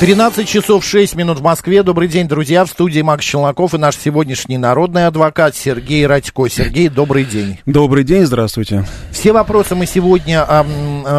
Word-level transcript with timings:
13 0.00 0.48
часов 0.48 0.84
6 0.84 1.16
минут 1.16 1.40
в 1.40 1.42
Москве. 1.42 1.82
Добрый 1.82 2.06
день, 2.06 2.28
друзья. 2.28 2.64
В 2.64 2.70
студии 2.70 3.00
Макс 3.00 3.24
Челноков 3.24 3.74
и 3.74 3.78
наш 3.78 3.96
сегодняшний 3.96 4.56
народный 4.56 5.08
адвокат 5.08 5.56
Сергей 5.56 6.06
Радько. 6.06 6.48
Сергей, 6.48 6.88
добрый 6.88 7.24
день. 7.24 7.58
Добрый 7.66 8.04
день, 8.04 8.24
здравствуйте. 8.24 8.84
Все 9.10 9.32
вопросы 9.32 9.74
мы 9.74 9.86
сегодня 9.86 10.44
а, 10.46 10.64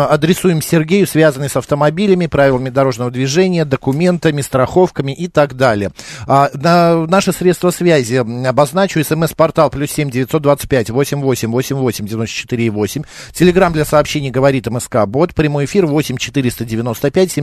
адресуем 0.09 0.61
Сергею, 0.61 1.07
связанные 1.07 1.49
с 1.49 1.57
автомобилями, 1.57 2.27
правилами 2.27 2.69
дорожного 2.69 3.11
движения, 3.11 3.65
документами, 3.65 4.39
страховками 4.39 5.11
и 5.11 5.27
так 5.27 5.57
далее. 5.57 5.91
А, 6.25 6.49
на, 6.53 7.05
наши 7.05 7.33
средства 7.33 7.71
связи 7.71 8.15
обозначу. 8.47 9.03
СМС-портал 9.03 9.71
плюс 9.71 9.91
семь 9.91 10.09
девятьсот 10.09 10.41
двадцать 10.41 10.69
пять 10.69 10.89
восемь 10.89 11.19
восемь 11.19 11.51
восемь 11.51 11.75
восемь 11.75 12.07
девяносто 12.07 12.33
четыре 12.33 12.69
восемь. 12.69 13.03
Телеграмм 13.33 13.73
для 13.73 13.83
сообщений 13.83 14.31
говорит 14.31 14.67
МСК 14.67 15.05
Бот. 15.05 15.35
Прямой 15.35 15.65
эфир 15.65 15.85
восемь 15.85 16.15
четыреста 16.15 16.63
девяносто 16.63 17.11
пять 17.11 17.33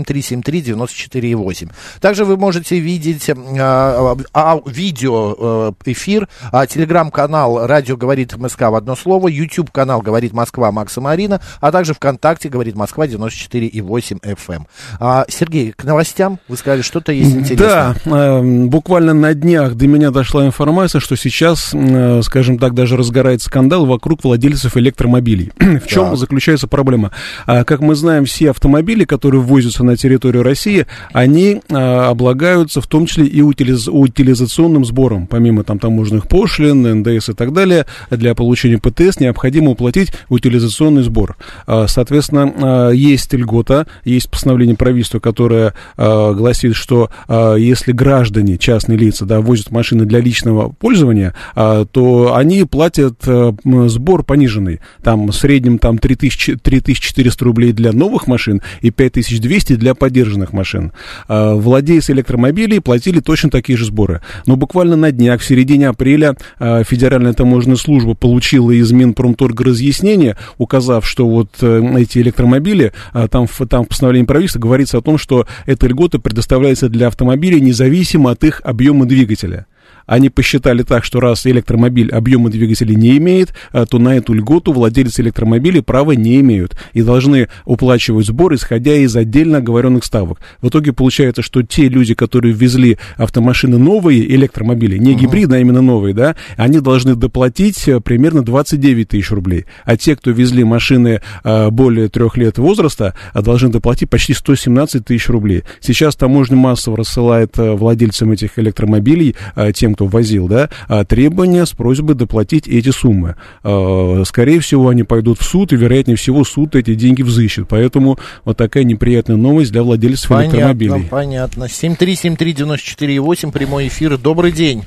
семь 1.27 1.39
три 1.39 1.55
семь 1.55 1.67
три 1.67 1.67
девяносто 1.67 1.67
четыре 1.67 1.67
4,8. 1.67 1.71
Также 2.01 2.25
вы 2.25 2.37
можете 2.37 2.79
видеть 2.79 3.31
а, 3.31 4.17
а, 4.33 4.61
видео 4.67 5.37
э, 5.39 5.73
эфир, 5.87 6.29
а, 6.53 6.67
телеграм-канал 6.67 7.67
«Радио 7.67 7.97
говорит 7.97 8.37
МСК» 8.37 8.63
в 8.63 8.75
одно 8.75 8.97
слово, 8.97 9.29
YouTube-канал 9.29 10.03
«Говорит 10.03 10.33
Москва» 10.33 10.73
Макса 10.73 11.01
Марина, 11.01 11.41
а 11.61 11.73
также 11.73 11.95
ВКонтакте 11.95 12.49
«Говорит 12.49 12.77
Москва» 12.77 13.07
94,8 13.07 14.21
FM. 14.21 14.65
А, 15.01 15.25
Сергей, 15.29 15.73
к 15.73 15.85
новостям 15.85 16.39
вы 16.49 16.57
сказали, 16.57 16.83
что-то 16.83 17.13
есть 17.13 17.35
интересное. 17.35 17.95
Да, 18.05 18.17
э, 18.17 18.43
буквально 18.67 19.15
на 19.15 19.35
днях 19.35 19.75
до 19.75 19.87
меня 19.87 20.11
дошла 20.11 20.47
информация, 20.47 21.01
что 21.01 21.17
сейчас, 21.17 21.71
э, 21.73 22.21
скажем 22.23 22.59
так, 22.59 22.75
даже 22.75 22.97
разгорается 22.97 23.47
скандал 23.47 23.87
вокруг 23.87 24.25
владельцев 24.25 24.77
электромобилей. 24.77 25.53
в 25.59 25.87
чем 25.87 26.11
так. 26.11 26.17
заключается 26.17 26.67
проблема? 26.67 27.13
А, 27.47 27.65
как 27.65 27.81
мы 27.81 27.95
знаем, 27.95 28.25
все 28.25 28.51
автомобили, 28.51 29.05
которые 29.05 29.41
ввозятся 29.41 29.85
на 29.85 29.97
территорию 29.97 30.43
России, 30.43 30.87
они 31.17 31.63
а, 31.71 32.11
облагаются 32.11 32.83
в 32.83 32.87
том 32.87 33.07
числе 33.07 33.25
и 33.25 33.41
утилиз, 33.41 33.89
утилизационным 33.89 34.85
сбором. 34.85 35.27
Помимо 35.27 35.65
там 35.65 35.79
таможенных 35.79 36.29
пошлин, 36.29 36.83
НДС 37.01 37.31
и 37.31 37.33
так 37.33 37.55
далее, 37.55 37.87
для 38.11 38.35
получения 38.35 38.77
ПТС 38.77 39.19
необходимо 39.19 39.71
уплатить 39.71 40.13
утилизационный 40.29 41.03
сбор. 41.03 41.39
А, 41.67 41.87
соответственно, 41.89 42.53
а, 42.59 42.91
есть 42.91 43.33
льгота, 43.33 43.87
есть 44.05 44.29
постановление 44.29 44.77
правительства, 44.77 45.19
которое 45.19 45.73
гласит, 45.97 46.75
что 46.75 47.11
если 47.29 47.93
граждане, 47.93 48.59
частные 48.59 48.99
лица, 48.99 49.25
да, 49.25 49.41
возят 49.41 49.71
машины 49.71 50.05
для 50.05 50.21
личного 50.21 50.69
пользования, 50.69 51.35
то 51.55 52.35
они 52.35 52.65
платят 52.65 53.23
сбор 53.23 54.23
пониженный. 54.23 54.81
Там 55.03 55.29
в 55.29 55.33
среднем 55.33 55.79
там 55.79 55.99
3000, 55.99 56.57
3400 56.57 57.45
рублей 57.45 57.73
для 57.73 57.93
новых 57.93 58.27
машин 58.27 58.63
и 58.81 58.91
5200 58.91 59.77
для 59.77 59.95
поддержанных 59.95 60.53
машин. 60.53 60.93
Э, 61.29 61.55
владельцы 61.55 62.13
электромобилей 62.13 62.81
платили 62.81 63.21
точно 63.21 63.51
такие 63.51 63.77
же 63.77 63.87
сборы. 63.87 64.23
Но 64.47 64.57
буквально 64.57 64.97
на 64.97 65.13
днях, 65.13 65.41
в 65.41 65.45
середине 65.45 65.89
апреля, 65.89 66.37
э, 66.59 66.83
Федеральная 66.85 67.33
таможенная 67.33 67.77
служба 67.77 68.15
получила 68.15 68.71
из 68.71 68.93
Минпромторга 68.93 69.65
разъяснение, 69.65 70.37
указав, 70.59 71.07
что 71.07 71.29
вот 71.29 71.51
э, 71.61 71.83
эти 71.99 72.19
электромобили, 72.19 72.93
там, 73.31 73.47
там 73.47 73.85
в 73.85 73.89
постановлении 73.89 74.27
правительства 74.27 74.61
говорится 74.61 74.99
о 74.99 75.03
том, 75.03 75.19
что 75.19 75.47
эта 75.67 75.87
льгота 75.87 76.19
предоставляется 76.19 76.89
для 76.89 77.09
автомобилей 77.09 77.61
независимо 77.61 78.31
от 78.31 78.45
их 78.45 78.61
объема 78.65 79.07
двигателя. 79.07 79.67
Они 80.07 80.31
посчитали 80.31 80.83
так, 80.83 81.05
что 81.05 81.21
раз 81.21 81.47
электромобиль 81.47 82.11
объема 82.13 82.49
двигателя 82.49 82.95
не 82.95 83.17
имеет, 83.19 83.53
э, 83.73 83.85
то 83.89 83.99
на 83.99 84.17
эту 84.17 84.33
льготу 84.33 84.73
владельцы 84.73 85.23
электромобилей 85.23 85.83
права 85.83 86.13
не 86.13 86.41
имеют 86.41 86.77
и 86.93 87.03
должны 87.03 87.49
уплачивать 87.65 88.27
сбор, 88.27 88.55
исходя 88.55 88.95
из 88.95 89.17
отдельно 89.17 89.59
оговоренных 89.59 90.05
ставок. 90.05 90.41
В 90.61 90.69
итоге 90.69 90.93
получается, 90.93 91.43
что 91.43 91.63
те 91.63 91.89
люди, 91.89 92.15
которые 92.15 92.55
ввезли 92.55 92.99
автомашины 93.17 93.79
новые, 93.79 94.33
электромобили, 94.35 94.97
не 94.97 95.15
гибридные, 95.15 95.59
а 95.59 95.61
именно 95.61 95.83
новые, 95.83 96.15
да, 96.15 96.37
они 96.57 96.81
должны 96.81 97.17
доплатить 97.17 97.89
э, 97.89 98.01
примерно 98.01 98.43
29 98.43 99.09
тысяч 99.09 99.31
рублей. 99.31 99.67
А 99.85 99.97
те, 99.97 100.15
кто 100.15 100.31
везли 100.31 100.63
машины 100.63 101.21
э, 101.43 101.71
более 101.71 102.09
трех 102.09 102.37
лет 102.37 102.59
возраста, 102.59 103.15
должны 103.35 103.71
доплатить 103.71 104.09
почти 104.09 104.35
117 104.35 105.05
тысяч 105.05 105.29
рублей. 105.29 105.65
Сейчас 105.81 106.15
таможня 106.15 106.57
массово 106.57 106.99
рассылает 106.99 107.55
владельцам 107.57 108.33
этих 108.33 108.59
электромобилей, 108.59 109.35
тем, 109.75 109.96
кто 109.97 110.07
возил, 110.07 110.47
да, 110.47 110.69
а 110.89 111.05
требования 111.07 111.65
с 111.65 111.73
просьбой 111.73 112.15
доплатить 112.15 112.69
эти 112.69 112.91
суммы. 112.91 113.37
А, 113.65 114.23
скорее 114.27 114.61
всего, 114.61 114.91
они 114.91 115.05
пойдут 115.05 115.39
в 115.39 115.43
суд, 115.43 115.73
и, 115.73 115.77
вероятнее 115.77 116.19
всего, 116.19 116.45
суд 116.45 116.77
эти 116.77 116.95
деньги 116.95 117.23
взыщет. 117.23 117.67
Поэтому 117.69 118.19
вот 118.45 118.59
такая 118.59 118.85
неприятная 118.85 119.37
новость 119.37 119.73
для 119.73 119.83
владельцев 119.83 120.29
понятно, 120.29 120.57
электромобилей. 120.57 121.09
Понятно. 121.11 121.65
7373948, 121.65 123.53
прямой 123.53 123.89
эфир. 123.89 124.19
Добрый 124.19 124.53
день. 124.53 124.85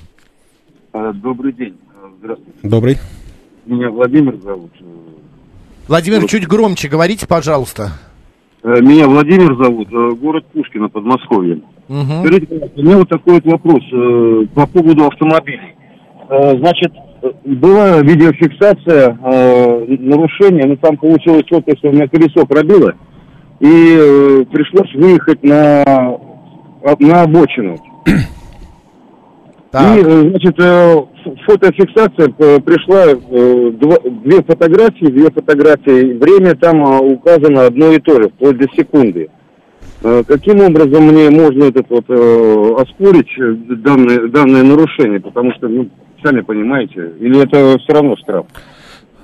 А, 0.94 1.12
добрый 1.12 1.54
день. 1.54 1.76
Здравствуйте. 2.20 2.60
Добрый. 2.62 2.98
Меня 3.66 3.90
Владимир 3.90 4.38
зовут. 4.44 4.72
Владимир, 5.88 6.22
вот. 6.22 6.30
чуть 6.30 6.48
громче 6.48 6.88
говорите, 6.88 7.26
пожалуйста. 7.26 7.94
Э, 8.62 8.80
меня 8.82 9.08
Владимир 9.08 9.56
зовут, 9.56 9.88
э, 9.92 10.10
город 10.16 10.46
Пушкино, 10.54 10.88
Подмосковье. 10.88 11.62
Угу. 11.90 12.24
Скажите, 12.24 12.72
у 12.76 12.82
меня 12.82 12.98
вот 12.98 13.10
такой 13.10 13.34
вот 13.36 13.46
вопрос 13.46 13.84
э, 13.92 14.46
по 14.54 14.68
поводу 14.68 15.08
автомобилей. 15.08 15.76
Э, 16.30 16.58
значит, 16.60 16.94
была 17.44 18.02
видеофиксация 18.02 19.18
э, 19.22 19.86
нарушения, 20.00 20.68
но 20.68 20.76
там 20.76 20.98
получилось 20.98 21.46
вот, 21.50 21.64
если 21.66 21.88
у 21.88 21.92
меня 21.92 22.08
колесо 22.08 22.46
пробило, 22.46 22.94
и 23.60 23.98
э, 23.98 24.46
пришлось 24.52 24.94
выехать 24.94 25.44
на, 25.44 26.18
на 27.00 27.22
обочину. 27.24 27.78
Так. 29.72 29.98
И, 29.98 30.02
э, 30.02 30.30
значит, 30.30 30.56
э, 30.60 30.96
фотофиксация 31.46 32.34
э, 32.38 32.60
пришла, 32.60 33.06
две 34.24 34.42
фотографии, 34.42 35.06
две 35.06 35.30
фотографии, 35.30 36.18
время 36.18 36.56
там 36.56 36.82
указано 37.02 37.68
одно 37.68 37.92
и 37.92 38.00
то 38.00 38.16
же, 38.16 38.30
вплоть 38.30 38.58
до 38.58 38.68
секунды. 38.76 39.30
Каким 40.02 40.62
образом 40.62 41.04
мне 41.08 41.30
можно 41.30 41.66
этот 41.66 41.90
вот 41.90 42.10
оспорить 42.80 43.30
данное, 43.84 44.28
данное 44.30 44.64
нарушение? 44.64 45.20
Потому 45.20 45.52
что, 45.54 45.68
ну, 45.68 45.90
сами 46.24 46.42
понимаете, 46.42 47.14
или 47.20 47.42
это 47.44 47.78
все 47.80 47.94
равно 47.94 48.16
штраф? 48.18 48.46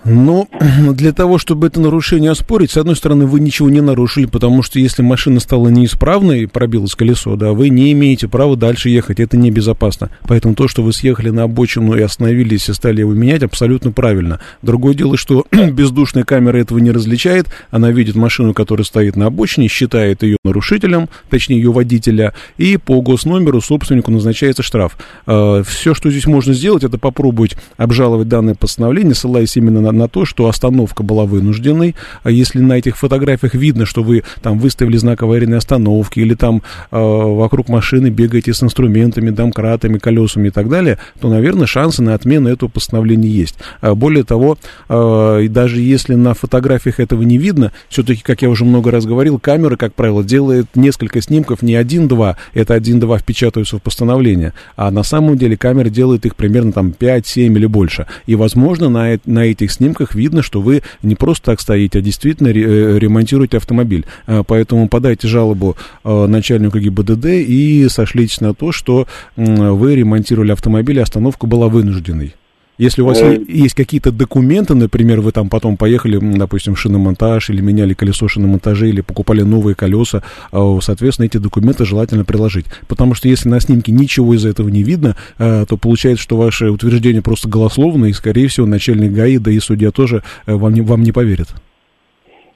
Ну, 0.05 0.47
для 0.93 1.13
того, 1.13 1.39
чтобы 1.39 1.65
это 1.67 1.81
нарушение 1.81 2.29
оспорить, 2.29 2.69
с 2.69 2.77
одной 2.77 2.95
стороны, 2.95 3.25
вы 3.25 3.39
ничего 3.39 3.69
не 3.69 3.81
нарушили, 3.81 4.27
потому 4.27 4.61
что 4.61 4.79
если 4.79 5.01
машина 5.01 5.39
стала 5.39 5.69
неисправной, 5.69 6.47
пробилось 6.47 6.93
колесо, 6.93 7.35
да, 7.35 7.53
вы 7.53 7.69
не 7.69 7.91
имеете 7.91 8.27
права 8.27 8.55
дальше 8.55 8.89
ехать, 8.89 9.19
это 9.19 9.35
небезопасно. 9.35 10.11
Поэтому 10.27 10.53
то, 10.53 10.67
что 10.67 10.83
вы 10.83 10.93
съехали 10.93 11.31
на 11.31 11.43
обочину 11.43 11.95
и 11.95 12.01
остановились 12.01 12.69
и 12.69 12.73
стали 12.73 12.99
его 12.99 13.13
менять, 13.13 13.41
абсолютно 13.41 13.91
правильно. 13.91 14.39
Другое 14.61 14.93
дело, 14.93 15.17
что 15.17 15.45
бездушная 15.51 16.23
камера 16.23 16.57
этого 16.57 16.77
не 16.77 16.91
различает, 16.91 17.47
она 17.71 17.89
видит 17.89 18.15
машину, 18.15 18.53
которая 18.53 18.85
стоит 18.85 19.15
на 19.15 19.25
обочине, 19.25 19.67
считает 19.67 20.21
ее 20.21 20.37
нарушителем, 20.43 21.09
точнее 21.31 21.57
ее 21.57 21.71
водителя, 21.71 22.35
и 22.57 22.77
по 22.77 23.01
госномеру 23.01 23.59
собственнику 23.59 24.11
назначается 24.11 24.61
штраф. 24.61 24.97
А, 25.25 25.63
Все, 25.63 25.95
что 25.95 26.11
здесь 26.11 26.27
можно 26.27 26.53
сделать, 26.53 26.83
это 26.83 26.99
попробовать 26.99 27.55
обжаловать 27.77 28.27
данное 28.27 28.53
постановление, 28.53 29.15
ссылаясь 29.15 29.57
именно 29.57 29.81
на 29.81 29.94
на 29.95 30.07
то, 30.07 30.25
что 30.25 30.47
остановка 30.47 31.03
была 31.03 31.25
вынужденной. 31.25 31.95
А 32.23 32.31
если 32.31 32.59
на 32.59 32.73
этих 32.73 32.97
фотографиях 32.97 33.53
видно, 33.55 33.85
что 33.85 34.03
вы 34.03 34.23
там 34.41 34.59
выставили 34.59 34.97
знак 34.97 35.23
аварийной 35.23 35.57
остановки 35.57 36.19
или 36.19 36.35
там 36.35 36.61
э, 36.91 36.97
вокруг 36.97 37.69
машины 37.69 38.09
бегаете 38.09 38.53
с 38.53 38.61
инструментами, 38.61 39.29
домкратами, 39.29 39.97
колесами 39.97 40.47
и 40.47 40.51
так 40.51 40.69
далее, 40.69 40.97
то, 41.19 41.29
наверное, 41.29 41.67
шансы 41.67 42.01
на 42.01 42.13
отмену 42.13 42.49
этого 42.49 42.69
постановления 42.69 43.29
есть. 43.29 43.55
А 43.81 43.95
более 43.95 44.23
того, 44.23 44.57
э, 44.89 45.47
даже 45.49 45.81
если 45.81 46.15
на 46.15 46.33
фотографиях 46.33 46.99
этого 46.99 47.23
не 47.23 47.37
видно, 47.37 47.71
все-таки, 47.89 48.21
как 48.21 48.41
я 48.41 48.49
уже 48.49 48.65
много 48.65 48.91
раз 48.91 49.05
говорил, 49.05 49.39
камера, 49.39 49.75
как 49.75 49.93
правило, 49.93 50.23
делает 50.23 50.67
несколько 50.75 51.21
снимков, 51.21 51.61
не 51.61 51.75
один-два, 51.75 52.37
это 52.53 52.73
один-два 52.73 53.17
впечатываются 53.17 53.77
в 53.77 53.81
постановление, 53.81 54.53
а 54.75 54.91
на 54.91 55.03
самом 55.03 55.37
деле 55.37 55.57
камера 55.57 55.89
делает 55.89 56.25
их 56.25 56.35
примерно 56.35 56.71
там 56.71 56.93
5-7 56.97 57.45
или 57.45 57.65
больше. 57.65 58.07
И, 58.25 58.35
возможно, 58.35 58.89
на, 58.89 59.19
на 59.25 59.45
этих 59.45 59.71
снимках 59.71 59.84
снимках 59.85 60.15
видно, 60.15 60.41
что 60.41 60.61
вы 60.61 60.81
не 61.03 61.15
просто 61.15 61.51
так 61.51 61.61
стоите, 61.61 61.99
а 61.99 62.01
действительно 62.01 62.47
э, 62.47 62.97
ремонтируете 62.97 63.57
автомобиль. 63.57 64.05
А, 64.25 64.43
поэтому 64.43 64.89
подайте 64.89 65.27
жалобу 65.27 65.77
э, 66.03 66.25
начальнику 66.25 66.79
ГИБДД 66.79 67.25
и 67.25 67.87
сошлитесь 67.89 68.41
на 68.41 68.53
то, 68.53 68.71
что 68.71 69.07
вы 69.35 69.95
ремонтировали 69.95 70.51
автомобиль, 70.51 70.97
и 70.97 71.01
остановка 71.01 71.45
была 71.45 71.67
вынужденной. 71.67 72.33
Если 72.77 73.01
у 73.01 73.05
вас 73.05 73.21
э... 73.21 73.39
есть 73.47 73.73
какие-то 73.73 74.11
документы, 74.11 74.75
например, 74.75 75.21
вы 75.21 75.31
там 75.31 75.49
потом 75.49 75.77
поехали, 75.77 76.19
допустим, 76.19 76.75
в 76.75 76.79
шиномонтаж 76.79 77.49
или 77.49 77.61
меняли 77.61 77.93
колесо 77.93 78.27
шиномонтажа 78.27 78.85
или 78.85 79.01
покупали 79.01 79.43
новые 79.43 79.75
колеса, 79.75 80.23
а, 80.51 80.77
соответственно, 80.81 81.27
эти 81.27 81.37
документы 81.37 81.85
желательно 81.85 82.25
приложить. 82.25 82.65
Потому 82.87 83.13
что 83.13 83.29
если 83.29 83.47
на 83.47 83.59
снимке 83.59 83.91
ничего 83.91 84.33
из 84.33 84.45
этого 84.45 84.67
не 84.67 84.83
видно, 84.83 85.15
э, 85.37 85.65
то 85.67 85.77
получается, 85.77 86.23
что 86.23 86.35
ваше 86.35 86.69
утверждение 86.69 87.21
просто 87.21 87.47
голословно, 87.47 88.05
и, 88.05 88.13
скорее 88.13 88.47
всего, 88.47 88.65
начальник 88.65 89.13
ГАИ, 89.13 89.37
да 89.37 89.51
и 89.51 89.59
судья 89.59 89.91
тоже 89.91 90.23
э, 90.45 90.53
вам 90.53 90.73
не, 90.73 90.81
вам 90.81 91.01
не 91.03 91.13
поверит. 91.13 91.47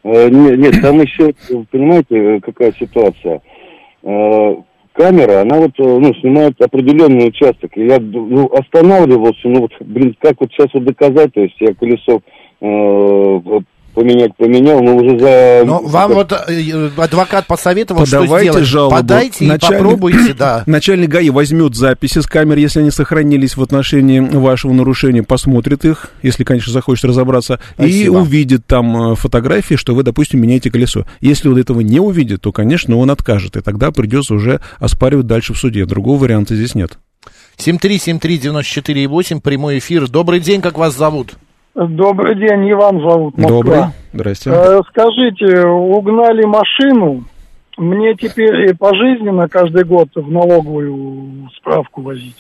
Нет, 0.04 0.57
нет, 0.57 0.81
там 0.81 1.01
еще, 1.01 1.33
понимаете, 1.71 2.39
какая 2.42 2.74
ситуация 2.80 3.42
камера, 4.99 5.41
она 5.41 5.57
вот, 5.57 5.71
э, 5.79 5.83
ну, 5.83 6.13
снимает 6.15 6.59
определенный 6.61 7.29
участок. 7.29 7.71
И 7.75 7.85
я 7.85 7.99
ну, 7.99 8.47
останавливался, 8.47 9.47
ну, 9.47 9.61
вот, 9.61 9.71
блин, 9.79 10.13
как 10.19 10.41
вот 10.41 10.51
сейчас 10.51 10.67
вот 10.73 10.83
доказать, 10.83 11.33
то 11.33 11.39
есть 11.41 11.55
я 11.61 11.73
колесо 11.73 12.21
э, 12.59 13.61
поменять 13.99 14.33
поменял, 14.37 14.81
но 14.81 14.95
уже 14.95 15.19
за... 15.19 15.63
Но 15.65 15.79
вам 15.79 16.13
вот 16.13 16.31
э, 16.31 16.89
адвокат 16.95 17.47
посоветовал, 17.47 18.05
Подавайте 18.05 18.35
что 18.35 18.51
сделать? 18.51 18.69
Жалобу. 18.69 18.95
Подайте 18.95 19.45
начальник, 19.45 19.63
и 19.63 19.83
попробуйте, 19.83 20.33
да. 20.33 20.63
Начальник 20.67 21.09
ГАИ 21.09 21.29
возьмет 21.31 21.75
записи 21.75 22.19
с 22.19 22.25
камер, 22.25 22.57
если 22.57 22.79
они 22.79 22.91
сохранились 22.91 23.57
в 23.57 23.61
отношении 23.61 24.21
вашего 24.21 24.71
нарушения, 24.71 25.21
посмотрит 25.21 25.83
их, 25.83 26.11
если, 26.21 26.45
конечно, 26.45 26.71
захочет 26.71 27.05
разобраться, 27.05 27.59
Спасибо. 27.73 27.93
и 27.93 28.07
увидит 28.07 28.65
там 28.65 29.11
э, 29.11 29.15
фотографии, 29.15 29.75
что 29.75 29.93
вы, 29.93 30.03
допустим, 30.03 30.41
меняете 30.41 30.71
колесо. 30.71 31.05
Если 31.19 31.49
он 31.49 31.57
этого 31.57 31.81
не 31.81 31.99
увидит, 31.99 32.41
то, 32.41 32.53
конечно, 32.53 32.95
он 32.95 33.11
откажет, 33.11 33.57
и 33.57 33.61
тогда 33.61 33.91
придется 33.91 34.33
уже 34.33 34.61
оспаривать 34.77 35.27
дальше 35.27 35.53
в 35.53 35.57
суде. 35.57 35.85
Другого 35.85 36.21
варианта 36.21 36.55
здесь 36.55 36.73
нет. 36.73 36.97
7373948, 37.57 39.41
прямой 39.41 39.79
эфир. 39.79 40.07
Добрый 40.07 40.39
день, 40.39 40.61
как 40.61 40.77
вас 40.77 40.95
зовут? 40.95 41.33
Добрый 41.87 42.35
день, 42.35 42.69
Иван 42.71 42.99
зовут. 42.99 43.37
Москва. 43.37 43.57
Добрый, 43.57 43.83
здрасте. 44.11 44.49
Э, 44.53 44.81
скажите, 44.89 45.65
угнали 45.65 46.43
машину, 46.43 47.23
мне 47.79 48.13
теперь 48.15 48.75
пожизненно 48.75 49.47
каждый 49.47 49.85
год 49.85 50.09
в 50.13 50.29
налоговую 50.29 51.49
справку 51.57 52.01
возить. 52.01 52.35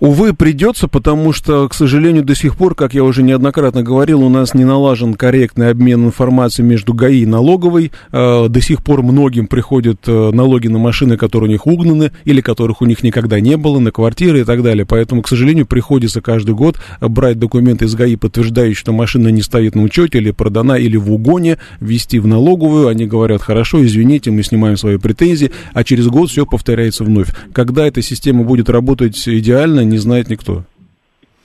Увы, 0.00 0.34
придется, 0.34 0.88
потому 0.88 1.32
что, 1.32 1.68
к 1.68 1.74
сожалению, 1.74 2.24
до 2.24 2.34
сих 2.34 2.56
пор, 2.56 2.74
как 2.74 2.94
я 2.94 3.04
уже 3.04 3.22
неоднократно 3.22 3.82
говорил, 3.82 4.22
у 4.22 4.28
нас 4.28 4.54
не 4.54 4.64
налажен 4.64 5.14
корректный 5.14 5.70
обмен 5.70 6.06
информацией 6.06 6.66
между 6.66 6.92
ГАИ 6.92 7.20
и 7.20 7.26
налоговой. 7.26 7.92
Э, 8.10 8.48
до 8.48 8.60
сих 8.60 8.82
пор 8.82 9.02
многим 9.02 9.46
приходят 9.46 10.00
э, 10.08 10.30
налоги 10.32 10.68
на 10.68 10.78
машины, 10.78 11.16
которые 11.16 11.50
у 11.50 11.52
них 11.52 11.66
угнаны, 11.66 12.10
или 12.24 12.40
которых 12.40 12.82
у 12.82 12.86
них 12.86 13.02
никогда 13.02 13.38
не 13.40 13.56
было, 13.56 13.78
на 13.78 13.92
квартиры 13.92 14.40
и 14.40 14.44
так 14.44 14.62
далее. 14.62 14.86
Поэтому, 14.86 15.22
к 15.22 15.28
сожалению, 15.28 15.66
приходится 15.66 16.20
каждый 16.20 16.54
год 16.54 16.80
брать 17.00 17.38
документы 17.38 17.84
из 17.84 17.94
ГАИ, 17.94 18.16
подтверждающие, 18.16 18.74
что 18.74 18.92
машина 18.92 19.28
не 19.28 19.42
стоит 19.42 19.74
на 19.76 19.82
учете, 19.82 20.18
или 20.18 20.32
продана, 20.32 20.78
или 20.78 20.96
в 20.96 21.12
угоне, 21.12 21.58
ввести 21.80 22.18
в 22.18 22.26
налоговую. 22.26 22.88
Они 22.88 23.06
говорят, 23.06 23.42
хорошо, 23.42 23.84
извините, 23.84 24.30
мы 24.30 24.42
снимаем 24.42 24.76
свои 24.80 24.98
претензии, 24.98 25.52
а 25.72 25.84
через 25.84 26.08
год 26.08 26.30
все 26.30 26.46
повторяется 26.46 27.04
вновь. 27.04 27.28
Когда 27.52 27.86
эта 27.86 28.02
система 28.02 28.44
будет 28.44 28.68
работать 28.68 29.16
идеально, 29.28 29.80
не 29.84 29.98
знает 29.98 30.28
никто. 30.28 30.64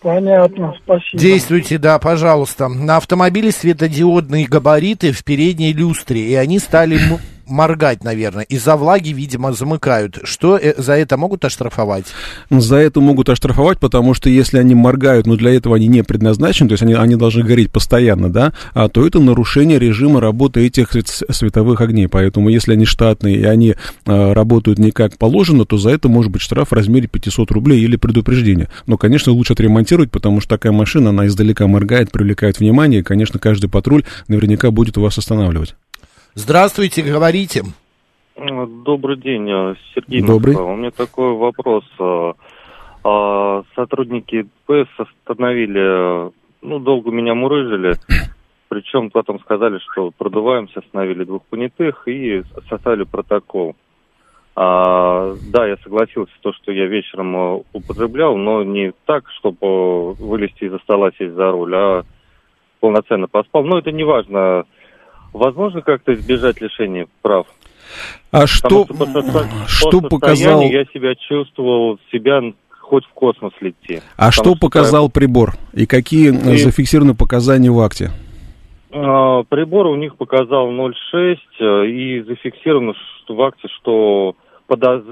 Понятно, 0.02 0.74
спасибо. 0.84 1.20
Действуйте, 1.20 1.80
да, 1.80 1.98
пожалуйста. 1.98 2.68
На 2.68 2.98
автомобиле 2.98 3.52
светодиодные 3.52 4.46
габариты 4.46 5.12
в 5.12 5.24
передней 5.24 5.74
люстре, 5.74 6.30
и 6.30 6.36
они 6.36 6.60
стали 6.60 7.00
моргать, 7.48 8.04
наверное. 8.04 8.44
Из-за 8.44 8.76
влаги, 8.76 9.10
видимо, 9.10 9.54
замыкают. 9.54 10.20
Что 10.24 10.58
э, 10.58 10.74
за 10.78 10.94
это 10.94 11.18
могут 11.18 11.46
оштрафовать? 11.46 12.06
За 12.50 12.78
это 12.78 13.02
могут 13.02 13.30
оштрафовать, 13.30 13.80
потому 13.80 14.14
что 14.14 14.30
если 14.30 14.58
они 14.58 14.76
моргают, 14.76 15.28
но 15.28 15.36
для 15.36 15.54
этого 15.54 15.76
они 15.76 15.88
не 15.88 16.04
предназначены, 16.04 16.70
то 16.70 16.74
есть 16.74 16.84
они, 16.84 16.94
они 16.94 17.16
должны 17.16 17.44
гореть 17.44 17.72
постоянно, 17.72 18.32
да, 18.32 18.54
а, 18.74 18.90
то 18.90 19.06
это 19.06 19.20
нарушение 19.20 19.80
режима 19.80 20.22
работы 20.22 20.66
этих 20.66 20.90
световых 21.30 21.82
огней. 21.82 22.08
Поэтому 22.08 22.50
если 22.50 22.74
они 22.74 22.86
штатные 22.86 23.38
и 23.38 23.44
они 23.44 23.76
а, 24.06 24.34
работают 24.34 24.80
не 24.80 24.92
как 24.92 25.18
положено, 25.18 25.66
то 25.66 25.78
за 25.78 25.92
это 25.92 26.10
может 26.10 26.32
быть 26.32 26.42
штраф 26.42 26.70
в 26.72 26.74
размере 26.74 27.08
500 27.08 27.52
рублей 27.52 27.82
или 27.82 27.96
предупреждение. 27.96 28.70
Но, 28.88 28.98
конечно, 28.98 29.32
лучше 29.32 29.54
отремонтировать, 29.54 30.12
потому 30.12 30.40
что 30.42 30.50
такая 30.50 30.72
машина, 30.72 31.10
она 31.10 31.28
издалека 31.28 31.68
моргает, 31.68 32.12
привлекает 32.12 32.60
внимание, 32.60 33.02
и, 33.02 33.04
конечно, 33.04 33.40
каждый 33.40 33.70
патруль 33.70 34.04
наверняка 34.28 34.72
будет 34.72 34.98
вас 34.98 35.18
останавливать. 35.18 35.76
Здравствуйте, 36.38 37.02
говорите. 37.02 37.64
Добрый 38.36 39.16
день, 39.16 39.50
э, 39.50 39.76
Сергей. 39.94 40.22
Добрый. 40.22 40.54
Москва. 40.54 40.74
У 40.74 40.76
меня 40.76 40.92
такой 40.92 41.34
вопрос. 41.34 41.86
Э, 41.98 42.34
а, 43.06 43.64
сотрудники 43.74 44.46
ДПС 44.68 44.90
остановили, 44.98 46.34
ну, 46.62 46.80
долго 46.80 47.12
меня 47.12 47.36
мурыжили, 47.36 47.96
причем 48.68 49.12
потом 49.12 49.40
сказали, 49.40 49.80
что 49.80 50.12
продуваемся, 50.12 50.80
остановили 50.80 51.24
двух 51.24 51.46
понятых 51.46 52.06
и 52.06 52.44
составили 52.70 53.06
протокол. 53.06 53.78
А, 54.58 55.36
да, 55.54 55.66
я 55.66 55.78
согласился 55.78 56.34
то, 56.42 56.52
что 56.52 56.74
я 56.74 56.86
вечером 56.86 57.36
э, 57.38 57.64
употреблял, 57.72 58.36
но 58.36 58.62
не 58.62 58.92
так, 59.06 59.24
чтобы 59.40 60.12
вылезти 60.16 60.66
из-за 60.66 60.80
стола, 60.80 61.12
сесть 61.18 61.36
за 61.36 61.50
руль, 61.50 61.74
а 61.74 62.04
полноценно 62.82 63.30
поспал. 63.30 63.64
Но 63.64 63.80
это 63.80 63.94
не 63.94 64.04
важно. 64.04 64.66
Возможно 65.36 65.82
как-то 65.82 66.14
избежать 66.14 66.62
лишения 66.62 67.08
прав? 67.22 67.46
А 68.32 68.48
что, 68.48 68.86
что, 68.86 69.46
что 69.68 70.02
показал... 70.02 70.62
Я 70.62 70.86
себя 70.86 71.14
чувствовал, 71.16 72.00
себя 72.10 72.42
хоть 72.80 73.06
в 73.06 73.10
космос 73.10 73.52
лети. 73.60 74.02
А 74.16 74.32
что 74.32 74.56
показал 74.56 75.10
что... 75.10 75.20
прибор? 75.20 75.56
И 75.74 75.86
какие 75.86 76.30
и... 76.30 76.58
зафиксированы 76.58 77.16
показания 77.16 77.70
в 77.70 77.80
акте? 77.82 78.12
А, 78.94 79.44
прибор 79.44 79.88
у 79.88 79.96
них 79.96 80.16
показал 80.16 80.72
0,6 80.72 81.38
э, 81.60 81.88
и 81.88 82.22
зафиксировано 82.22 82.94
в 83.28 83.42
акте, 83.42 83.68
что 83.76 84.38
подоз... 84.68 85.04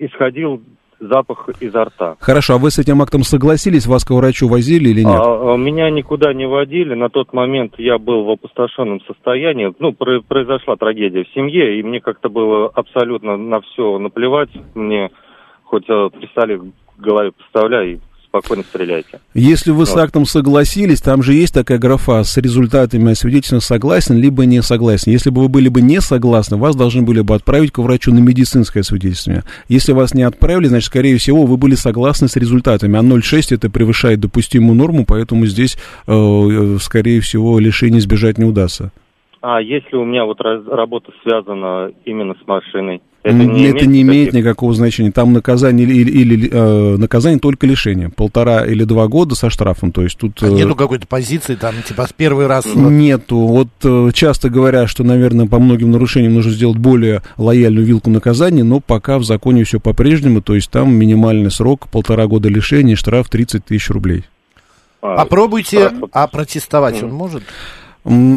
исходил 0.00 0.60
запах 1.00 1.48
изо 1.60 1.84
рта. 1.84 2.16
Хорошо, 2.20 2.54
а 2.54 2.58
вы 2.58 2.70
с 2.70 2.78
этим 2.78 3.00
актом 3.02 3.22
согласились? 3.22 3.86
Вас 3.86 4.04
к 4.04 4.10
врачу 4.10 4.48
возили 4.48 4.90
или 4.90 5.02
нет? 5.02 5.20
А, 5.20 5.54
а, 5.54 5.56
меня 5.56 5.90
никуда 5.90 6.32
не 6.32 6.46
водили. 6.46 6.94
На 6.94 7.08
тот 7.08 7.32
момент 7.32 7.74
я 7.78 7.98
был 7.98 8.24
в 8.24 8.30
опустошенном 8.30 9.00
состоянии. 9.02 9.72
Ну, 9.78 9.92
про- 9.92 10.20
произошла 10.20 10.76
трагедия 10.76 11.24
в 11.24 11.34
семье, 11.34 11.78
и 11.78 11.82
мне 11.82 12.00
как-то 12.00 12.28
было 12.28 12.68
абсолютно 12.68 13.36
на 13.36 13.60
все 13.60 13.98
наплевать. 13.98 14.50
Мне 14.74 15.10
хоть 15.64 15.88
э, 15.88 16.10
писали 16.20 16.56
в 16.56 16.72
голове, 16.98 17.32
представляй, 17.32 18.00
спокойно 18.28 18.62
стреляйте. 18.62 19.20
Если 19.34 19.70
вы 19.70 19.78
вот. 19.78 19.88
с 19.88 19.96
актом 19.96 20.26
согласились, 20.26 21.00
там 21.00 21.22
же 21.22 21.34
есть 21.34 21.54
такая 21.54 21.78
графа 21.78 22.22
с 22.22 22.36
результатами 22.36 23.14
свидетельственно 23.14 23.60
согласен, 23.60 24.16
либо 24.16 24.44
не 24.44 24.62
согласен. 24.62 25.10
Если 25.12 25.30
бы 25.30 25.42
вы 25.42 25.48
были 25.48 25.68
бы 25.68 25.80
не 25.80 26.00
согласны, 26.00 26.56
вас 26.56 26.76
должны 26.76 27.02
были 27.02 27.20
бы 27.20 27.34
отправить 27.34 27.72
к 27.72 27.78
врачу 27.78 28.12
на 28.12 28.18
медицинское 28.18 28.82
свидетельство. 28.82 29.42
Если 29.68 29.92
вас 29.92 30.14
не 30.14 30.22
отправили, 30.22 30.66
значит, 30.66 30.86
скорее 30.86 31.16
всего, 31.18 31.44
вы 31.44 31.56
были 31.56 31.74
согласны 31.74 32.28
с 32.28 32.36
результатами. 32.36 32.98
А 32.98 33.02
0,6 33.02 33.54
это 33.54 33.70
превышает 33.70 34.20
допустимую 34.20 34.76
норму, 34.76 35.04
поэтому 35.06 35.46
здесь, 35.46 35.76
э, 36.06 36.12
э, 36.12 36.76
скорее 36.80 37.20
всего, 37.20 37.58
лишения 37.58 37.98
избежать 37.98 38.38
не 38.38 38.44
удастся. 38.44 38.92
А 39.40 39.60
если 39.60 39.96
у 39.96 40.04
меня 40.04 40.24
вот 40.24 40.40
работа 40.40 41.12
связана 41.22 41.92
именно 42.04 42.34
с 42.34 42.46
машиной? 42.46 43.00
Это 43.28 43.44
не, 43.44 43.64
это 43.64 43.84
имеет, 43.84 43.86
не 43.86 44.02
имеет 44.02 44.32
никакого 44.32 44.72
значения. 44.74 45.12
Там 45.12 45.32
наказание 45.32 45.86
или, 45.86 46.10
или 46.10 46.50
э, 46.50 46.96
наказание 46.96 47.38
только 47.38 47.66
лишение. 47.66 48.08
Полтора 48.08 48.64
или 48.64 48.84
два 48.84 49.06
года 49.08 49.34
со 49.34 49.50
штрафом. 49.50 49.92
То 49.92 50.02
есть 50.02 50.16
тут... 50.16 50.42
А 50.42 50.48
нету 50.48 50.74
какой-то 50.74 51.06
позиции, 51.06 51.54
там, 51.54 51.74
типа, 51.86 52.06
с 52.06 52.12
первый 52.12 52.46
раз... 52.46 52.64
Нету. 52.74 53.38
Вот 53.38 53.68
э, 53.84 54.10
часто 54.14 54.48
говорят, 54.48 54.88
что, 54.88 55.04
наверное, 55.04 55.46
по 55.46 55.58
многим 55.58 55.90
нарушениям 55.90 56.34
нужно 56.34 56.52
сделать 56.52 56.78
более 56.78 57.22
лояльную 57.36 57.86
вилку 57.86 58.10
наказания, 58.10 58.64
но 58.64 58.80
пока 58.80 59.18
в 59.18 59.24
законе 59.24 59.64
все 59.64 59.78
по-прежнему. 59.78 60.40
То 60.40 60.54
есть 60.54 60.70
там 60.70 60.94
минимальный 60.94 61.50
срок 61.50 61.88
полтора 61.88 62.26
года 62.26 62.48
лишения, 62.48 62.96
штраф 62.96 63.28
30 63.28 63.64
тысяч 63.64 63.90
рублей. 63.90 64.24
А, 65.02 65.16
Попробуйте, 65.16 65.92
а 66.12 66.26
протестовать 66.26 67.02
он 67.02 67.12
может? 67.12 67.42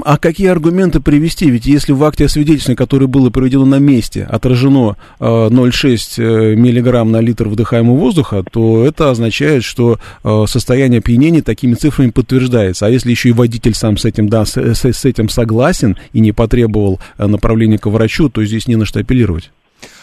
А 0.04 0.18
какие 0.18 0.48
аргументы 0.48 1.00
привести? 1.00 1.50
Ведь 1.50 1.66
если 1.66 1.94
в 1.94 2.04
акте 2.04 2.26
освидетельствования, 2.26 2.76
которое 2.76 3.08
было 3.08 3.30
проведено 3.30 3.64
на 3.64 3.80
месте, 3.80 4.28
отражено 4.30 4.98
0,6 5.20 6.22
э, 6.22 6.24
э, 6.24 6.56
миллиграмм 6.56 7.10
на 7.12 7.22
литр 7.22 7.48
вдыхаемого 7.48 7.96
воздуха, 7.96 8.44
то 8.52 8.86
это 8.86 9.12
означает, 9.12 9.64
что 9.64 9.98
э, 10.26 10.44
состояние 10.48 11.00
опьянения 11.00 11.42
такими 11.42 11.76
цифрами 11.76 12.10
подтверждается. 12.10 12.86
А 12.86 12.90
если 12.90 13.12
еще 13.12 13.30
и 13.30 13.32
водитель 13.32 13.74
сам 13.74 13.96
с 13.96 14.04
этим, 14.04 14.28
да, 14.28 14.44
с, 14.44 14.58
с 14.58 15.06
этим 15.06 15.30
согласен 15.30 15.98
и 16.12 16.20
не 16.20 16.34
потребовал 16.34 17.00
направления 17.18 17.78
к 17.78 17.86
врачу, 17.86 18.28
то 18.28 18.44
здесь 18.44 18.68
не 18.68 18.76
на 18.76 18.86
что 18.86 19.00
апеллировать. 19.00 19.52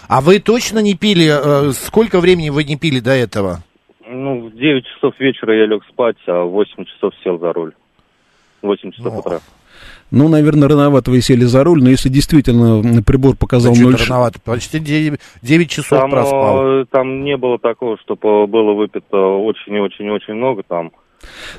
А 0.08 0.22
вы 0.22 0.38
точно 0.38 0.78
не 0.78 0.94
пили? 0.94 1.72
Сколько 1.72 2.20
времени 2.20 2.48
вы 2.48 2.64
не 2.64 2.76
пили 2.76 3.00
до 3.00 3.10
этого? 3.10 3.62
Ну, 4.08 4.48
в 4.48 4.56
9 4.56 4.86
часов 4.86 5.20
вечера 5.20 5.54
я 5.54 5.66
лег 5.66 5.82
спать, 5.90 6.16
а 6.26 6.44
в 6.44 6.52
8 6.52 6.86
часов 6.86 7.12
сел 7.22 7.38
за 7.38 7.52
руль. 7.52 7.74
8 8.62 8.92
часов 8.92 9.14
О. 9.14 9.18
утра. 9.18 9.40
Ну, 10.10 10.28
наверное, 10.28 10.68
рановато 10.68 11.10
вы 11.10 11.20
сели 11.20 11.44
за 11.44 11.64
руль, 11.64 11.82
но 11.82 11.90
если 11.90 12.08
действительно 12.08 13.02
прибор 13.02 13.36
показал 13.36 13.74
0... 13.74 13.96
рановато? 13.96 14.40
Почти 14.40 14.78
9, 14.78 15.20
9 15.42 15.70
часов 15.70 16.00
там, 16.00 16.10
проспал. 16.10 16.80
Э, 16.80 16.84
там 16.90 17.24
не 17.24 17.36
было 17.36 17.58
такого, 17.58 17.98
чтобы 17.98 18.46
было 18.46 18.72
выпито 18.72 19.16
очень-очень-очень 19.16 20.34
много 20.34 20.62
там. 20.66 20.92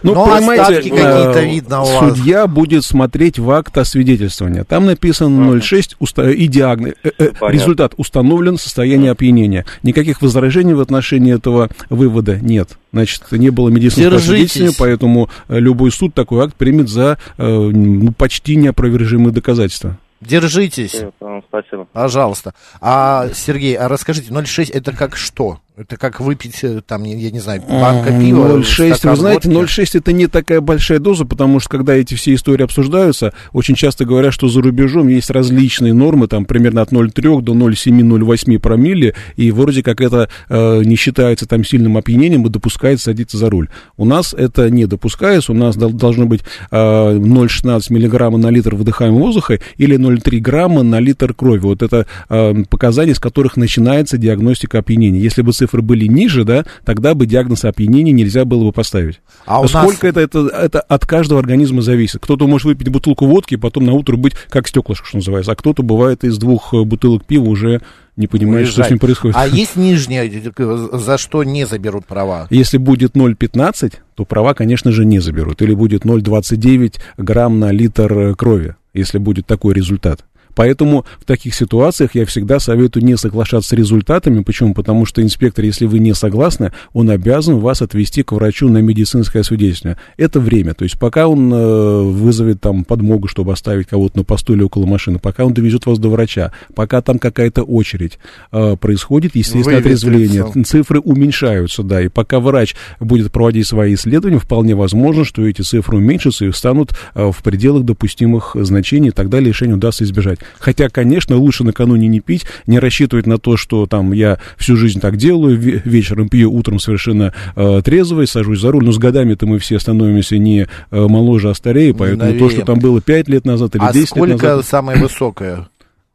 Ну, 0.03 0.13
Но 0.13 0.25
понимаете, 0.25 0.61
остатки 0.63 0.89
какие-то 0.89 1.39
э, 1.39 1.45
видно 1.49 1.81
у 1.81 1.85
вас. 1.85 1.99
судья 2.15 2.47
будет 2.47 2.83
смотреть 2.85 3.39
в 3.39 3.49
акт 3.51 3.77
освидетельствования. 3.77 4.63
Там 4.63 4.85
написано 4.85 5.51
0,6 5.51 5.95
уста- 5.99 6.29
и 6.31 6.47
диагноз. 6.47 6.93
э, 7.03 7.09
э, 7.17 7.31
Понятно. 7.39 7.47
результат 7.49 7.93
установлен 7.97 8.57
состояние 8.57 9.11
опьянения. 9.11 9.65
Никаких 9.83 10.21
возражений 10.21 10.73
в 10.73 10.81
отношении 10.81 11.33
этого 11.35 11.69
вывода 11.89 12.37
нет. 12.39 12.77
Значит, 12.93 13.23
не 13.31 13.49
было 13.49 13.69
медицинского 13.69 14.11
Держитесь. 14.19 14.51
свидетельствования, 14.51 14.75
поэтому 14.77 15.29
э, 15.47 15.59
любой 15.59 15.91
суд 15.91 16.13
такой 16.13 16.43
акт 16.45 16.55
примет 16.55 16.89
за 16.89 17.17
э, 17.37 17.45
ну, 17.47 18.11
почти 18.13 18.55
неопровержимые 18.55 19.33
доказательства. 19.33 19.97
Держитесь, 20.21 20.95
Э, 20.95 21.11
э, 21.21 21.41
Спасибо. 21.47 21.87
пожалуйста. 21.93 22.53
А, 22.81 23.29
Сергей, 23.33 23.75
а 23.75 23.87
расскажите, 23.87 24.31
0,6 24.33 24.69
это 24.73 24.91
как 24.91 25.15
что? 25.15 25.59
Это 25.79 25.95
как 25.95 26.19
выпить, 26.19 26.59
э, 26.63 26.81
там, 26.85 27.05
я 27.05 27.31
не 27.31 27.39
знаю, 27.39 27.61
банка 27.61 28.11
пива? 28.11 28.57
0,6, 28.57 28.95
стакан 28.95 29.11
вы 29.11 29.15
знаете, 29.15 29.49
водки? 29.49 29.79
0,6 29.79 29.97
это 29.97 30.11
не 30.11 30.27
такая 30.27 30.59
большая 30.59 30.99
доза, 30.99 31.23
потому 31.23 31.61
что 31.61 31.69
когда 31.69 31.95
эти 31.95 32.15
все 32.15 32.33
истории 32.33 32.65
обсуждаются, 32.65 33.31
очень 33.53 33.75
часто 33.75 34.03
говорят, 34.03 34.33
что 34.33 34.49
за 34.49 34.61
рубежом 34.61 35.07
есть 35.07 35.29
различные 35.29 35.93
нормы, 35.93 36.27
там 36.27 36.43
примерно 36.43 36.81
от 36.81 36.91
0,3 36.91 37.41
до 37.41 37.53
0,7-0,8 37.53 38.59
промилле, 38.59 39.15
и 39.37 39.51
вроде 39.51 39.81
как 39.81 40.01
это 40.01 40.27
э, 40.49 40.83
не 40.83 40.97
считается 40.97 41.47
там 41.47 41.63
сильным 41.63 41.95
опьянением 41.95 42.45
и 42.45 42.49
допускается 42.49 43.05
садиться 43.05 43.37
за 43.37 43.49
руль. 43.49 43.69
У 43.95 44.03
нас 44.03 44.33
это 44.33 44.69
не 44.69 44.85
допускается, 44.85 45.53
у 45.53 45.55
нас 45.55 45.77
дол- 45.77 45.93
должно 45.93 46.25
быть 46.25 46.41
э, 46.71 46.75
0,16 46.75 47.83
миллиграмма 47.87 48.37
на 48.37 48.49
литр 48.49 48.75
выдыхаемого 48.75 49.19
воздуха 49.19 49.61
или 49.77 49.97
0,3 49.97 50.39
грамма 50.39 50.83
на 50.83 50.99
литр 50.99 51.33
крови. 51.33 51.59
Вот 51.59 51.83
это 51.83 52.05
э, 52.27 52.63
показания, 52.69 53.15
с 53.15 53.19
которых 53.19 53.55
начинается 53.55 54.17
диагностика 54.17 54.79
опьянения. 54.79 55.21
Если 55.21 55.41
бы 55.41 55.53
цифры 55.69 55.81
были 55.81 56.05
ниже, 56.05 56.43
да, 56.43 56.65
тогда 56.83 57.13
бы 57.13 57.25
диагноз 57.25 57.63
опьянения 57.63 58.11
нельзя 58.11 58.43
было 58.45 58.65
бы 58.65 58.71
поставить. 58.71 59.21
А 59.45 59.59
у 59.59 59.63
нас- 59.63 59.71
Сколько 59.71 60.07
это, 60.07 60.19
это, 60.19 60.39
это 60.47 60.79
от 60.81 61.05
каждого 61.05 61.39
организма 61.39 61.81
зависит. 61.81 62.21
Кто-то 62.21 62.47
может 62.47 62.65
выпить 62.65 62.89
бутылку 62.89 63.25
водки 63.27 63.53
и 63.53 63.57
потом 63.57 63.85
на 63.85 63.93
утро 63.93 64.17
быть 64.17 64.33
как 64.49 64.67
стеклышко, 64.67 65.05
что 65.07 65.17
называется, 65.17 65.51
а 65.51 65.55
кто-то 65.55 65.83
бывает 65.83 66.23
из 66.23 66.37
двух 66.37 66.73
э, 66.73 66.83
бутылок 66.83 67.25
пива 67.25 67.45
уже 67.45 67.81
не 68.17 68.27
понимает, 68.27 68.67
что 68.67 68.83
с 68.83 68.89
ним 68.89 68.99
происходит. 68.99 69.37
А 69.37 69.47
есть 69.47 69.75
нижняя, 69.75 70.29
э, 70.29 70.87
за 70.93 71.17
что 71.17 71.43
не 71.43 71.65
заберут 71.65 72.05
права? 72.05 72.47
Если 72.49 72.77
будет 72.77 73.15
0,15, 73.15 73.93
то 74.15 74.25
права, 74.25 74.53
конечно 74.53 74.91
же, 74.91 75.05
не 75.05 75.19
заберут. 75.19 75.61
Или 75.61 75.73
будет 75.73 76.03
0,29 76.03 76.95
грамм 77.17 77.59
на 77.59 77.71
литр 77.71 78.11
э, 78.11 78.35
крови, 78.35 78.75
если 78.93 79.19
будет 79.19 79.45
такой 79.45 79.73
результат. 79.73 80.25
Поэтому 80.59 81.05
в 81.21 81.23
таких 81.23 81.55
ситуациях 81.55 82.15
я 82.15 82.25
всегда 82.25 82.59
советую 82.59 83.05
не 83.05 83.15
соглашаться 83.15 83.69
с 83.69 83.71
результатами. 83.71 84.43
Почему? 84.43 84.73
Потому 84.73 85.05
что 85.05 85.21
инспектор, 85.21 85.63
если 85.63 85.85
вы 85.85 85.99
не 85.99 86.13
согласны, 86.13 86.73
он 86.91 87.09
обязан 87.09 87.59
вас 87.59 87.81
отвести 87.81 88.23
к 88.23 88.33
врачу 88.33 88.67
на 88.67 88.79
медицинское 88.79 89.41
свидетельство. 89.43 89.95
Это 90.17 90.41
время. 90.41 90.73
То 90.73 90.83
есть 90.83 90.99
пока 90.99 91.29
он 91.29 91.49
э, 91.53 92.01
вызовет 92.01 92.59
там 92.59 92.83
подмогу, 92.83 93.29
чтобы 93.29 93.53
оставить 93.53 93.87
кого-то 93.87 94.17
на 94.17 94.23
посту 94.25 94.53
или 94.53 94.61
около 94.61 94.85
машины, 94.85 95.17
пока 95.17 95.45
он 95.45 95.53
довезет 95.53 95.85
вас 95.85 95.97
до 95.97 96.09
врача, 96.09 96.51
пока 96.75 97.01
там 97.01 97.19
какая-то 97.19 97.63
очередь 97.63 98.19
э, 98.51 98.75
происходит, 98.75 99.37
естественно, 99.37 99.77
Выветрится. 99.77 100.07
отрезвление. 100.09 100.63
Цифры 100.65 100.99
уменьшаются, 100.99 101.83
да. 101.83 102.01
И 102.01 102.09
пока 102.09 102.41
врач 102.41 102.75
будет 102.99 103.31
проводить 103.31 103.65
свои 103.65 103.93
исследования, 103.93 104.39
вполне 104.39 104.75
возможно, 104.75 105.23
что 105.23 105.47
эти 105.47 105.61
цифры 105.61 105.95
уменьшатся 105.95 106.47
и 106.47 106.51
станут 106.51 106.91
э, 107.15 107.31
в 107.31 107.41
пределах 107.43 107.85
допустимых 107.85 108.57
значений, 108.59 109.07
и 109.07 109.11
тогда 109.11 109.39
лишение 109.39 109.77
удастся 109.77 110.03
избежать. 110.03 110.39
Хотя, 110.57 110.89
конечно, 110.89 111.35
лучше 111.37 111.63
накануне 111.63 112.07
не 112.07 112.19
пить, 112.19 112.45
не 112.67 112.79
рассчитывать 112.79 113.25
на 113.27 113.37
то, 113.37 113.57
что 113.57 113.85
там 113.85 114.11
я 114.13 114.39
всю 114.57 114.75
жизнь 114.75 114.99
так 114.99 115.17
делаю, 115.17 115.59
ве- 115.59 115.81
вечером 115.83 116.29
пью, 116.29 116.51
утром 116.51 116.79
совершенно 116.79 117.33
э, 117.55 117.81
трезвый, 117.83 118.27
сажусь 118.27 118.59
за 118.59 118.71
руль. 118.71 118.85
Но 118.85 118.91
с 118.91 118.97
годами-то 118.97 119.45
мы 119.45 119.59
все 119.59 119.79
становимся 119.79 120.37
не 120.37 120.61
э, 120.61 120.67
моложе, 120.91 121.49
а 121.49 121.53
старее, 121.53 121.93
поэтому 121.93 122.31
то, 122.33 122.49
что 122.49 122.59
новее. 122.59 122.65
там 122.65 122.79
было 122.79 123.01
5 123.01 123.27
лет 123.29 123.45
назад 123.45 123.75
или 123.75 123.83
А 123.83 123.87
10 123.87 123.99
лет 123.99 124.07
сколько 124.09 124.47
назад, 124.47 124.65
самое 124.65 124.99
высокое? 124.99 125.67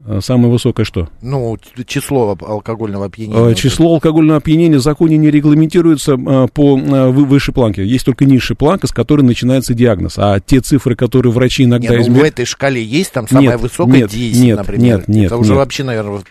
Э, 0.06 0.20
самое 0.22 0.50
высокое 0.52 0.84
что? 0.84 1.08
Ну, 1.22 1.56
число 1.86 2.36
алкогольного 2.40 3.06
опьянения. 3.06 3.50
Э, 3.50 3.54
Число 3.54 3.92
алкогольного 3.94 4.38
опьянения 4.38 4.78
в 4.78 4.82
законе 4.82 5.16
не 5.16 5.30
регламентируется 5.30 6.12
э, 6.14 6.48
по 6.52 6.78
э, 6.78 7.10
вы- 7.10 7.24
высшей 7.24 7.54
планке. 7.54 7.84
Есть 7.86 8.04
только 8.06 8.24
низшая 8.24 8.56
планка, 8.56 8.86
с 8.86 8.90
которой 8.92 9.22
начинается 9.22 9.74
диагноз. 9.74 10.14
А 10.18 10.38
те 10.40 10.60
цифры, 10.60 10.94
которые 10.96 11.32
врачи 11.32 11.64
иногда 11.64 11.94
ну, 11.94 12.02
в 12.14 12.22
этой 12.22 12.44
шкале 12.44 12.82
есть 12.82 13.12
там 13.12 13.28
самая 13.28 13.50
Нет, 13.52 13.60
высокая 13.60 13.96
нет, 14.00 14.10
10, 14.10 14.42
нет, 14.42 14.56
например. 14.58 14.82
нет, 14.98 15.08
нет, 15.08 15.26
Это 15.26 15.36
уже 15.36 15.50
нет. 15.50 15.58
вообще, 15.58 15.84
наверное, 15.84 16.22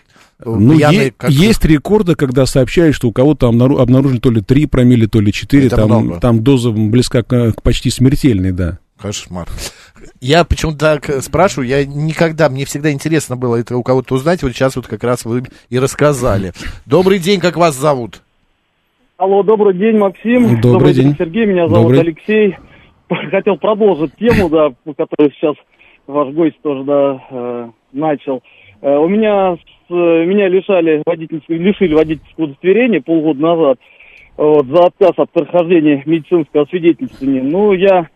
Ну, 0.44 0.76
пьяный, 0.76 1.06
е- 1.06 1.14
как- 1.16 1.30
есть 1.30 1.64
рекорды, 1.64 2.14
когда 2.16 2.44
сообщают, 2.46 2.94
что 2.96 3.08
у 3.08 3.12
кого-то 3.12 3.48
обнару- 3.48 3.78
обнаружили 3.80 4.18
то 4.18 4.30
ли 4.30 4.40
3 4.40 4.66
промилле, 4.66 5.06
то 5.06 5.20
ли 5.20 5.32
4. 5.32 5.66
Это 5.68 5.76
Там, 5.76 5.86
много. 5.86 6.20
там 6.20 6.42
доза 6.42 6.70
близка 6.70 7.22
к, 7.22 7.52
к 7.52 7.62
почти 7.62 7.90
смертельной, 7.90 8.52
да. 8.52 8.78
Кошмар. 9.04 9.46
Я 10.22 10.44
почему-то 10.44 10.78
так 10.78 11.10
э, 11.10 11.20
спрашиваю, 11.20 11.68
я 11.68 11.84
никогда, 11.84 12.48
мне 12.48 12.64
всегда 12.64 12.90
интересно 12.90 13.36
было 13.36 13.56
это 13.56 13.76
у 13.76 13.82
кого-то 13.82 14.14
узнать, 14.14 14.42
вот 14.42 14.52
сейчас 14.52 14.76
вот 14.76 14.86
как 14.86 15.04
раз 15.04 15.26
вы 15.26 15.42
и 15.68 15.78
рассказали. 15.78 16.52
Добрый 16.86 17.18
день, 17.18 17.38
как 17.38 17.58
вас 17.58 17.74
зовут? 17.74 18.22
Алло, 19.18 19.42
добрый 19.42 19.74
день, 19.74 19.98
Максим. 19.98 20.58
Добрый 20.58 20.94
день. 20.94 21.14
Сергей, 21.18 21.44
меня 21.44 21.68
зовут 21.68 21.92
Добрый. 21.92 22.00
Алексей. 22.00 22.56
Хотел 23.30 23.58
продолжить 23.58 24.16
тему, 24.16 24.48
да, 24.48 24.70
которую 24.96 25.30
сейчас 25.34 25.54
ваш 26.06 26.32
гость 26.32 26.58
тоже, 26.62 26.84
да, 26.84 27.22
э, 27.30 27.68
начал. 27.92 28.42
Э, 28.80 28.96
у 28.96 29.06
меня, 29.06 29.56
с- 29.56 29.90
меня 29.90 30.48
лишали 30.48 31.02
водительского, 31.04 31.56
лишили 31.56 31.92
водительского 31.92 32.44
удостоверения 32.46 33.02
полгода 33.02 33.38
назад 33.38 33.78
вот, 34.38 34.66
за 34.66 34.86
отказ 34.86 35.12
от 35.18 35.30
прохождения 35.30 36.02
медицинского 36.06 36.62
освидетельствования. 36.62 37.42
Ну, 37.42 37.74
я 37.74 38.08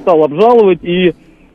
стал 0.00 0.24
обжаловать, 0.24 0.82
и 0.82 1.12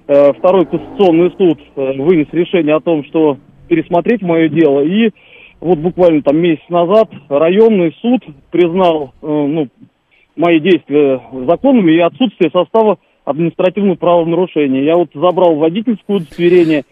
э, 0.07 0.33
второй 0.33 0.65
конституционный 0.65 1.31
суд 1.37 1.59
э, 1.75 1.93
вынес 2.01 2.27
решение 2.31 2.75
о 2.75 2.81
том, 2.81 3.03
что 3.05 3.37
пересмотреть 3.67 4.21
мое 4.21 4.49
дело, 4.49 4.81
и 4.81 5.11
вот 5.59 5.77
буквально 5.77 6.21
там 6.21 6.37
месяц 6.37 6.63
назад 6.69 7.09
районный 7.27 7.95
суд 8.01 8.23
признал, 8.51 9.13
э, 9.21 9.27
ну, 9.27 9.67
мои 10.35 10.59
действия 10.59 11.21
законными 11.45 11.91
и 11.91 11.99
отсутствие 11.99 12.49
состава 12.51 12.97
административного 13.25 13.95
правонарушения. 13.95 14.83
Я 14.83 14.95
вот 14.95 15.09
забрал 15.13 15.55
водительское 15.55 16.17
удостоверение, 16.17 16.83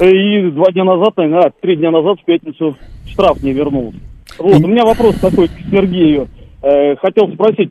и 0.00 0.50
два 0.50 0.72
дня 0.72 0.84
назад, 0.84 1.16
наверное, 1.16 1.46
а, 1.46 1.52
три 1.60 1.76
дня 1.76 1.90
назад 1.90 2.18
в 2.20 2.24
пятницу 2.24 2.76
штраф 3.06 3.42
не 3.42 3.52
вернул. 3.52 3.94
Вот, 4.38 4.62
у 4.62 4.66
меня 4.66 4.84
вопрос 4.84 5.16
такой 5.16 5.48
к 5.48 5.52
Сергею. 5.70 6.28
Э, 6.62 6.96
хотел 6.96 7.32
спросить, 7.32 7.70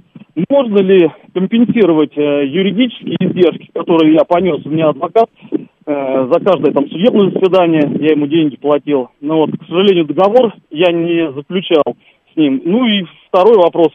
можно 0.49 0.79
ли 0.79 1.11
компенсировать 1.33 2.17
э, 2.17 2.45
юридические 2.47 3.17
издержки, 3.19 3.69
которые 3.73 4.13
я 4.13 4.23
понес? 4.23 4.65
У 4.65 4.69
меня 4.69 4.89
адвокат 4.89 5.29
э, 5.85 6.27
за 6.31 6.39
каждое 6.39 6.73
там 6.73 6.89
судебное 6.89 7.29
заседание, 7.31 7.83
я 7.99 8.11
ему 8.13 8.25
деньги 8.25 8.55
платил. 8.55 9.09
Но 9.21 9.37
вот, 9.37 9.51
к 9.51 9.65
сожалению, 9.67 10.05
договор 10.05 10.53
я 10.71 10.91
не 10.91 11.31
заключал 11.33 11.83
с 12.33 12.35
ним. 12.35 12.61
Ну 12.65 12.85
и 12.85 13.05
второй 13.27 13.57
вопрос. 13.57 13.89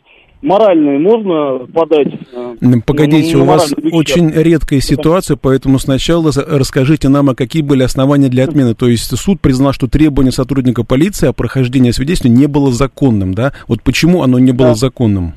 Моральный 0.45 0.99
можно 0.99 1.67
подать? 1.73 2.09
э, 2.35 2.55
Погодите, 2.87 3.37
на- 3.37 3.43
у 3.43 3.47
на 3.47 3.53
вас 3.53 3.71
моральный 3.73 3.99
очень 3.99 4.31
редкая 4.31 4.81
ситуация, 4.81 5.39
поэтому 5.41 5.79
сначала 5.79 6.31
расскажите 6.37 7.09
нам, 7.09 7.31
а 7.31 7.35
какие 7.35 7.63
были 7.63 7.83
основания 7.83 8.29
для 8.29 8.45
отмены. 8.45 8.75
То 8.75 8.87
есть 8.89 9.17
суд 9.17 9.41
признал, 9.41 9.73
что 9.73 9.89
требование 9.89 10.33
сотрудника 10.33 10.85
полиции 10.85 11.29
о 11.29 11.33
прохождении 11.33 11.93
свидетельства 11.93 12.29
не 12.29 12.47
было 12.47 12.71
законным, 12.73 13.33
да? 13.33 13.53
Вот 13.69 13.83
почему 13.83 14.23
оно 14.23 14.39
не 14.39 14.53
было 14.53 14.69
Да. 14.69 14.75
законным? 14.75 15.33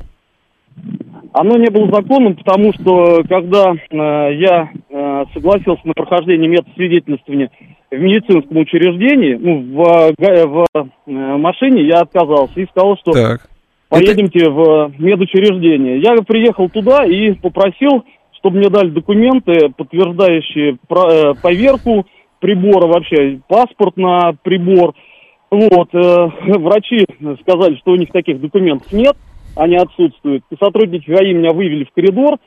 Оно 1.34 1.56
не 1.58 1.70
было 1.70 1.90
законным, 1.92 2.36
потому 2.36 2.74
что 2.74 3.24
когда 3.30 3.74
э, 3.74 4.36
я 4.40 4.70
э, 4.90 5.24
согласился 5.34 5.82
на 5.86 5.94
прохождение 5.94 6.50
метода 6.50 6.72
свидетельствования 6.76 7.50
в 7.92 7.96
медицинском 7.96 8.58
учреждении, 8.58 9.36
ну, 9.40 9.62
в, 9.74 10.14
га- 10.18 10.48
в 10.48 10.66
э, 10.76 11.38
машине 11.38 11.88
я 11.88 12.02
отказался 12.02 12.60
и 12.60 12.66
сказал, 12.68 12.98
что 12.98 13.12
Так. 13.12 13.50
Поедемте 13.90 14.50
в 14.50 14.94
медучреждение. 15.00 16.00
Я 16.00 16.16
приехал 16.22 16.70
туда 16.70 17.06
и 17.06 17.34
попросил, 17.34 18.04
чтобы 18.38 18.58
мне 18.58 18.70
дали 18.70 18.90
документы, 18.90 19.70
подтверждающие 19.76 20.74
э, 20.74 21.34
поверку 21.42 22.06
прибора 22.40 22.88
вообще, 22.88 23.40
паспорт 23.48 23.98
на 23.98 24.34
прибор. 24.44 24.94
Вот, 25.50 25.90
э, 25.94 26.32
врачи 26.60 27.06
сказали, 27.42 27.76
что 27.78 27.92
у 27.92 27.96
них 27.96 28.12
таких 28.12 28.42
документов 28.42 28.92
нет, 28.92 29.16
они 29.56 29.76
отсутствуют. 29.76 30.44
И 30.50 30.56
сотрудники 30.62 31.10
ГАИ 31.10 31.34
меня 31.34 31.54
вывели 31.54 31.86
в 31.86 31.92
коридор, 31.92 32.38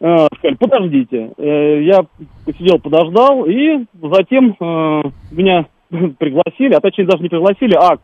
э, 0.00 0.26
сказали, 0.36 0.56
подождите. 0.56 1.32
Э, 1.36 1.82
я 1.82 2.04
посидел, 2.44 2.78
подождал, 2.78 3.44
и 3.46 3.84
затем 4.00 4.56
э, 4.60 5.02
меня 5.32 5.66
пригласили, 6.18 6.74
а 6.74 6.80
точнее 6.80 7.06
даже 7.06 7.22
не 7.22 7.28
пригласили, 7.28 7.74
а 7.74 7.98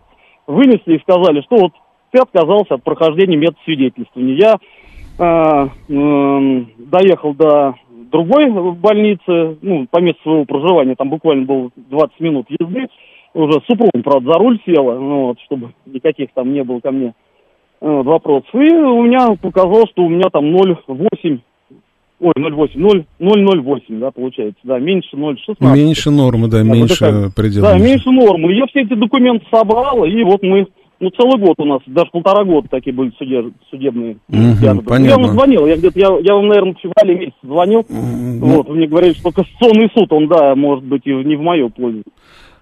вынесли 0.47 0.97
и 0.97 1.01
сказали, 1.01 1.43
что 1.43 1.57
вот 1.57 1.73
ты 2.17 2.23
отказался 2.23 2.75
от 2.75 2.83
прохождения 2.83 3.37
медосвидетельствования. 3.37 4.35
Я 4.35 4.57
э, 5.19 5.69
м, 5.93 6.71
доехал 6.79 7.35
до 7.35 7.75
другой 8.11 8.51
больницы, 8.75 9.59
ну, 9.61 9.87
по 9.91 10.01
месту 10.01 10.23
своего 10.23 10.45
проживания, 10.45 10.95
там 10.97 11.11
буквально 11.11 11.45
было 11.45 11.71
20 11.77 12.21
минут 12.21 12.47
езды, 12.49 12.87
уже 13.35 13.61
с 13.61 13.67
супругом, 13.67 14.03
правда, 14.03 14.33
за 14.33 14.39
руль 14.39 14.59
села, 14.65 14.99
ну, 14.99 15.27
вот, 15.27 15.41
чтобы 15.45 15.73
никаких 15.85 16.31
там 16.33 16.53
не 16.53 16.65
было 16.65 16.81
ко 16.81 16.91
мне 16.91 17.13
Вот, 17.81 18.07
вопрос. 18.07 18.45
И 18.55 18.57
у 18.57 19.03
меня 19.03 19.37
показал, 19.41 19.87
что 19.89 20.05
у 20.05 20.09
меня 20.09 20.31
там 20.31 20.45
0,8 20.47 21.41
Ой, 22.19 22.33
0,8, 22.35 22.71
0, 22.77 23.05
0,08, 23.21 23.81
да, 23.99 24.11
получается, 24.11 24.59
да, 24.63 24.79
меньше 24.79 25.15
0,16. 25.15 25.57
Меньше 25.61 26.11
нормы, 26.11 26.49
да, 26.49 26.59
да 26.59 26.63
меньше 26.65 27.11
вот 27.11 27.35
предела. 27.35 27.73
Да, 27.73 27.79
меньше 27.79 28.11
нормы. 28.11 28.55
Я 28.55 28.65
все 28.69 28.81
эти 28.81 28.95
документы 28.95 29.45
собрал, 29.53 30.03
и 30.07 30.23
вот 30.23 30.43
мы, 30.43 30.67
ну, 31.01 31.11
целый 31.11 31.39
год 31.39 31.57
у 31.59 31.65
нас, 31.65 31.81
даже 31.87 32.11
полтора 32.11 32.45
года 32.45 32.69
такие 32.71 32.95
были 32.95 33.13
судеб, 33.19 33.53
судебные. 33.71 34.17
Угу, 34.29 34.83
понятно. 34.87 35.05
Я 35.05 35.17
вам 35.17 35.27
звонил, 35.27 35.67
я 35.67 35.77
где-то, 35.77 35.99
я, 35.99 36.09
я 36.21 36.35
вам, 36.35 36.49
наверное, 36.49 36.75
в 36.75 36.81
феврале 36.81 37.15
месяце 37.15 37.37
звонил, 37.43 37.81
угу. 37.81 38.47
вот, 38.47 38.69
вы 38.69 38.77
мне 38.77 38.87
говорили, 38.87 39.13
что 39.13 39.31
Конституционный 39.31 39.91
суд, 39.95 40.13
он, 40.13 40.29
да, 40.29 40.55
может 40.55 40.85
быть, 40.85 41.03
и 41.07 41.13
не 41.13 41.37
в 41.37 41.41
мою 41.41 41.71
пользу. 41.71 42.03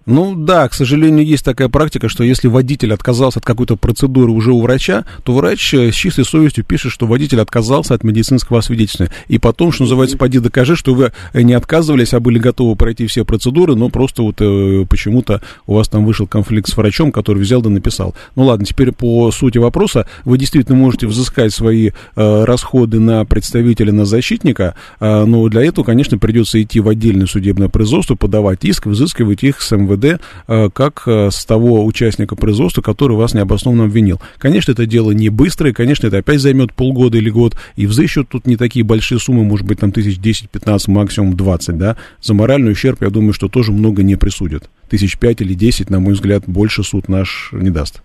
Ну 0.06 0.34
да, 0.34 0.68
к 0.68 0.74
сожалению, 0.74 1.24
есть 1.24 1.44
такая 1.44 1.68
практика, 1.68 2.08
что 2.08 2.24
если 2.24 2.48
водитель 2.48 2.92
отказался 2.92 3.38
от 3.38 3.44
какой-то 3.44 3.76
процедуры 3.76 4.30
уже 4.32 4.52
у 4.52 4.60
врача, 4.60 5.04
то 5.22 5.32
врач 5.32 5.72
э, 5.72 5.90
с 5.90 5.94
чистой 5.94 6.24
совестью 6.24 6.62
пишет, 6.64 6.92
что 6.92 7.06
водитель 7.06 7.40
отказался 7.40 7.94
от 7.94 8.04
медицинского 8.04 8.58
освидетельствования. 8.58 9.14
И 9.28 9.38
потом, 9.38 9.72
что 9.72 9.84
называется, 9.84 10.18
поди 10.18 10.40
докажи, 10.40 10.76
что 10.76 10.94
вы 10.94 11.12
не 11.32 11.54
отказывались, 11.54 12.12
а 12.12 12.20
были 12.20 12.38
готовы 12.38 12.76
пройти 12.76 13.06
все 13.06 13.24
процедуры, 13.24 13.76
но 13.76 13.88
просто 13.88 14.22
вот 14.22 14.36
э, 14.40 14.84
почему-то 14.88 15.40
у 15.66 15.74
вас 15.74 15.88
там 15.88 16.04
вышел 16.04 16.26
конфликт 16.26 16.68
с 16.68 16.76
врачом, 16.76 17.10
который 17.10 17.38
взял 17.38 17.62
да 17.62 17.70
написал. 17.70 18.14
Ну 18.36 18.44
ладно, 18.44 18.66
теперь 18.66 18.92
по 18.92 19.30
сути 19.30 19.56
вопроса. 19.56 20.06
Вы 20.24 20.36
действительно 20.36 20.76
можете 20.76 21.06
взыскать 21.06 21.54
свои 21.54 21.90
э, 22.16 22.44
расходы 22.44 23.00
на 23.00 23.24
представителя, 23.24 23.92
на 23.92 24.04
защитника, 24.04 24.74
э, 25.00 25.24
но 25.24 25.48
для 25.48 25.64
этого, 25.64 25.84
конечно, 25.84 26.18
придется 26.18 26.62
идти 26.62 26.80
в 26.80 26.88
отдельное 26.88 27.26
судебное 27.26 27.68
производство, 27.68 28.16
подавать 28.16 28.64
иск, 28.64 28.86
взыскивать 28.86 29.42
их 29.44 29.62
с 29.62 29.74
МВД 29.74 29.93
МВД 29.94 30.20
э, 30.48 30.68
как 30.72 31.02
э, 31.06 31.30
с 31.30 31.44
того 31.44 31.84
участника 31.84 32.36
производства, 32.36 32.82
который 32.82 33.16
вас 33.16 33.34
необоснованно 33.34 33.84
обвинил. 33.84 34.20
Конечно, 34.38 34.72
это 34.72 34.86
дело 34.86 35.12
не 35.12 35.28
быстрое, 35.28 35.72
конечно, 35.72 36.06
это 36.06 36.18
опять 36.18 36.40
займет 36.40 36.72
полгода 36.72 37.18
или 37.18 37.30
год, 37.30 37.56
и 37.76 37.86
взыщут 37.86 38.28
тут 38.28 38.46
не 38.46 38.56
такие 38.56 38.84
большие 38.84 39.18
суммы, 39.18 39.44
может 39.44 39.66
быть, 39.66 39.80
там 39.80 39.92
тысяч 39.92 40.18
10-15, 40.18 40.90
максимум 40.90 41.36
20, 41.36 41.78
да. 41.78 41.96
За 42.20 42.34
моральный 42.34 42.72
ущерб, 42.72 43.02
я 43.02 43.10
думаю, 43.10 43.32
что 43.32 43.48
тоже 43.48 43.72
много 43.72 44.02
не 44.02 44.16
присудят. 44.16 44.68
Тысяч 44.88 45.18
пять 45.18 45.40
или 45.40 45.54
десять, 45.54 45.90
на 45.90 46.00
мой 46.00 46.14
взгляд, 46.14 46.44
больше 46.46 46.82
суд 46.82 47.08
наш 47.08 47.50
не 47.52 47.70
даст. 47.70 48.02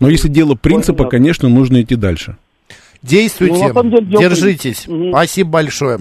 Но 0.00 0.08
если 0.08 0.28
дело 0.28 0.54
принципа, 0.54 1.04
конечно, 1.04 1.48
нужно 1.48 1.82
идти 1.82 1.94
дальше. 1.94 2.36
Действуйте, 3.02 3.70
ну, 3.74 4.00
деле, 4.00 4.18
держитесь. 4.18 4.88
Угу. 4.88 5.10
Спасибо 5.10 5.50
большое. 5.50 5.98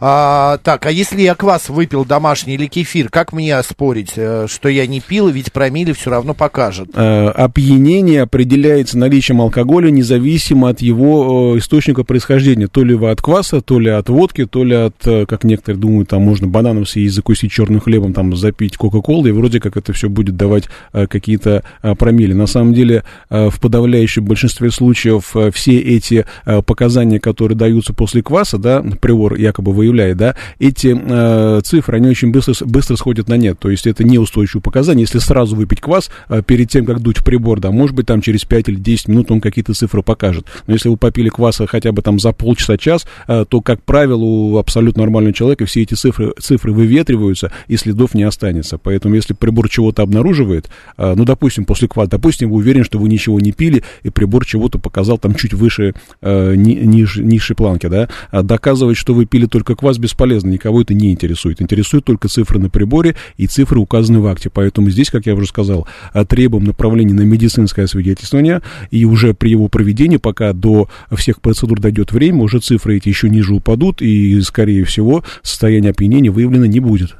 А, 0.00 0.58
так, 0.62 0.86
а 0.86 0.90
если 0.90 1.22
я 1.22 1.34
квас 1.34 1.68
выпил 1.68 2.04
домашний 2.04 2.54
или 2.54 2.66
кефир, 2.66 3.08
как 3.08 3.32
мне 3.32 3.60
спорить, 3.62 4.12
э, 4.16 4.46
что 4.48 4.68
я 4.68 4.86
не 4.86 5.00
пил, 5.00 5.28
ведь 5.28 5.52
промили 5.52 5.92
все 5.92 6.10
равно 6.10 6.34
покажет? 6.34 6.90
Э, 6.94 7.28
опьянение 7.28 8.22
определяется 8.22 8.96
наличием 8.96 9.40
алкоголя 9.40 9.90
независимо 9.90 10.68
от 10.68 10.80
его 10.80 11.54
э, 11.54 11.58
источника 11.58 12.04
происхождения. 12.04 12.68
То 12.68 12.84
ли 12.84 12.96
от 12.96 13.20
кваса, 13.20 13.60
то 13.60 13.80
ли 13.80 13.90
от 13.90 14.08
водки, 14.08 14.46
то 14.46 14.62
ли 14.62 14.74
от, 14.74 15.06
э, 15.06 15.26
как 15.26 15.42
некоторые 15.44 15.80
думают, 15.80 16.10
там 16.10 16.22
можно 16.22 16.46
бананом 16.46 16.86
съесть, 16.86 17.14
закусить 17.14 17.50
черным 17.50 17.80
хлебом, 17.80 18.12
там 18.12 18.36
запить 18.36 18.76
кока-колой, 18.76 19.30
и 19.30 19.32
вроде 19.32 19.60
как 19.60 19.76
это 19.76 19.92
все 19.92 20.08
будет 20.08 20.36
давать 20.36 20.64
какие-то 20.92 21.64
промили. 21.98 22.32
На 22.32 22.46
самом 22.46 22.74
деле, 22.74 23.04
в 23.30 23.60
подавляющем 23.60 24.24
большинстве 24.24 24.70
случаев 24.70 25.34
все 25.52 25.78
эти 25.78 26.24
показания, 26.66 27.18
которые 27.20 27.56
даются 27.56 27.92
после 27.92 28.22
кваса, 28.22 28.58
да, 28.58 28.82
приор 29.00 29.34
якобы 29.34 29.72
вы 29.72 29.87
выявляет, 29.88 30.16
да, 30.16 30.34
эти 30.58 30.96
э, 30.98 31.60
цифры, 31.62 31.96
они 31.96 32.08
очень 32.08 32.30
быстро, 32.30 32.54
быстро 32.66 32.96
сходят 32.96 33.28
на 33.28 33.36
нет. 33.36 33.58
То 33.58 33.70
есть 33.70 33.86
это 33.86 34.04
неустойчивое 34.04 34.62
показание. 34.62 35.02
Если 35.02 35.18
сразу 35.18 35.56
выпить 35.56 35.80
квас 35.80 36.10
э, 36.28 36.42
перед 36.42 36.70
тем, 36.70 36.84
как 36.84 37.00
дуть 37.00 37.18
в 37.18 37.24
прибор, 37.24 37.60
да, 37.60 37.70
может 37.70 37.96
быть, 37.96 38.06
там 38.06 38.20
через 38.20 38.44
5 38.44 38.68
или 38.68 38.76
10 38.76 39.08
минут 39.08 39.30
он 39.30 39.40
какие-то 39.40 39.74
цифры 39.74 40.02
покажет. 40.02 40.46
Но 40.66 40.74
если 40.74 40.88
вы 40.88 40.96
попили 40.96 41.28
кваса 41.28 41.66
хотя 41.66 41.92
бы 41.92 42.02
там 42.02 42.18
за 42.18 42.32
полчаса-час, 42.32 43.06
э, 43.26 43.44
то, 43.48 43.60
как 43.60 43.82
правило, 43.82 44.22
у 44.22 44.58
абсолютно 44.58 45.02
нормального 45.02 45.32
человека 45.32 45.66
все 45.66 45.82
эти 45.82 45.94
цифры, 45.94 46.32
цифры 46.40 46.72
выветриваются, 46.72 47.50
и 47.66 47.76
следов 47.76 48.14
не 48.14 48.22
останется. 48.22 48.78
Поэтому, 48.78 49.14
если 49.14 49.34
прибор 49.34 49.68
чего-то 49.68 50.02
обнаруживает, 50.02 50.68
э, 50.96 51.14
ну, 51.16 51.24
допустим, 51.24 51.64
после 51.64 51.88
кваса, 51.88 52.10
допустим, 52.10 52.50
вы 52.50 52.56
уверены, 52.56 52.84
что 52.84 52.98
вы 52.98 53.08
ничего 53.08 53.40
не 53.40 53.52
пили, 53.52 53.82
и 54.02 54.10
прибор 54.10 54.44
чего-то 54.44 54.78
показал 54.78 55.18
там 55.18 55.34
чуть 55.34 55.54
выше, 55.54 55.94
э, 56.20 56.54
ни, 56.54 56.74
ниже, 56.74 57.22
низшей 57.22 57.56
планки, 57.56 57.86
да, 57.86 58.08
а 58.30 58.42
доказывать, 58.42 58.96
что 58.96 59.14
вы 59.14 59.26
пили 59.26 59.46
только 59.46 59.74
квас 59.78 59.96
бесполезно, 59.98 60.48
никого 60.48 60.82
это 60.82 60.92
не 60.92 61.12
интересует. 61.12 61.62
Интересует 61.62 62.04
только 62.04 62.28
цифры 62.28 62.58
на 62.58 62.68
приборе 62.68 63.14
и 63.36 63.46
цифры, 63.46 63.78
указанные 63.78 64.20
в 64.20 64.26
акте. 64.26 64.50
Поэтому 64.50 64.90
здесь, 64.90 65.08
как 65.10 65.26
я 65.26 65.34
уже 65.34 65.46
сказал, 65.46 65.86
а, 66.12 66.24
требуем 66.24 66.64
направления 66.64 67.14
на 67.14 67.22
медицинское 67.22 67.84
освидетельствование, 67.84 68.60
и 68.90 69.04
уже 69.04 69.34
при 69.34 69.50
его 69.50 69.68
проведении, 69.68 70.16
пока 70.16 70.52
до 70.52 70.88
всех 71.12 71.40
процедур 71.40 71.80
дойдет 71.80 72.12
время, 72.12 72.42
уже 72.42 72.58
цифры 72.58 72.96
эти 72.96 73.08
еще 73.08 73.30
ниже 73.30 73.54
упадут, 73.54 74.02
и, 74.02 74.40
скорее 74.40 74.84
всего, 74.84 75.24
состояние 75.42 75.90
опьянения 75.90 76.30
выявлено 76.30 76.66
не 76.66 76.80
будет. 76.80 77.14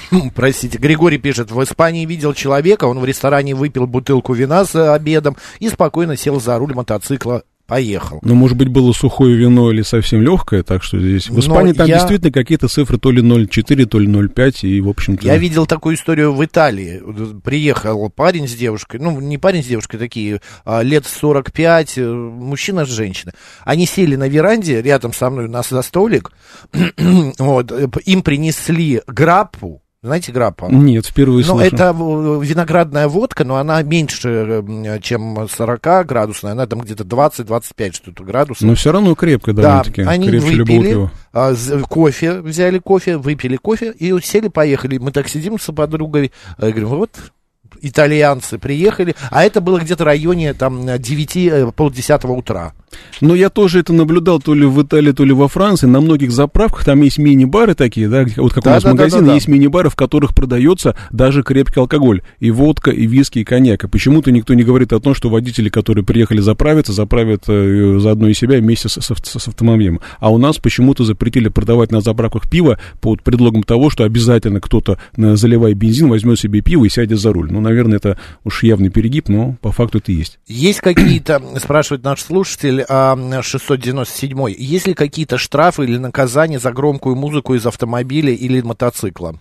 Простите, 0.34 0.78
Григорий 0.78 1.18
пишет, 1.18 1.50
в 1.50 1.62
Испании 1.62 2.06
видел 2.06 2.34
человека, 2.34 2.84
он 2.84 2.98
в 2.98 3.04
ресторане 3.04 3.54
выпил 3.54 3.86
бутылку 3.86 4.34
вина 4.34 4.64
за 4.64 4.94
обедом 4.94 5.36
и 5.60 5.68
спокойно 5.68 6.16
сел 6.16 6.40
за 6.40 6.58
руль 6.58 6.74
мотоцикла 6.74 7.42
поехал. 7.72 8.18
Ну, 8.20 8.34
может 8.34 8.58
быть, 8.58 8.68
было 8.68 8.92
сухое 8.92 9.34
вино 9.34 9.72
или 9.72 9.80
совсем 9.80 10.20
легкое, 10.20 10.62
так 10.62 10.82
что 10.82 11.00
здесь... 11.00 11.30
В 11.30 11.40
Испании 11.40 11.72
Но 11.72 11.78
там 11.78 11.86
я... 11.86 11.94
действительно 11.94 12.30
какие-то 12.30 12.68
цифры 12.68 12.98
то 12.98 13.10
ли 13.10 13.22
0,4, 13.22 13.86
то 13.86 13.98
ли 13.98 14.06
0,5, 14.08 14.68
и, 14.68 14.82
в 14.82 14.90
общем-то... 14.90 15.26
Я 15.26 15.38
видел 15.38 15.64
такую 15.64 15.94
историю 15.94 16.34
в 16.34 16.44
Италии. 16.44 17.02
Приехал 17.42 18.10
парень 18.10 18.46
с 18.46 18.52
девушкой, 18.52 19.00
ну, 19.00 19.18
не 19.20 19.38
парень 19.38 19.62
с 19.62 19.66
девушкой, 19.68 19.96
такие, 19.96 20.42
а, 20.66 20.82
лет 20.82 21.06
45, 21.06 21.96
э, 21.96 22.12
мужчина 22.12 22.84
с 22.84 22.90
женщиной. 22.90 23.32
Они 23.64 23.86
сели 23.86 24.16
на 24.16 24.28
веранде 24.28 24.82
рядом 24.82 25.14
со 25.14 25.30
мной, 25.30 25.48
нас 25.48 25.70
за 25.70 25.80
столик, 25.80 26.30
вот, 27.38 27.72
э, 27.72 27.88
им 28.04 28.20
принесли 28.20 29.00
граппу, 29.06 29.81
знаете 30.02 30.32
граппа? 30.32 30.66
Нет, 30.66 31.06
впервые 31.06 31.46
ну, 31.46 31.54
слышу. 31.54 31.74
это 31.76 31.92
виноградная 31.92 33.06
водка, 33.06 33.44
но 33.44 33.56
она 33.56 33.80
меньше, 33.82 34.64
чем 35.00 35.48
40 35.48 36.06
градусная. 36.06 36.52
Она 36.52 36.66
там 36.66 36.80
где-то 36.80 37.04
20-25 37.04 37.92
что-то 37.92 38.24
градусов. 38.24 38.62
Но 38.62 38.74
все 38.74 38.90
равно 38.90 39.14
крепко 39.14 39.52
довольно-таки. 39.52 40.02
Да, 40.02 40.10
они 40.10 40.26
Крепче 40.28 40.56
выпили, 40.56 41.10
а, 41.32 41.54
кофе, 41.88 42.40
взяли 42.40 42.80
кофе, 42.80 43.16
выпили 43.16 43.56
кофе 43.56 43.92
и 43.92 44.12
сели, 44.20 44.48
поехали. 44.48 44.98
Мы 44.98 45.12
так 45.12 45.28
сидим 45.28 45.56
с 45.58 45.72
подругой, 45.72 46.32
я 46.58 46.70
говорю, 46.70 46.88
вот 46.88 47.10
итальянцы 47.82 48.58
приехали, 48.58 49.14
а 49.30 49.44
это 49.44 49.60
было 49.60 49.78
где-то 49.78 50.04
в 50.04 50.06
районе 50.06 50.54
там 50.54 50.86
9, 50.98 51.36
э, 51.36 51.72
полдесятого 51.74 52.32
утра. 52.32 52.72
Но 53.20 53.34
я 53.34 53.50
тоже 53.50 53.80
это 53.80 53.92
наблюдал 53.92 54.40
то 54.40 54.54
ли 54.54 54.66
в 54.66 54.82
Италии, 54.82 55.12
то 55.12 55.24
ли 55.24 55.32
во 55.32 55.48
Франции. 55.48 55.86
На 55.86 56.00
многих 56.00 56.32
заправках 56.32 56.84
там 56.84 57.00
есть 57.02 57.18
мини-бары 57.18 57.74
такие, 57.74 58.08
да, 58.08 58.24
вот 58.36 58.52
как 58.52 58.64
да, 58.64 58.70
у 58.70 58.74
нас 58.74 58.82
да, 58.82 58.90
магазин, 58.90 59.20
да, 59.20 59.26
да, 59.26 59.34
есть 59.34 59.48
мини-бары, 59.48 59.90
в 59.90 59.96
которых 59.96 60.34
продается 60.34 60.96
даже 61.10 61.42
крепкий 61.42 61.80
алкоголь. 61.80 62.22
И 62.40 62.50
водка, 62.50 62.90
и 62.90 63.06
виски, 63.06 63.40
и 63.40 63.44
коньяк. 63.44 63.84
И 63.84 63.88
почему-то 63.88 64.30
никто 64.30 64.54
не 64.54 64.62
говорит 64.62 64.92
о 64.92 65.00
том, 65.00 65.14
что 65.14 65.28
водители, 65.28 65.68
которые 65.68 66.04
приехали 66.04 66.40
заправиться, 66.40 66.92
заправят 66.92 67.44
э, 67.48 67.98
заодно 68.00 68.28
и 68.28 68.34
себя 68.34 68.58
вместе 68.58 68.88
с, 68.88 69.00
с, 69.00 69.14
с 69.24 69.48
автомобилем. 69.48 70.00
А 70.18 70.30
у 70.30 70.38
нас 70.38 70.58
почему-то 70.58 71.04
запретили 71.04 71.48
продавать 71.48 71.92
на 71.92 72.00
заправках 72.00 72.50
пиво 72.50 72.78
под 73.00 73.22
предлогом 73.22 73.62
того, 73.62 73.90
что 73.90 74.04
обязательно 74.04 74.60
кто-то, 74.60 74.98
э, 75.16 75.36
заливая 75.36 75.74
бензин, 75.74 76.08
возьмет 76.08 76.38
себе 76.38 76.60
пиво 76.60 76.84
и 76.84 76.88
сядет 76.88 77.20
за 77.20 77.32
руль. 77.32 77.50
Ну, 77.50 77.60
наверное, 77.72 77.98
это 77.98 78.18
уж 78.44 78.62
явный 78.62 78.90
перегиб, 78.90 79.28
но 79.28 79.56
по 79.60 79.72
факту 79.72 79.98
это 79.98 80.12
есть. 80.12 80.38
Есть 80.46 80.80
какие-то, 80.80 81.42
спрашивает 81.58 82.04
наш 82.04 82.22
слушатель, 82.22 82.84
697, 82.86 84.54
есть 84.56 84.86
ли 84.86 84.94
какие-то 84.94 85.38
штрафы 85.38 85.84
или 85.84 85.98
наказания 85.98 86.58
за 86.58 86.72
громкую 86.72 87.16
музыку 87.16 87.54
из 87.54 87.66
автомобиля 87.66 88.32
или 88.32 88.60
мотоцикла? 88.60 89.40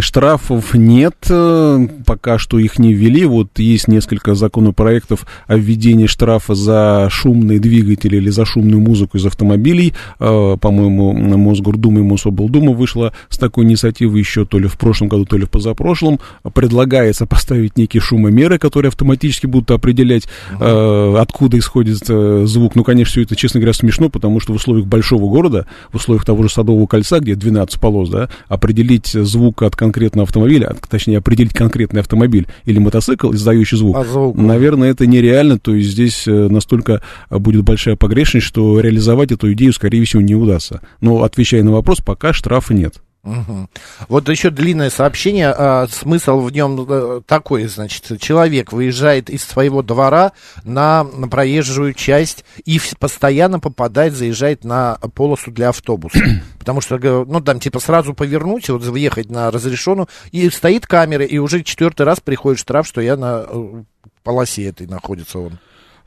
Штрафов 0.00 0.72
нет, 0.72 1.26
э, 1.28 1.86
пока 2.06 2.38
что 2.38 2.58
их 2.58 2.78
не 2.78 2.94
ввели. 2.94 3.26
Вот 3.26 3.58
есть 3.58 3.86
несколько 3.86 4.34
законопроектов 4.34 5.26
о 5.46 5.56
введении 5.56 6.06
штрафа 6.06 6.54
за 6.54 7.08
шумные 7.10 7.58
двигатели 7.58 8.16
или 8.16 8.30
за 8.30 8.46
шумную 8.46 8.80
музыку 8.80 9.18
из 9.18 9.26
автомобилей. 9.26 9.92
Э, 10.18 10.56
по-моему, 10.58 11.12
Мосгордума 11.12 12.00
и 12.00 12.02
Мособлдума 12.02 12.72
вышла 12.72 13.12
с 13.28 13.36
такой 13.36 13.66
инициативой 13.66 14.20
еще 14.20 14.46
то 14.46 14.58
ли 14.58 14.68
в 14.68 14.78
прошлом 14.78 15.08
году, 15.08 15.26
то 15.26 15.36
ли 15.36 15.44
в 15.44 15.50
позапрошлом. 15.50 16.18
Предлагается 16.54 17.26
поставить 17.26 17.76
некие 17.76 18.00
шумомеры, 18.00 18.58
которые 18.58 18.88
автоматически 18.88 19.46
будут 19.46 19.70
определять, 19.70 20.28
uh 20.58 21.20
откуда 21.20 21.58
исходит 21.58 22.06
звук. 22.48 22.74
Ну, 22.74 22.84
конечно, 22.84 23.12
все 23.12 23.22
это, 23.22 23.36
честно 23.36 23.60
говоря, 23.60 23.74
смешно, 23.74 24.08
потому 24.08 24.40
что 24.40 24.52
в 24.52 24.56
условиях 24.56 24.86
большого 24.86 25.28
города, 25.28 25.66
в 25.92 25.96
условиях 25.96 26.24
того 26.24 26.42
же 26.42 26.48
Садового 26.48 26.86
кольца, 26.86 27.20
где 27.20 27.34
12 27.34 27.78
полос, 27.78 28.08
да, 28.08 28.30
определить 28.48 29.08
звук 29.08 29.41
звук 29.42 29.62
от 29.62 29.74
конкретного 29.74 30.26
автомобиля, 30.26 30.74
точнее 30.88 31.18
определить 31.18 31.52
конкретный 31.52 32.00
автомобиль 32.00 32.46
или 32.64 32.78
мотоцикл, 32.78 33.32
издающий 33.32 33.76
звук, 33.76 33.96
а 33.96 34.04
звук 34.04 34.36
наверное, 34.36 34.90
это 34.90 35.06
нереально, 35.06 35.58
то 35.58 35.74
есть 35.74 35.90
здесь 35.90 36.28
э, 36.28 36.48
настолько 36.48 37.02
будет 37.28 37.64
большая 37.64 37.96
погрешность, 37.96 38.46
что 38.46 38.78
реализовать 38.78 39.32
эту 39.32 39.52
идею, 39.52 39.72
скорее 39.72 40.04
всего, 40.04 40.22
не 40.22 40.34
удастся. 40.34 40.80
Но 41.00 41.24
отвечая 41.24 41.62
на 41.64 41.72
вопрос, 41.72 41.98
пока 42.00 42.32
штрафа 42.32 42.72
нет. 42.72 43.02
Угу. 43.24 43.68
Вот 44.08 44.28
еще 44.28 44.50
длинное 44.50 44.90
сообщение, 44.90 45.54
а, 45.56 45.86
смысл 45.86 46.40
в 46.40 46.50
нем 46.50 46.84
а, 46.88 47.20
такой, 47.24 47.66
значит, 47.66 48.20
человек 48.20 48.72
выезжает 48.72 49.30
из 49.30 49.44
своего 49.44 49.82
двора 49.82 50.32
на, 50.64 51.04
на 51.04 51.28
проезжую 51.28 51.94
часть 51.94 52.44
и 52.64 52.80
постоянно 52.98 53.60
попадает, 53.60 54.14
заезжает 54.14 54.64
на 54.64 54.98
полосу 55.14 55.52
для 55.52 55.68
автобуса. 55.68 56.18
Потому 56.58 56.80
что, 56.80 56.98
ну, 56.98 57.40
там, 57.40 57.60
типа, 57.60 57.78
сразу 57.78 58.12
повернуть, 58.12 58.68
вот, 58.68 58.82
въехать 58.82 59.30
на 59.30 59.52
разрешенную, 59.52 60.08
и 60.32 60.50
стоит 60.50 60.88
камера, 60.88 61.24
и 61.24 61.38
уже 61.38 61.62
четвертый 61.62 62.02
раз 62.02 62.18
приходит 62.18 62.58
штраф, 62.58 62.88
что 62.88 63.00
я 63.00 63.16
на 63.16 63.44
э, 63.46 63.82
полосе 64.24 64.64
этой 64.64 64.88
находится 64.88 65.38
он. 65.38 65.58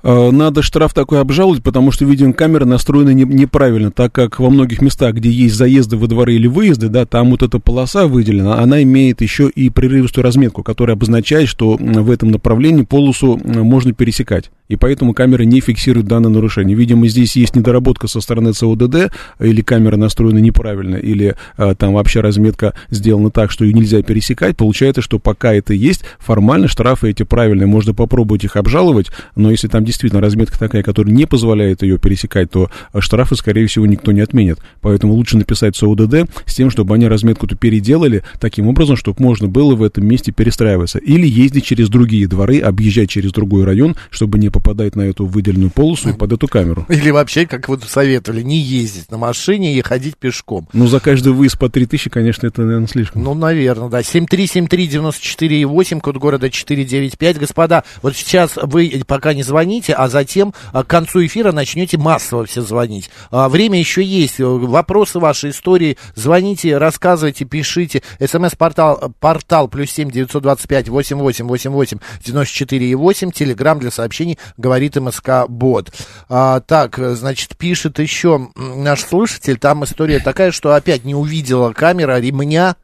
Э, 0.08 0.30
надо 0.30 0.62
штраф 0.62 0.94
такой 0.94 1.20
обжаловать, 1.20 1.64
потому 1.64 1.92
что 1.92 2.06
видеокамера 2.06 2.64
настроена 2.64 3.10
не, 3.10 3.24
неправильно, 3.24 3.90
так 3.90 4.12
как 4.12 4.40
во 4.40 4.52
многих 4.52 4.84
местах, 4.84 5.16
где 5.16 5.32
есть 5.32 5.56
заезды 5.56 5.98
во 5.98 6.06
дворы 6.06 6.36
или 6.36 6.46
выезды, 6.46 6.90
да, 6.90 7.08
там 7.08 7.32
вот 7.32 7.42
эта 7.42 7.58
полоса 7.58 8.06
выделена, 8.06 8.60
она 8.60 8.84
имеет 8.84 9.22
еще 9.22 9.50
и 9.50 9.72
прерывистую 9.72 10.24
разметку, 10.24 10.62
которая 10.62 10.96
обозначает, 10.96 11.50
что 11.50 11.76
в 11.80 12.12
этом 12.12 12.30
направлении 12.30 12.84
полосу 12.84 13.42
можно 13.44 13.94
пересекать 13.94 14.52
и 14.68 14.76
поэтому 14.76 15.14
камера 15.14 15.44
не 15.44 15.60
фиксирует 15.60 16.08
данное 16.08 16.32
нарушение. 16.32 16.76
Видимо, 16.76 17.08
здесь 17.08 17.36
есть 17.36 17.56
недоработка 17.56 18.08
со 18.08 18.22
стороны 18.22 18.54
ЦОДД, 18.54 19.12
или 19.40 19.62
камера 19.62 19.96
настроена 19.96 20.40
неправильно, 20.40 20.96
или 20.96 21.36
а, 21.58 21.76
там 21.76 21.94
вообще 21.94 22.22
разметка 22.22 22.74
сделана 22.90 23.30
так, 23.30 23.52
что 23.52 23.66
ее 23.66 23.74
нельзя 23.74 24.02
пересекать. 24.02 24.58
Получается, 24.58 25.02
что 25.02 25.20
пока 25.20 25.54
это 25.54 25.74
есть, 25.74 26.04
формально 26.20 26.68
штрафы 26.68 27.12
эти 27.12 27.24
правильные, 27.24 27.68
можно 27.68 27.94
попробовать 27.94 28.44
их 28.44 28.56
обжаловать, 28.56 29.12
но 29.36 29.52
если 29.52 29.68
там 29.68 29.86
действительно 29.86 30.22
разметка 30.22 30.58
такая, 30.58 30.84
которая 30.84 31.14
не 31.14 31.26
позволяет 31.26 31.84
ее 31.84 32.00
пересекать, 32.00 32.50
то 32.50 32.70
штрафы, 33.00 33.36
скорее 33.36 33.68
всего, 33.68 33.86
никто 33.86 34.12
не 34.12 34.22
отменит. 34.22 34.60
Поэтому 34.82 35.14
лучше 35.14 35.38
написать 35.38 35.76
ЦОДД 35.76 36.30
с 36.46 36.56
тем, 36.56 36.70
чтобы 36.70 36.96
они 36.96 37.08
разметку-то 37.08 37.56
переделали 37.56 38.24
таким 38.40 38.68
образом, 38.68 38.96
чтобы 38.96 39.22
можно 39.22 39.48
было 39.48 39.76
в 39.76 39.84
этом 39.84 40.06
месте 40.08 40.32
перестраиваться. 40.32 41.00
Или 41.00 41.28
ездить 41.28 41.66
через 41.66 41.90
другие 41.90 42.28
дворы, 42.28 42.60
объезжать 42.60 43.10
через 43.10 43.32
другой 43.32 43.64
район, 43.64 43.96
чтобы 44.10 44.40
не 44.40 44.50
попадает 44.56 44.96
на 44.96 45.02
эту 45.02 45.26
выделенную 45.26 45.70
полосу 45.70 46.10
и 46.10 46.14
под 46.14 46.32
эту 46.32 46.48
камеру. 46.48 46.86
Или 46.88 47.12
вообще, 47.12 47.46
как 47.46 47.68
вот 47.68 47.84
советовали, 47.84 48.42
не 48.42 48.58
ездить 48.58 49.12
на 49.12 49.18
машине 49.18 49.76
и 49.76 49.82
ходить 49.82 50.18
пешком. 50.18 50.70
Ну, 50.72 50.88
за 50.88 51.02
каждый 51.02 51.34
выезд 51.34 51.60
по 51.60 51.70
3000, 51.70 52.10
конечно, 52.10 52.48
это, 52.48 52.62
наверное, 52.62 52.88
слишком. 52.88 53.22
Ну, 53.22 53.34
наверное, 53.34 53.90
да. 53.90 54.00
7373948, 54.00 56.00
код 56.00 56.18
города 56.18 56.50
495. 56.50 57.40
Господа, 57.40 57.84
вот 58.02 58.16
сейчас 58.16 58.54
вы 58.56 59.04
пока 59.06 59.34
не 59.34 59.44
звоните, 59.44 59.94
а 59.94 60.08
затем 60.08 60.54
а, 60.72 60.84
к 60.84 60.88
концу 60.88 61.26
эфира 61.26 61.52
начнете 61.52 61.98
массово 61.98 62.46
все 62.46 62.62
звонить. 62.62 63.10
А, 63.32 63.50
время 63.50 63.78
еще 63.78 64.04
есть. 64.04 64.36
Вопросы 64.40 65.20
ваши, 65.20 65.50
истории. 65.50 65.98
Звоните, 66.16 66.78
рассказывайте, 66.78 67.44
пишите. 67.44 68.04
СМС-портал 68.26 69.14
портал 69.20 69.68
плюс 69.68 69.92
семь 69.92 70.10
девятьсот 70.10 70.46
пять 70.68 70.88
восемь 70.88 71.18
восемь 71.18 71.46
восемь 71.46 71.72
восемь 71.72 71.98
девяносто 72.24 72.54
четыре 72.54 72.88
и 72.88 72.96
восемь. 72.96 73.32
Телеграмм 73.32 73.80
для 73.80 73.92
сообщений 73.92 74.40
говорит 74.58 74.96
МСК 74.96 75.48
Бот. 75.48 75.92
А, 76.30 76.60
так, 76.62 76.98
значит, 76.98 77.58
пишет 77.58 78.00
еще 78.00 78.50
наш 78.56 79.04
слушатель, 79.04 79.58
там 79.58 79.84
история 79.84 80.20
такая, 80.20 80.52
что 80.52 80.74
опять 80.74 81.04
не 81.04 81.16
увидела 81.16 81.74
камера 81.74 82.20
ремня 82.20 82.76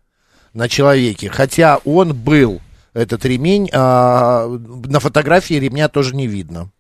на 0.54 0.68
человеке, 0.68 1.30
хотя 1.30 1.78
он 1.86 2.14
был, 2.14 2.62
этот 2.94 3.24
ремень, 3.26 3.70
а, 3.74 4.48
на 4.48 5.00
фотографии 5.00 5.54
ремня 5.56 5.88
тоже 5.88 6.16
не 6.16 6.28
видно 6.28 6.72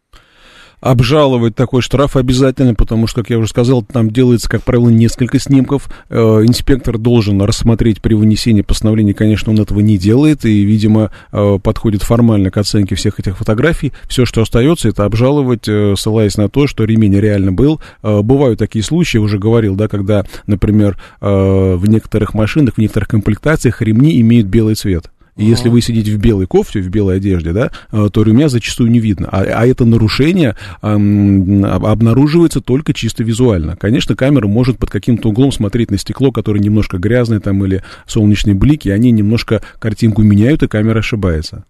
обжаловать 0.82 1.56
такой 1.56 1.82
штраф 1.82 2.18
обязательно, 2.18 2.74
потому 2.74 3.08
что, 3.08 3.22
как 3.22 3.30
я 3.30 3.38
уже 3.38 3.50
сказал, 3.50 3.84
там 3.84 4.10
делается, 4.10 4.50
как 4.50 4.64
правило, 4.64 4.90
несколько 4.90 5.40
снимков. 5.40 5.90
Э, 6.10 6.44
инспектор 6.46 6.98
должен 6.98 7.42
рассмотреть 7.42 8.02
при 8.02 8.16
вынесении 8.16 8.62
постановления, 8.62 9.14
конечно, 9.14 9.52
он 9.52 9.60
этого 9.60 9.80
не 9.80 9.98
делает, 9.98 10.44
и, 10.44 10.64
видимо, 10.64 11.12
э, 11.32 11.60
подходит 11.62 12.02
формально 12.02 12.50
к 12.52 12.58
оценке 12.58 12.96
всех 12.96 13.20
этих 13.20 13.38
фотографий. 13.38 13.94
Все, 14.08 14.26
что 14.26 14.42
остается, 14.42 14.90
это 14.90 15.06
обжаловать, 15.06 15.68
э, 15.68 15.94
ссылаясь 15.98 16.36
на 16.36 16.50
то, 16.50 16.66
что 16.68 16.84
ремень 16.84 17.18
реально 17.18 17.52
был. 17.52 17.80
Э, 18.02 18.22
бывают 18.22 18.60
такие 18.60 18.84
случаи, 18.84 19.20
уже 19.20 19.38
говорил, 19.38 19.76
да, 19.76 19.88
когда, 19.88 20.26
например, 20.48 20.98
э, 21.22 21.76
в 21.76 21.88
некоторых 21.88 22.34
машинах, 22.34 22.76
в 22.76 22.78
некоторых 22.80 23.10
комплектациях 23.10 23.82
ремни 23.82 24.20
имеют 24.20 24.48
белый 24.48 24.76
цвет. 24.76 25.12
И 25.42 25.46
если 25.46 25.70
вы 25.70 25.82
сидите 25.82 26.12
в 26.12 26.20
белой 26.20 26.46
кофте, 26.46 26.82
в 26.82 26.90
белой 26.90 27.18
одежде, 27.18 27.52
да, 27.52 27.72
э, 27.92 28.10
то 28.12 28.24
ремня 28.24 28.48
зачастую 28.48 28.92
не 28.92 29.00
видно. 29.00 29.28
А, 29.32 29.42
а 29.42 29.66
это 29.66 29.86
нарушение 29.86 30.56
эм, 30.84 31.66
обнаруживается 31.66 32.62
только 32.62 32.94
чисто 32.94 33.24
визуально. 33.24 33.76
Конечно, 33.76 34.16
камера 34.16 34.48
может 34.48 34.78
под 34.78 34.92
каким-то 34.92 35.30
углом 35.30 35.52
смотреть 35.52 35.90
на 35.90 35.98
стекло, 35.98 36.32
которое 36.32 36.60
немножко 36.60 36.98
грязное 37.00 37.40
там 37.40 37.66
или 37.66 37.84
солнечные 38.06 38.54
блики, 38.54 38.90
они 38.90 39.12
немножко 39.12 39.64
картинку 39.80 40.22
меняют, 40.22 40.62
и 40.62 40.68
камера 40.68 41.00
ошибается. 41.00 41.66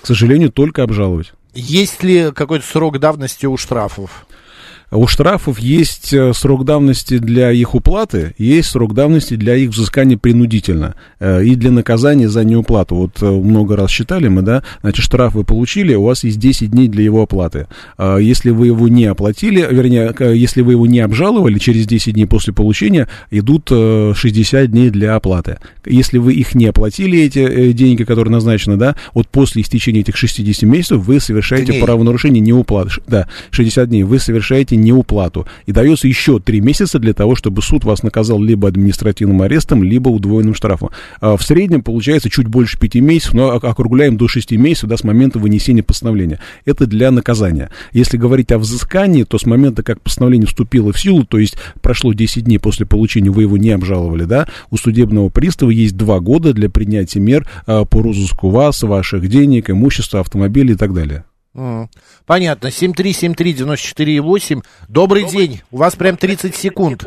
К 0.00 0.06
сожалению, 0.06 0.52
только 0.52 0.84
обжаловать. 0.84 1.32
Есть 1.54 2.04
ли 2.04 2.30
какой-то 2.32 2.64
срок 2.64 3.00
давности 3.00 3.46
у 3.46 3.56
штрафов? 3.56 4.26
У 4.90 5.06
штрафов 5.06 5.58
есть 5.58 6.14
э, 6.14 6.32
срок 6.32 6.64
давности 6.64 7.18
для 7.18 7.52
их 7.52 7.74
уплаты, 7.74 8.34
есть 8.38 8.70
срок 8.70 8.94
давности 8.94 9.34
для 9.34 9.54
их 9.54 9.70
взыскания 9.70 10.16
принудительно 10.16 10.94
э, 11.20 11.44
и 11.44 11.56
для 11.56 11.70
наказания 11.70 12.28
за 12.30 12.42
неуплату. 12.42 12.94
Вот 12.94 13.20
э, 13.20 13.30
много 13.30 13.76
раз 13.76 13.90
считали 13.90 14.28
мы, 14.28 14.40
да, 14.40 14.62
значит, 14.80 15.04
штраф 15.04 15.34
вы 15.34 15.44
получили, 15.44 15.94
у 15.94 16.04
вас 16.04 16.24
есть 16.24 16.38
10 16.38 16.70
дней 16.70 16.88
для 16.88 17.04
его 17.04 17.22
оплаты. 17.22 17.66
Если 17.98 18.50
вы 18.50 18.68
его 18.68 18.88
не 18.88 19.04
оплатили, 19.04 19.66
вернее, 19.70 20.14
если 20.34 20.62
вы 20.62 20.72
его 20.72 20.86
не 20.86 21.00
обжаловали, 21.00 21.58
через 21.58 21.86
10 21.86 22.14
дней 22.14 22.26
после 22.26 22.54
получения 22.54 23.08
идут 23.30 23.68
60 23.68 24.70
дней 24.70 24.90
для 24.90 25.16
оплаты. 25.16 25.58
Если 25.84 26.18
вы 26.18 26.32
их 26.32 26.54
не 26.54 26.66
оплатили, 26.66 27.20
эти 27.20 27.72
деньги, 27.72 28.04
которые 28.04 28.32
назначены, 28.32 28.76
да, 28.76 28.96
вот 29.12 29.28
после 29.28 29.62
истечения 29.62 30.00
этих 30.00 30.16
60 30.16 30.62
месяцев 30.62 30.98
вы 30.98 31.20
совершаете 31.20 31.72
дней. 31.72 31.82
правонарушение 31.82 32.40
неуплаты. 32.40 32.90
Да, 33.06 33.28
60 33.50 33.88
дней 33.88 34.04
вы 34.04 34.18
совершаете 34.18 34.77
неуплату. 34.80 35.46
И 35.66 35.72
дается 35.72 36.08
еще 36.08 36.38
три 36.40 36.60
месяца 36.60 36.98
для 36.98 37.12
того, 37.12 37.36
чтобы 37.36 37.62
суд 37.62 37.84
вас 37.84 38.02
наказал 38.02 38.40
либо 38.42 38.68
административным 38.68 39.42
арестом, 39.42 39.82
либо 39.82 40.08
удвоенным 40.08 40.54
штрафом. 40.54 40.90
А 41.20 41.36
в 41.36 41.42
среднем 41.42 41.82
получается 41.82 42.30
чуть 42.30 42.48
больше 42.48 42.78
пяти 42.78 43.00
месяцев, 43.00 43.34
но 43.34 43.50
округляем 43.50 44.16
до 44.16 44.28
шести 44.28 44.56
месяцев 44.56 44.88
да, 44.88 44.96
с 44.96 45.04
момента 45.04 45.38
вынесения 45.38 45.82
постановления. 45.82 46.40
Это 46.64 46.86
для 46.86 47.10
наказания. 47.10 47.70
Если 47.92 48.16
говорить 48.16 48.52
о 48.52 48.58
взыскании, 48.58 49.24
то 49.24 49.38
с 49.38 49.46
момента, 49.46 49.82
как 49.82 50.00
постановление 50.00 50.46
вступило 50.46 50.92
в 50.92 51.00
силу, 51.00 51.24
то 51.24 51.38
есть 51.38 51.56
прошло 51.82 52.12
10 52.12 52.44
дней 52.44 52.58
после 52.58 52.86
получения, 52.86 53.30
вы 53.30 53.42
его 53.42 53.56
не 53.56 53.70
обжаловали, 53.70 54.24
да, 54.24 54.48
у 54.70 54.76
судебного 54.76 55.28
пристава 55.28 55.70
есть 55.70 55.96
два 55.96 56.20
года 56.20 56.52
для 56.52 56.68
принятия 56.68 57.20
мер 57.20 57.48
а, 57.66 57.84
по 57.84 58.02
розыску 58.02 58.50
вас, 58.50 58.82
ваших 58.82 59.28
денег, 59.28 59.70
имущества, 59.70 60.20
автомобилей 60.20 60.74
и 60.74 60.76
так 60.76 60.94
далее. 60.94 61.24
Понятно. 62.26 62.68
7373948. 62.68 64.62
Добрый, 64.88 65.22
Добрый 65.22 65.24
день. 65.24 65.62
У 65.70 65.78
вас 65.78 65.96
прям 65.96 66.16
30 66.16 66.54
секунд. 66.54 67.04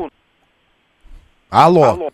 Алло. 1.49 1.83
Алло. 1.83 2.11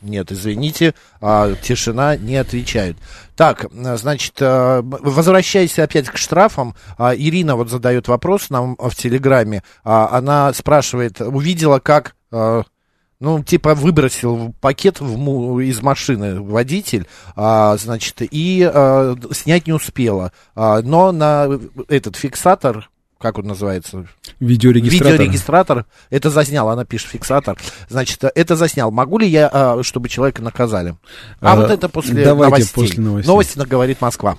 Нет, 0.00 0.32
извините, 0.32 0.94
а, 1.20 1.54
тишина, 1.56 2.16
не 2.16 2.36
отвечают. 2.36 2.96
Так, 3.36 3.66
значит, 3.70 4.34
а, 4.40 4.80
возвращаясь 4.82 5.78
опять 5.78 6.08
к 6.08 6.16
штрафам, 6.16 6.74
а, 6.96 7.14
Ирина 7.14 7.54
вот 7.54 7.68
задает 7.68 8.08
вопрос 8.08 8.48
нам 8.48 8.76
в 8.78 8.94
Телеграме. 8.94 9.62
Она 9.82 10.52
спрашивает, 10.54 11.20
увидела, 11.20 11.80
как 11.80 12.14
ну, 13.20 13.44
типа 13.44 13.74
выбросил 13.74 14.54
пакет 14.60 15.00
в, 15.00 15.60
из 15.60 15.82
машины 15.82 16.40
водитель, 16.40 17.06
а, 17.36 17.76
значит, 17.76 18.16
и 18.22 18.68
а, 18.72 19.14
снять 19.32 19.66
не 19.66 19.74
успела. 19.74 20.32
А, 20.56 20.80
но 20.80 21.12
на 21.12 21.46
этот 21.88 22.16
фиксатор, 22.16 22.90
как 23.18 23.38
он 23.38 23.46
называется? 23.46 24.06
Видеорегистратор. 24.40 25.12
Видеорегистратор. 25.12 25.86
Это 26.08 26.30
заснял, 26.30 26.70
она 26.70 26.86
пишет 26.86 27.08
фиксатор. 27.08 27.58
Значит, 27.90 28.24
это 28.24 28.56
заснял. 28.56 28.90
Могу 28.90 29.18
ли 29.18 29.28
я, 29.28 29.50
а, 29.52 29.82
чтобы 29.82 30.08
человека 30.08 30.40
наказали? 30.42 30.96
А, 31.40 31.52
а 31.52 31.56
вот 31.56 31.70
это 31.70 31.90
после 31.90 32.24
давайте 32.24 32.54
новостей. 32.54 32.74
после 32.74 33.04
новостей. 33.04 33.28
Новости 33.30 33.58
говорит 33.58 34.00
Москва. 34.00 34.38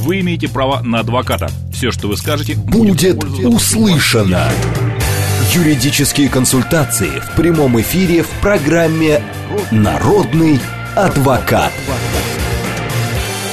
Вы 0.00 0.18
имеете 0.18 0.48
право 0.48 0.80
на 0.82 0.98
адвоката. 0.98 1.48
Все, 1.72 1.92
что 1.92 2.08
вы 2.08 2.16
скажете, 2.16 2.56
будет, 2.56 3.16
будет 3.16 3.46
услышано. 3.46 4.50
Юридические 5.54 6.30
консультации 6.30 7.20
в 7.20 7.36
прямом 7.36 7.78
эфире 7.78 8.22
в 8.22 8.30
программе 8.40 9.22
«Народный 9.70 10.58
адвокат». 10.96 11.72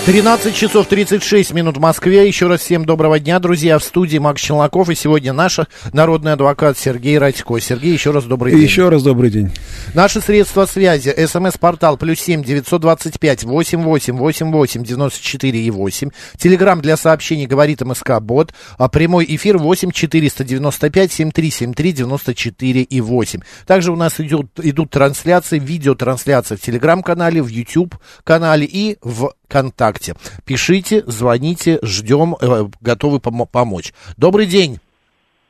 13 0.09 0.55
часов 0.55 0.87
36 0.87 1.53
минут 1.53 1.77
в 1.77 1.79
Москве. 1.79 2.27
Еще 2.27 2.47
раз 2.47 2.61
всем 2.61 2.83
доброго 2.83 3.19
дня, 3.19 3.37
друзья. 3.37 3.77
В 3.77 3.83
студии 3.83 4.17
Макс 4.17 4.41
Челноков. 4.41 4.89
И 4.89 4.95
сегодня 4.95 5.33
наш 5.33 5.59
народный 5.93 6.33
адвокат 6.33 6.79
Сергей 6.79 7.19
Радько. 7.19 7.59
Сергей, 7.59 7.93
еще 7.93 8.09
раз 8.09 8.23
добрый 8.23 8.53
день. 8.53 8.63
Еще 8.63 8.89
раз 8.89 9.03
добрый 9.03 9.29
день. 9.29 9.51
Наши 9.93 10.19
средства 10.19 10.65
связи. 10.65 11.13
СМС-портал 11.27 11.95
плюс 11.95 12.19
семь 12.19 12.43
девятьсот 12.43 12.81
двадцать 12.81 13.19
пять 13.19 13.43
восемь 13.43 13.83
восемь 13.83 14.17
восемь 14.17 14.51
восемь 14.51 14.83
девяносто 14.83 15.21
четыре 15.21 15.59
и 15.59 15.69
восемь. 15.69 16.09
Телеграмм 16.39 16.81
для 16.81 16.97
сообщений 16.97 17.45
говорит 17.45 17.81
МСК 17.81 18.19
Бот. 18.19 18.51
А 18.79 18.89
прямой 18.89 19.27
эфир 19.29 19.59
восемь 19.59 19.91
четыреста 19.91 20.43
девяносто 20.43 20.89
пять 20.89 21.11
семь 21.11 21.29
три 21.29 21.51
семь 21.51 21.75
три 21.75 21.91
девяносто 21.91 22.33
четыре 22.33 22.81
и 22.81 22.99
восемь. 22.99 23.41
Также 23.67 23.91
у 23.91 23.95
нас 23.95 24.19
идет, 24.19 24.47
идут 24.57 24.89
трансляции, 24.89 25.59
видеотрансляции 25.59 26.55
в 26.55 26.61
Телеграм-канале, 26.61 27.43
в 27.43 27.47
YouTube 27.47 27.95
канале 28.23 28.65
и 28.65 28.97
в 29.03 29.33
ВКонтакте. 29.49 30.13
Пишите, 30.45 31.01
звоните, 31.07 31.79
ждем, 31.83 32.35
э, 32.39 32.65
готовы 32.81 33.17
пом- 33.17 33.47
помочь. 33.51 33.93
Добрый 34.17 34.45
день. 34.45 34.77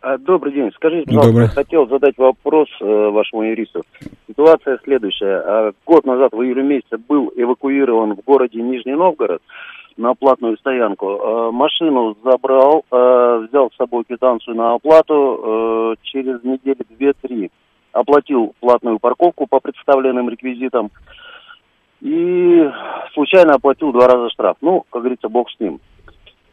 А, 0.02 0.18
Добрый 0.18 0.54
день. 0.54 0.72
Скажите, 0.76 1.06
пожалуйста, 1.08 1.32
Добрый. 1.32 1.48
хотел 1.50 1.88
задать 1.90 2.18
вопрос 2.18 2.70
э, 2.80 2.86
вашему 3.10 3.44
юристу. 3.44 3.82
Ситуация 4.28 4.80
следующая. 4.86 5.42
А, 5.46 5.72
Год 5.86 6.06
назад, 6.06 6.32
в 6.32 6.42
июле 6.42 6.64
месяце, 6.64 6.98
был 6.98 7.32
эвакуирован 7.36 8.16
в 8.16 8.22
городе 8.26 8.62
Нижний 8.62 8.94
Новгород 8.96 9.42
на 9.98 10.14
платную 10.16 10.58
стоянку. 10.58 11.20
А, 11.22 11.52
Машину 11.52 12.16
забрал, 12.24 12.86
взял 12.90 13.70
с 13.74 13.76
собой 13.78 14.06
квитанцию 14.06 14.56
на 14.56 14.76
оплату. 14.76 15.94
э, 15.94 15.96
Через 16.04 16.42
недели 16.44 16.80
две-три 16.98 17.52
оплатил 17.92 18.54
платную 18.62 19.00
парковку 19.00 19.48
по 19.48 19.60
представленным 19.60 20.30
реквизитам. 20.30 20.92
И 22.02 22.70
случайно 23.14 23.56
оплатил 23.56 23.92
два 23.92 24.08
раза 24.08 24.30
штраф. 24.30 24.58
Ну, 24.62 24.86
как 24.90 25.02
говорится, 25.02 25.28
бог 25.30 25.50
с 25.52 25.60
ним. 25.60 25.80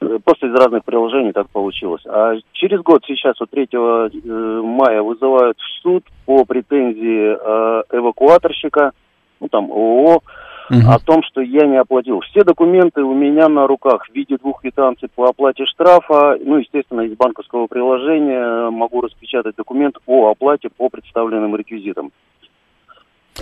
Э, 0.01 0.19
Просто 0.25 0.47
из 0.47 0.55
разных 0.55 0.85
приложений 0.85 1.33
так 1.33 1.49
получилось. 1.51 2.03
А 2.07 2.35
через 2.53 2.81
год, 2.83 3.03
сейчас, 3.07 3.39
вот 3.39 3.51
3 3.51 3.69
э, 3.73 4.61
мая, 4.63 5.03
вызывают 5.03 5.59
в 5.59 5.83
суд 5.83 6.05
по 6.25 6.45
претензии 6.45 7.37
э, 7.39 7.83
эвакуаторщика, 7.93 8.93
ну 9.41 9.49
там 9.49 9.71
ООО, 9.71 10.21
Мгм. 10.69 10.91
о 10.91 10.99
том, 10.99 11.23
что 11.23 11.41
я 11.41 11.65
не 11.67 11.77
оплатил. 11.77 12.21
Все 12.23 12.43
документы 12.43 13.03
у 13.03 13.15
меня 13.15 13.49
на 13.49 13.69
руках 13.69 14.07
в 14.09 14.13
виде 14.13 14.37
двух 14.37 14.63
квитанций 14.63 15.09
по 15.15 15.29
оплате 15.29 15.65
штрафа. 15.65 16.37
Ну, 16.45 16.57
естественно, 16.57 17.03
из 17.03 17.17
банковского 17.17 17.69
приложения 17.69 18.71
могу 18.71 19.01
распечатать 19.01 19.55
документ 19.55 19.97
о 20.07 20.29
оплате 20.29 20.69
по 20.77 20.89
представленным 20.89 21.55
реквизитам. 21.55 22.11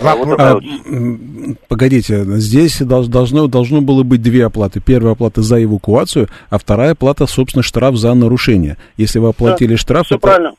А 0.01 0.15
вот 0.15 0.39
А, 0.39 0.55
вот 0.55 0.63
погодите, 1.67 2.23
здесь 2.25 2.81
долж- 2.81 3.07
должно, 3.07 3.47
должно 3.47 3.81
было 3.81 4.03
быть 4.03 4.21
две 4.21 4.45
оплаты. 4.45 4.81
Первая 4.85 5.13
оплата 5.13 5.41
за 5.41 5.63
эвакуацию, 5.63 6.27
а 6.49 6.57
вторая 6.57 6.91
оплата, 6.91 7.25
собственно, 7.27 7.63
штраф 7.63 7.95
за 7.95 8.13
нарушение. 8.13 8.77
Если 8.97 9.19
вы 9.19 9.29
оплатили 9.29 9.75
штраф, 9.75 10.05
Все 10.07 10.15
это- 10.15 10.21
правильно. 10.27 10.53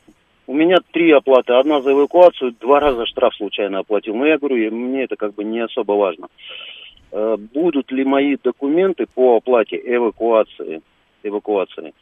У 0.47 0.53
меня 0.53 0.77
три 0.93 1.11
оплаты. 1.11 1.53
Одна 1.53 1.81
за 1.81 1.91
эвакуацию, 1.91 2.55
два 2.61 2.79
раза 2.79 3.05
штраф 3.05 3.35
случайно 3.35 3.79
оплатил. 3.79 4.15
Но 4.15 4.25
я 4.25 4.37
говорю, 4.37 4.73
мне 4.73 5.03
это 5.03 5.15
как 5.17 5.35
бы 5.35 5.43
не 5.43 5.59
особо 5.59 5.91
важно. 5.93 6.27
Э, 7.11 7.35
Будут 7.53 7.91
ли 7.91 8.03
мои 8.05 8.37
документы 8.41 9.05
по 9.13 9.37
оплате 9.37 9.75
эвакуации, 9.85 10.81
эвакуации 11.23 11.93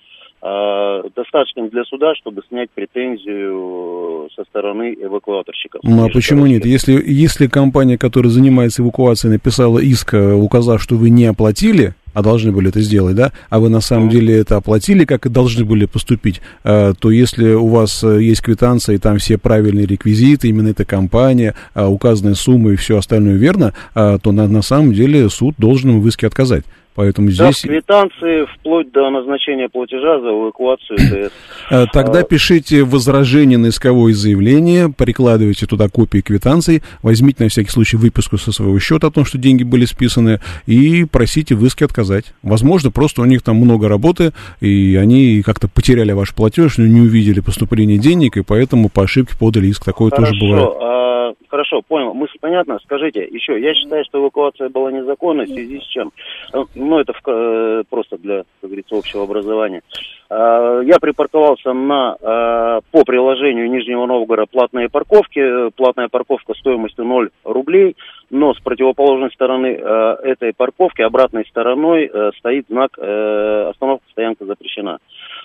достаточным 1.16 1.70
для 1.70 1.84
суда, 1.86 2.14
чтобы 2.16 2.44
снять 2.48 2.70
претензию 2.70 4.30
со 4.36 4.44
стороны 4.44 4.94
эвакуаторщиков? 4.94 5.82
Ну 5.84 6.06
а 6.06 6.10
почему 6.10 6.46
нет? 6.46 6.66
Если, 6.66 7.02
если 7.06 7.48
компания, 7.48 7.98
которая 7.98 8.30
занимается 8.32 8.82
эвакуацией, 8.82 9.34
написала 9.34 9.80
иск, 9.80 10.14
э, 10.14 10.34
указав, 10.34 10.82
что 10.82 10.96
вы 10.96 11.10
не 11.10 11.26
оплатили, 11.26 11.96
а 12.14 12.22
должны 12.22 12.52
были 12.52 12.70
это 12.70 12.80
сделать, 12.82 13.16
да, 13.16 13.34
а 13.50 13.60
вы 13.60 13.70
на 13.70 13.82
самом 13.82 14.10
деле 14.10 14.38
это 14.38 14.56
оплатили, 14.56 15.04
как 15.04 15.26
и 15.26 15.30
должны 15.30 15.66
были 15.66 15.86
поступить, 15.86 16.42
э, 16.64 16.94
то 16.98 17.12
если 17.12 17.54
у 17.54 17.68
вас 17.68 18.04
э, 18.04 18.22
есть 18.22 18.42
квитанция, 18.42 18.96
и 18.96 19.00
там 19.00 19.18
все 19.18 19.38
правильные 19.38 19.86
реквизиты, 19.86 20.48
именно 20.48 20.70
эта 20.70 20.86
компания, 20.86 21.56
э, 21.74 21.86
указанная 21.86 22.36
сумма 22.36 22.72
и 22.72 22.76
все 22.76 22.98
остальное 22.98 23.36
верно, 23.36 23.74
э, 23.96 24.18
то 24.22 24.32
на, 24.32 24.48
на 24.48 24.62
самом 24.62 24.94
деле 24.94 25.30
суд 25.30 25.56
должен 25.58 26.00
в 26.00 26.08
иске 26.08 26.28
отказать. 26.28 26.64
Поэтому 26.96 27.28
Да, 27.28 27.52
в 27.52 27.56
здесь... 27.56 27.62
квитанции 27.62 28.46
вплоть 28.56 28.92
до 28.92 29.10
назначения 29.10 29.68
платежа 29.70 30.20
за 30.22 30.30
эвакуацию 30.30 30.98
ТС. 30.98 31.34
Э, 31.72 31.86
Тогда 31.92 32.20
А, 32.20 32.24
пишите 32.24 32.84
возражение 32.84 33.58
на 33.58 33.68
исковое 33.70 34.14
заявление, 34.14 34.94
прикладывайте 34.96 35.66
туда 35.66 35.90
копии 35.90 36.20
квитанций, 36.20 36.84
возьмите 37.02 37.44
на 37.44 37.50
всякий 37.50 37.72
случай 37.72 37.98
выписку 37.98 38.38
со 38.38 38.52
своего 38.52 38.78
счета 38.80 39.08
о 39.08 39.12
том, 39.12 39.26
что 39.26 39.38
деньги 39.40 39.64
были 39.64 39.86
списаны, 39.86 40.40
и 40.68 41.06
просите 41.06 41.56
в 41.56 41.66
иске 41.66 41.86
отказать. 41.86 42.34
Возможно, 42.44 42.92
просто 42.92 43.22
у 43.22 43.26
них 43.26 43.42
там 43.42 43.56
много 43.58 43.90
работы, 43.90 44.32
и 44.62 44.96
они 44.96 45.42
как-то 45.44 45.68
потеряли 45.68 46.12
ваш 46.12 46.34
платеж, 46.36 46.78
но 46.78 46.86
не 46.86 47.02
увидели 47.02 47.40
поступление 47.40 47.98
денег, 47.98 48.38
и 48.38 48.44
поэтому 48.44 48.90
по 48.90 49.04
ошибке 49.04 49.36
подали 49.38 49.68
иск. 49.68 49.84
Такое 49.84 50.12
тоже 50.12 50.34
бывает. 50.40 50.66
Хорошо, 50.66 50.96
а, 51.30 51.34
хорошо, 51.48 51.82
понял. 51.82 52.14
Мысль 52.14 52.38
понятна. 52.40 52.80
Скажите, 52.84 53.24
еще, 53.30 53.60
я 53.60 53.74
считаю, 53.74 54.04
что 54.06 54.20
эвакуация 54.20 54.70
была 54.70 54.92
незаконной 54.92 55.46
в 55.46 55.50
связи 55.50 55.80
с 55.80 55.84
чем? 55.86 56.12
Э, 56.54 56.64
Ну, 56.76 57.00
это 57.00 57.14
в- 57.14 57.22
э, 57.28 57.84
просто 57.90 58.18
для, 58.18 58.38
как 58.62 58.70
говорится, 58.70 58.96
общего 58.98 59.24
образования. 59.24 59.82
А, 60.30 60.82
Я 60.82 61.00
припарковался 61.00 61.74
на, 61.74 62.16
а, 62.22 62.80
по 62.92 63.04
приложению 63.04 63.70
Нижнего 63.70 64.06
Новгорода 64.06 64.48
платные 64.52 64.90
парковки. 64.90 65.40
Э, 65.40 65.70
Платная 65.76 66.08
парковка 66.10 66.54
стоимостью 66.56 67.06
0 67.06 67.30
рублей, 67.44 67.96
но 68.30 68.54
с 68.54 68.60
противоположной 68.60 69.32
стороны 69.32 69.68
э, 69.80 70.16
этой 70.24 70.54
парковки, 70.54 71.02
обратной 71.02 71.46
стороной, 71.46 72.10
э, 72.12 72.32
стоит 72.40 72.66
знак 72.70 72.92
э, 72.98 73.68
«Остановка, 73.70 74.06
стоянка 74.12 74.46
запрещена». 74.46 74.98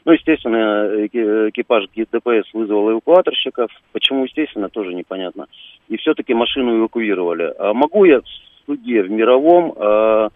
Ну, 0.04 0.12
естественно, 0.12 0.88
эки- 1.04 1.50
экипаж 1.50 1.84
ДПС 1.94 2.48
вызвал 2.54 2.90
эвакуаторщиков. 2.92 3.70
Почему, 3.92 4.24
естественно, 4.24 4.68
тоже 4.70 4.94
непонятно. 4.94 5.46
И 5.90 5.96
все-таки 5.96 6.32
машину 6.34 6.78
эвакуировали. 6.78 7.52
А 7.58 7.74
могу 7.74 8.04
я 8.04 8.20
в 8.20 8.24
суде 8.64 9.02
в 9.02 9.10
мировом 9.10 9.74
э, 9.76 10.28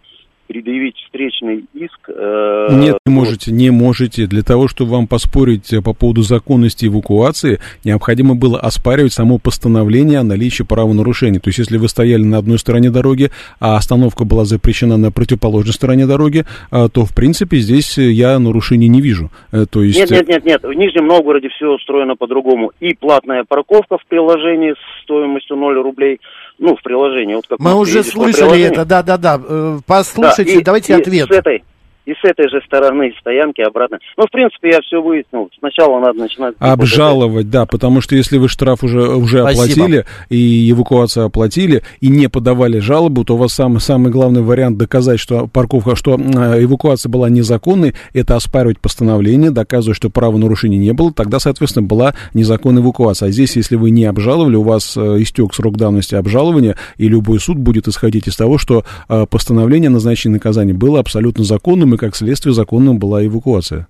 предъявить 0.47 0.97
встречный 0.97 1.65
иск? 1.75 2.09
э, 2.09 2.69
Нет, 2.73 2.99
не 3.07 3.13
можете, 3.13 3.53
не 3.53 3.71
можете. 3.71 4.27
Для 4.27 4.43
того, 4.43 4.69
чтобы 4.69 4.93
вам 4.93 5.07
поспорить 5.07 5.73
э, 5.73 5.83
по 5.83 5.95
поводу 5.95 6.23
законности 6.23 6.87
эвакуации, 6.87 7.61
необходимо 7.85 8.35
было 8.35 8.59
оспаривать 8.61 9.13
само 9.13 9.39
постановление 9.39 10.19
о 10.21 10.25
наличии 10.25 10.63
правонарушения. 10.63 11.41
То 11.41 11.49
есть, 11.49 11.59
если 11.59 11.79
вы 11.79 11.89
стояли 11.89 12.23
на 12.23 12.39
одной 12.39 12.59
стороне 12.59 12.91
дороги, 12.91 13.31
а 13.61 13.77
остановка 13.77 14.25
была 14.25 14.45
запрещена 14.45 14.97
на 14.97 15.11
противоположной 15.11 15.73
стороне 15.73 16.07
дороги, 16.07 16.45
а, 16.71 16.89
то, 16.89 17.05
в 17.05 17.15
принципе, 17.15 17.59
здесь 17.59 17.99
э, 17.99 18.11
я 18.11 18.39
нарушений 18.39 18.89
не 18.89 19.01
вижу. 19.01 19.31
Э, 19.53 19.67
То 19.71 19.83
есть... 19.83 19.99
Нет, 19.99 20.11
нет, 20.11 20.29
нет, 20.29 20.45
нет. 20.45 20.63
В 20.63 20.73
Нижнем 20.73 21.07
Новгороде 21.07 21.49
все 21.49 21.75
устроено 21.75 22.17
по-другому. 22.17 22.73
И 22.81 22.95
платная 22.95 23.45
парковка 23.45 23.99
в 23.99 24.07
приложении 24.07 24.73
с 24.73 25.03
стоимостью 25.03 25.57
0 25.57 25.75
рублей. 25.83 26.21
Ну, 26.59 26.77
в 26.77 26.83
приложении. 26.83 27.35
Вот 27.35 27.47
как 27.47 27.59
Мы 27.59 27.75
уже 27.75 28.03
слышали 28.05 28.61
это, 28.63 28.85
да-да-да. 28.85 29.41
Э, 29.47 29.77
Да, 29.77 29.83
Послушайте, 29.87 30.61
и- 30.61 30.63
давайте 30.63 30.93
и 30.93 30.97
ответ. 31.01 31.29
С 31.29 31.31
этой, 31.33 31.65
и 32.07 32.13
с 32.13 32.25
этой 32.25 32.49
же 32.49 32.61
стороны 32.67 33.13
стоянки 33.19 33.63
обратно. 33.63 33.99
Ну, 34.17 34.25
в 34.27 34.31
принципе, 34.31 34.71
я 34.71 34.81
все 34.83 35.01
выяснил. 35.03 35.49
Сначала 35.59 36.01
надо 36.01 36.19
начинать... 36.19 36.55
Обжаловать, 36.59 37.51
да, 37.51 37.67
потому 37.67 38.01
что 38.01 38.15
если 38.15 38.37
вы 38.37 38.49
штраф 38.49 38.85
уже, 38.85 39.09
уже 39.09 39.41
Спасибо. 39.41 39.65
оплатили 39.65 40.05
и 40.29 40.71
эвакуацию 40.71 41.27
оплатили 41.27 41.83
и 42.01 42.09
не 42.09 42.29
подавали 42.29 42.79
жалобу, 42.79 43.25
то 43.25 43.35
у 43.35 43.39
вас 43.39 43.53
самый, 43.53 43.81
самый 43.81 44.13
главный 44.13 44.43
вариант 44.43 44.77
доказать, 44.77 45.19
что 45.19 45.47
парковка, 45.47 45.97
что 45.97 46.17
э, 46.17 46.65
эвакуация 46.65 47.09
была 47.09 47.31
незаконной, 47.31 47.95
это 48.13 48.37
оспаривать 48.37 48.81
постановление, 48.81 49.51
доказывать, 49.51 49.97
что 49.97 50.11
правонарушения 50.11 50.79
не 50.79 50.93
было, 50.93 51.13
тогда, 51.13 51.39
соответственно, 51.39 51.87
была 51.87 52.15
незаконная 52.35 52.83
эвакуация. 52.83 53.29
А 53.29 53.33
здесь, 53.33 53.57
если 53.57 53.77
вы 53.77 53.91
не 53.91 54.05
обжаловали, 54.05 54.57
у 54.57 54.63
вас 54.63 54.97
э, 54.97 55.23
истек 55.23 55.55
срок 55.55 55.77
давности 55.77 56.15
обжалования, 56.15 56.77
и 56.99 57.09
любой 57.09 57.41
суд 57.41 57.57
будет 57.57 57.89
исходить 57.89 58.29
из 58.29 58.37
того, 58.37 58.59
что 58.59 58.85
э, 59.09 59.27
постановление 59.31 59.89
о 59.89 59.93
назначении 59.93 60.35
наказания 60.35 60.75
было 60.75 61.01
абсолютно 61.01 61.45
законным, 61.45 61.94
и 61.95 61.97
как 61.97 62.15
следствие 62.17 62.53
законным 62.55 62.99
была 62.99 63.25
эвакуация. 63.25 63.89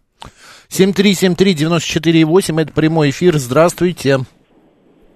7373948, 0.71 2.61
это 2.61 2.73
прямой 2.73 3.11
эфир. 3.11 3.37
Здравствуйте. 3.37 4.19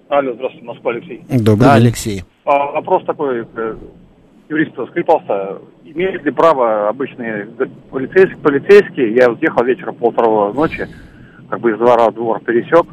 Алло, 0.09 0.33
здравствуйте, 0.33 0.65
Москва, 0.65 0.91
Алексей. 0.91 1.23
Добрый 1.29 1.67
Да, 1.67 1.77
день. 1.77 1.87
Алексей. 1.87 2.23
А, 2.45 2.71
вопрос 2.71 3.03
такой 3.05 3.45
к 3.45 3.77
юристу. 4.49 4.87
Скажите, 4.87 5.05
пожалуйста, 5.05 5.61
имеют 5.85 6.23
ли 6.23 6.31
право 6.31 6.89
обычные 6.89 7.47
полицейские, 7.91 8.37
полицейские, 8.37 9.15
я 9.15 9.29
вот 9.29 9.41
ехал 9.41 9.63
вечером 9.63 9.95
полвторого 9.95 10.53
ночи, 10.53 10.87
как 11.49 11.59
бы 11.59 11.71
из 11.71 11.77
двора 11.77 12.09
в 12.09 12.15
двор 12.15 12.39
пересек, 12.41 12.85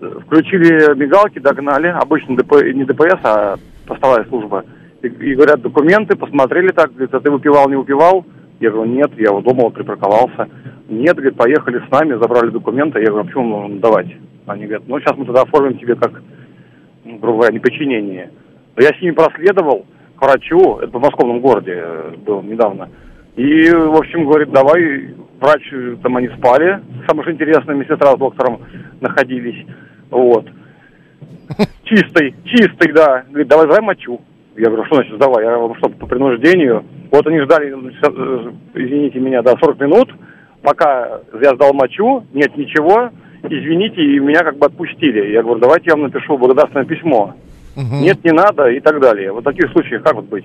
э, 0.00 0.18
включили 0.26 0.94
мигалки, 0.94 1.38
догнали, 1.38 1.88
обычно 1.88 2.36
ДП, 2.36 2.52
не 2.74 2.84
ДПС, 2.84 3.20
а 3.24 3.56
постовая 3.86 4.24
служба, 4.24 4.64
и, 5.02 5.06
и 5.06 5.34
говорят, 5.34 5.62
документы, 5.62 6.16
посмотрели 6.16 6.68
так, 6.68 6.90
говорит, 6.90 7.14
а 7.14 7.20
ты 7.20 7.30
выпивал, 7.30 7.68
не 7.68 7.76
выпивал? 7.76 8.24
Я 8.62 8.70
говорю, 8.70 8.90
нет, 8.90 9.10
я 9.18 9.32
вот 9.32 9.44
вот 9.44 9.74
припарковался. 9.74 10.48
Нет, 10.88 11.16
говорит, 11.16 11.36
поехали 11.36 11.82
с 11.86 11.90
нами, 11.90 12.20
забрали 12.20 12.50
документы. 12.50 13.00
Я 13.00 13.06
говорю, 13.06 13.22
а 13.22 13.26
почему 13.26 13.60
нужно 13.60 13.80
давать? 13.80 14.06
Они 14.46 14.64
говорят, 14.64 14.84
ну 14.86 14.98
сейчас 15.00 15.16
мы 15.16 15.24
тогда 15.24 15.42
оформим 15.42 15.78
тебе 15.78 15.94
как 15.94 16.22
ну, 17.04 17.18
грубо 17.18 17.38
говоря, 17.38 17.54
неподчинение. 17.54 18.30
Но 18.76 18.82
я 18.82 18.90
с 18.90 19.00
ними 19.00 19.12
проследовал 19.12 19.86
к 20.16 20.22
врачу, 20.22 20.78
это 20.78 20.88
в 20.88 20.92
подмосковном 20.92 21.40
городе 21.40 21.72
э, 21.74 22.14
был 22.24 22.42
недавно. 22.42 22.88
И, 23.36 23.70
в 23.70 23.96
общем, 23.96 24.26
говорит, 24.26 24.50
давай, 24.50 25.14
врач, 25.40 25.62
там 26.02 26.16
они 26.16 26.28
спали, 26.28 26.80
самое 27.06 27.22
что 27.22 27.32
интересное, 27.32 27.74
медсестра 27.74 28.14
с 28.14 28.18
доктором 28.18 28.60
находились, 29.00 29.66
вот. 30.10 30.46
Чистый, 31.84 32.34
чистый, 32.44 32.92
да. 32.92 33.24
Говорит, 33.28 33.48
давай, 33.48 33.66
давай 33.66 33.82
мочу. 33.82 34.20
Я 34.56 34.68
говорю, 34.68 34.84
что 34.86 34.96
значит 34.96 35.18
давай? 35.18 35.44
Я 35.44 35.56
говорю, 35.56 35.74
что, 35.76 35.88
по 35.88 36.06
принуждению? 36.06 36.84
Вот 37.10 37.26
они 37.26 37.40
ждали, 37.40 37.72
э, 37.72 38.52
извините 38.74 39.18
меня, 39.18 39.42
да, 39.42 39.54
40 39.58 39.80
минут, 39.80 40.10
пока 40.62 41.20
я 41.40 41.54
сдал 41.54 41.72
мочу, 41.72 42.24
нет 42.32 42.56
ничего, 42.56 43.10
извините, 43.42 44.02
и 44.02 44.18
меня 44.18 44.40
как 44.40 44.58
бы 44.58 44.66
отпустили. 44.66 45.32
Я 45.32 45.42
говорю, 45.42 45.60
давайте 45.60 45.86
я 45.88 45.94
вам 45.94 46.04
напишу 46.04 46.36
благодарственное 46.36 46.84
письмо. 46.84 47.34
Угу. 47.76 47.96
Нет, 47.96 48.24
не 48.24 48.32
надо 48.32 48.68
и 48.68 48.80
так 48.80 49.00
далее. 49.00 49.32
Вот 49.32 49.40
в 49.40 49.44
таких 49.44 49.70
случаях 49.72 50.02
как 50.02 50.14
вот 50.14 50.26
быть? 50.26 50.44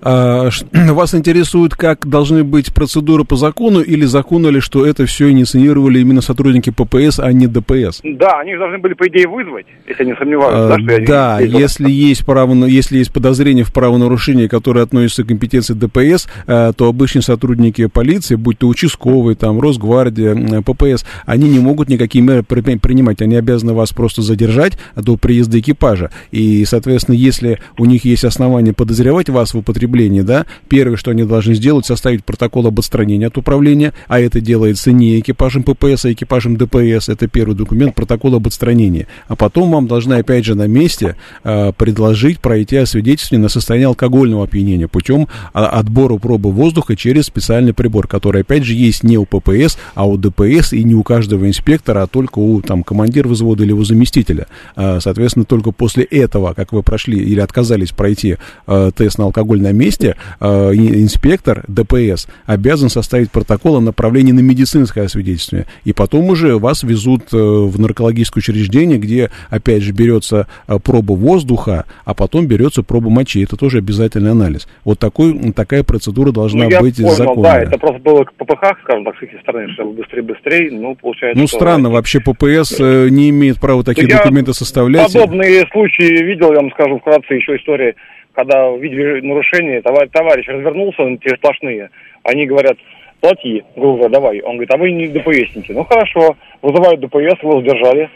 А, 0.00 0.48
вас 0.72 1.14
интересует, 1.14 1.74
как 1.74 2.06
должны 2.06 2.44
быть 2.44 2.72
процедуры 2.74 3.24
по 3.24 3.36
закону 3.36 3.80
или 3.80 4.04
закону 4.04 4.50
ли, 4.50 4.60
что 4.60 4.86
это 4.86 5.06
все 5.06 5.30
инициировали 5.30 6.00
именно 6.00 6.20
сотрудники 6.20 6.70
ППС, 6.70 7.18
а 7.18 7.32
не 7.32 7.46
ДПС? 7.46 8.00
Да, 8.02 8.40
они 8.40 8.56
должны 8.56 8.78
были, 8.78 8.94
по 8.94 9.08
идее, 9.08 9.26
вызвать, 9.28 9.66
если 9.86 10.04
не 10.04 10.14
сомневаюсь. 10.16 10.54
А, 10.54 10.68
да, 10.68 10.78
что 10.78 10.92
я 10.92 11.06
да 11.06 11.38
не 11.40 11.46
если, 11.46 11.90
есть 11.90 12.26
право, 12.26 12.52
если 12.66 12.98
есть 12.98 13.12
подозрение 13.12 13.64
в 13.64 13.72
правонарушении, 13.72 14.46
которое 14.46 14.82
относится 14.82 15.24
к 15.24 15.28
компетенции 15.28 15.74
ДПС, 15.74 16.28
а, 16.46 16.72
то 16.72 16.88
обычные 16.88 17.22
сотрудники 17.22 17.86
полиции, 17.86 18.34
будь 18.34 18.58
то 18.58 18.68
участковые, 18.68 19.36
там, 19.36 19.58
Росгвардия, 19.60 20.62
ППС, 20.62 21.06
они 21.24 21.48
не 21.48 21.58
могут 21.58 21.88
никакие 21.88 22.22
меры 22.22 22.42
принимать. 22.42 23.22
Они 23.22 23.36
обязаны 23.36 23.72
вас 23.72 23.92
просто 23.92 24.22
задержать 24.22 24.78
до 24.96 25.16
приезда 25.16 25.58
экипажа. 25.60 26.10
И, 26.30 26.53
соответственно, 26.64 27.16
если 27.16 27.58
у 27.78 27.84
них 27.84 28.04
есть 28.04 28.24
основания 28.24 28.72
подозревать 28.72 29.28
вас 29.28 29.54
в 29.54 29.58
употреблении 29.58 30.20
да, 30.20 30.46
первое, 30.68 30.96
что 30.96 31.10
они 31.10 31.24
должны 31.24 31.54
сделать, 31.54 31.86
составить 31.86 32.24
протокол 32.24 32.66
об 32.66 32.78
отстранении 32.78 33.26
от 33.26 33.36
управления, 33.36 33.92
а 34.06 34.20
это 34.20 34.40
делается 34.40 34.92
не 34.92 35.18
экипажем 35.18 35.62
ППС, 35.62 36.04
а 36.04 36.12
экипажем 36.12 36.56
ДПС, 36.56 37.08
это 37.08 37.26
первый 37.26 37.56
документ, 37.56 37.94
протокол 37.94 38.34
об 38.34 38.46
отстранении. 38.46 39.06
А 39.28 39.36
потом 39.36 39.70
вам 39.70 39.86
должны, 39.86 40.14
опять 40.14 40.44
же, 40.44 40.54
на 40.54 40.66
месте 40.66 41.16
э, 41.42 41.72
предложить 41.76 42.40
пройти 42.40 42.76
освидетельствование 42.76 43.42
на 43.42 43.48
состояние 43.48 43.88
алкогольного 43.88 44.44
опьянения 44.44 44.88
путем 44.88 45.28
а, 45.52 45.66
отбора 45.68 46.18
пробы 46.18 46.50
воздуха 46.50 46.96
через 46.96 47.26
специальный 47.26 47.72
прибор, 47.72 48.06
который, 48.06 48.42
опять 48.42 48.64
же, 48.64 48.74
есть 48.74 49.02
не 49.02 49.18
у 49.18 49.24
ППС, 49.24 49.78
а 49.94 50.06
у 50.06 50.16
ДПС 50.16 50.72
и 50.72 50.84
не 50.84 50.94
у 50.94 51.02
каждого 51.02 51.46
инспектора, 51.46 52.02
а 52.02 52.06
только 52.06 52.38
у 52.38 52.60
там, 52.60 52.82
командира 52.82 53.28
взвода 53.28 53.64
или 53.64 53.72
у 53.72 53.84
заместителя. 53.84 54.46
Э, 54.76 54.98
соответственно, 55.00 55.44
только 55.44 55.72
после 55.72 56.04
этого, 56.04 56.43
как 56.52 56.72
вы 56.72 56.82
прошли 56.82 57.18
или 57.18 57.40
отказались 57.40 57.92
пройти 57.92 58.36
э, 58.66 58.90
тест 58.94 59.18
на 59.18 59.24
алкогольное 59.24 59.72
месте 59.72 60.16
э, 60.40 60.46
инспектор 60.74 61.64
ДПС 61.68 62.26
обязан 62.46 62.90
составить 62.90 63.30
протокол 63.30 63.76
о 63.76 63.80
направлении 63.80 64.32
на 64.32 64.40
медицинское 64.40 65.02
освидетельствование. 65.02 65.66
И 65.84 65.92
потом 65.92 66.26
уже 66.26 66.58
вас 66.58 66.82
везут 66.82 67.32
э, 67.32 67.36
в 67.36 67.78
наркологическое 67.80 68.40
учреждение, 68.40 68.98
где, 68.98 69.30
опять 69.50 69.82
же, 69.82 69.92
берется 69.92 70.46
э, 70.66 70.78
проба 70.78 71.12
воздуха, 71.12 71.86
а 72.04 72.14
потом 72.14 72.46
берется 72.46 72.82
проба 72.82 73.10
мочи. 73.10 73.42
Это 73.42 73.56
тоже 73.56 73.78
обязательный 73.78 74.32
анализ. 74.32 74.68
Вот 74.84 74.98
такой, 74.98 75.52
такая 75.52 75.82
процедура 75.82 76.32
должна 76.32 76.68
ну, 76.68 76.80
быть 76.80 76.96
понял, 76.96 77.14
законная. 77.14 77.42
Да, 77.42 77.62
это 77.62 77.78
просто 77.78 78.00
было 78.00 78.24
к 78.24 78.32
ППХ, 78.34 78.80
скажем 78.82 79.04
так, 79.04 79.14
с 79.18 79.22
их 79.22 79.40
стороны, 79.40 79.72
что 79.72 79.84
быстрее-быстрее, 79.84 80.70
ну, 80.72 80.96
получается... 80.96 81.40
Ну, 81.40 81.46
странно, 81.46 81.88
что... 81.88 81.94
вообще 81.94 82.20
ППС 82.20 82.80
э, 82.80 83.08
не 83.10 83.30
имеет 83.30 83.60
права 83.60 83.84
такие 83.84 84.08
ну, 84.08 84.16
документы 84.16 84.52
составлять. 84.52 85.12
Подобные 85.12 85.66
случаи 85.72 86.22
видел, 86.34 86.52
я 86.52 86.60
вам 86.60 86.70
скажу 86.72 86.98
вкратце 86.98 87.34
еще 87.34 87.56
история 87.56 87.94
когда 88.34 88.68
увидели 88.68 89.20
нарушение, 89.20 89.80
товарищ, 89.80 90.10
товарищ 90.12 90.46
развернулся 90.48 91.02
на 91.02 91.16
те 91.18 91.36
сплошные, 91.36 91.90
они 92.24 92.46
говорят, 92.46 92.76
плати, 93.20 93.64
говорю, 93.76 94.08
давай. 94.08 94.40
Он 94.40 94.56
говорит, 94.56 94.74
а 94.74 94.76
вы 94.76 94.90
не 94.90 95.08
ДПСники. 95.08 95.72
Ну 95.72 95.84
хорошо, 95.84 96.36
вызывают 96.60 97.00
ДПС, 97.00 97.42
его 97.42 97.60
задержали. 97.60 98.10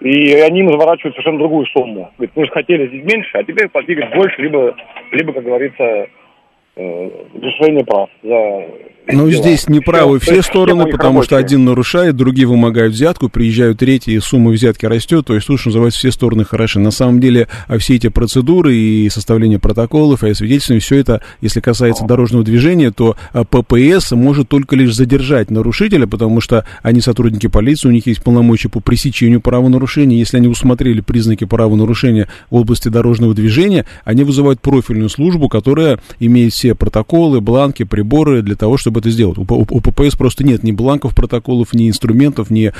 И 0.00 0.34
они 0.34 0.60
им 0.60 0.70
заворачивают 0.70 1.14
совершенно 1.14 1.38
другую 1.38 1.64
сумму. 1.66 2.10
Говорит, 2.18 2.32
мы 2.34 2.44
же 2.44 2.50
хотели 2.50 2.88
здесь 2.88 3.04
меньше, 3.04 3.38
а 3.38 3.44
теперь 3.44 3.68
платили 3.68 4.08
больше, 4.14 4.42
либо, 4.42 4.74
либо 5.12 5.32
как 5.32 5.44
говорится, 5.44 6.08
э, 6.76 7.10
решение 7.40 7.84
прав 7.84 8.10
за 8.22 8.66
ну, 9.08 9.30
здесь 9.30 9.68
неправы 9.68 10.20
все, 10.20 10.34
все 10.34 10.42
стороны, 10.42 10.86
потому 10.86 11.14
рабочие. 11.14 11.24
что 11.24 11.36
один 11.36 11.64
нарушает, 11.64 12.16
другие 12.16 12.46
вымогают 12.46 12.94
взятку, 12.94 13.28
приезжают 13.28 13.78
третьи, 13.78 14.18
сумма 14.18 14.50
взятки 14.52 14.86
растет, 14.86 15.26
то 15.26 15.34
есть 15.34 15.44
что 15.44 15.54
называется, 15.68 15.98
все 15.98 16.12
стороны 16.12 16.44
хороши. 16.44 16.78
На 16.78 16.90
самом 16.90 17.20
деле, 17.20 17.48
а 17.66 17.78
все 17.78 17.96
эти 17.96 18.08
процедуры 18.08 18.74
и 18.74 19.08
составление 19.10 19.58
протоколов, 19.58 20.22
и 20.22 20.30
освидетельствование, 20.30 20.80
все 20.80 20.96
это, 20.96 21.20
если 21.40 21.60
касается 21.60 22.04
дорожного 22.04 22.44
движения, 22.44 22.90
то 22.90 23.16
а, 23.32 23.44
ППС 23.44 24.12
может 24.12 24.48
только 24.48 24.76
лишь 24.76 24.94
задержать 24.94 25.50
нарушителя, 25.50 26.06
потому 26.06 26.40
что 26.40 26.64
они 26.82 27.00
сотрудники 27.00 27.48
полиции, 27.48 27.88
у 27.88 27.92
них 27.92 28.06
есть 28.06 28.22
полномочия 28.22 28.68
по 28.68 28.80
пресечению 28.80 29.40
правонарушений. 29.40 30.18
Если 30.18 30.36
они 30.36 30.48
усмотрели 30.48 31.00
признаки 31.00 31.44
правонарушения 31.44 32.28
в 32.50 32.56
области 32.56 32.88
дорожного 32.88 33.34
движения, 33.34 33.84
они 34.04 34.22
вызывают 34.22 34.60
профильную 34.60 35.08
службу, 35.08 35.48
которая 35.48 36.00
имеет 36.20 36.52
все 36.52 36.74
протоколы, 36.74 37.40
бланки, 37.40 37.82
приборы 37.82 38.42
для 38.42 38.54
того, 38.54 38.76
чтобы 38.76 38.91
чтобы 38.92 39.00
это 39.00 39.10
сделать. 39.10 39.38
У, 39.38 39.42
у, 39.42 39.62
у 39.62 39.80
ППС 39.80 40.14
просто 40.16 40.44
нет 40.44 40.62
ни 40.62 40.70
бланков 40.72 41.16
протоколов, 41.16 41.72
ни 41.72 41.88
инструментов, 41.88 42.50
ни 42.50 42.68
э, 42.68 42.72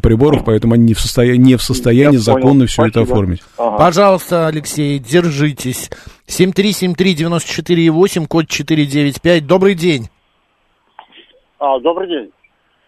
приборов, 0.00 0.42
поэтому 0.44 0.72
они 0.74 0.84
не 0.84 0.94
в, 0.94 1.00
состоя... 1.00 1.36
не 1.36 1.56
в 1.56 1.62
состоянии 1.62 2.14
Я 2.14 2.20
законно 2.20 2.48
понял. 2.48 2.66
все 2.66 2.82
Спасибо. 2.82 3.02
это 3.02 3.12
оформить. 3.12 3.42
Ага. 3.58 3.76
Пожалуйста, 3.76 4.46
Алексей, 4.46 4.98
держитесь. 4.98 5.90
7373948, 6.26 8.26
код 8.26 8.48
495. 8.48 9.46
Добрый 9.46 9.74
день. 9.74 10.08
А, 11.58 11.78
добрый 11.80 12.08
день. 12.08 12.30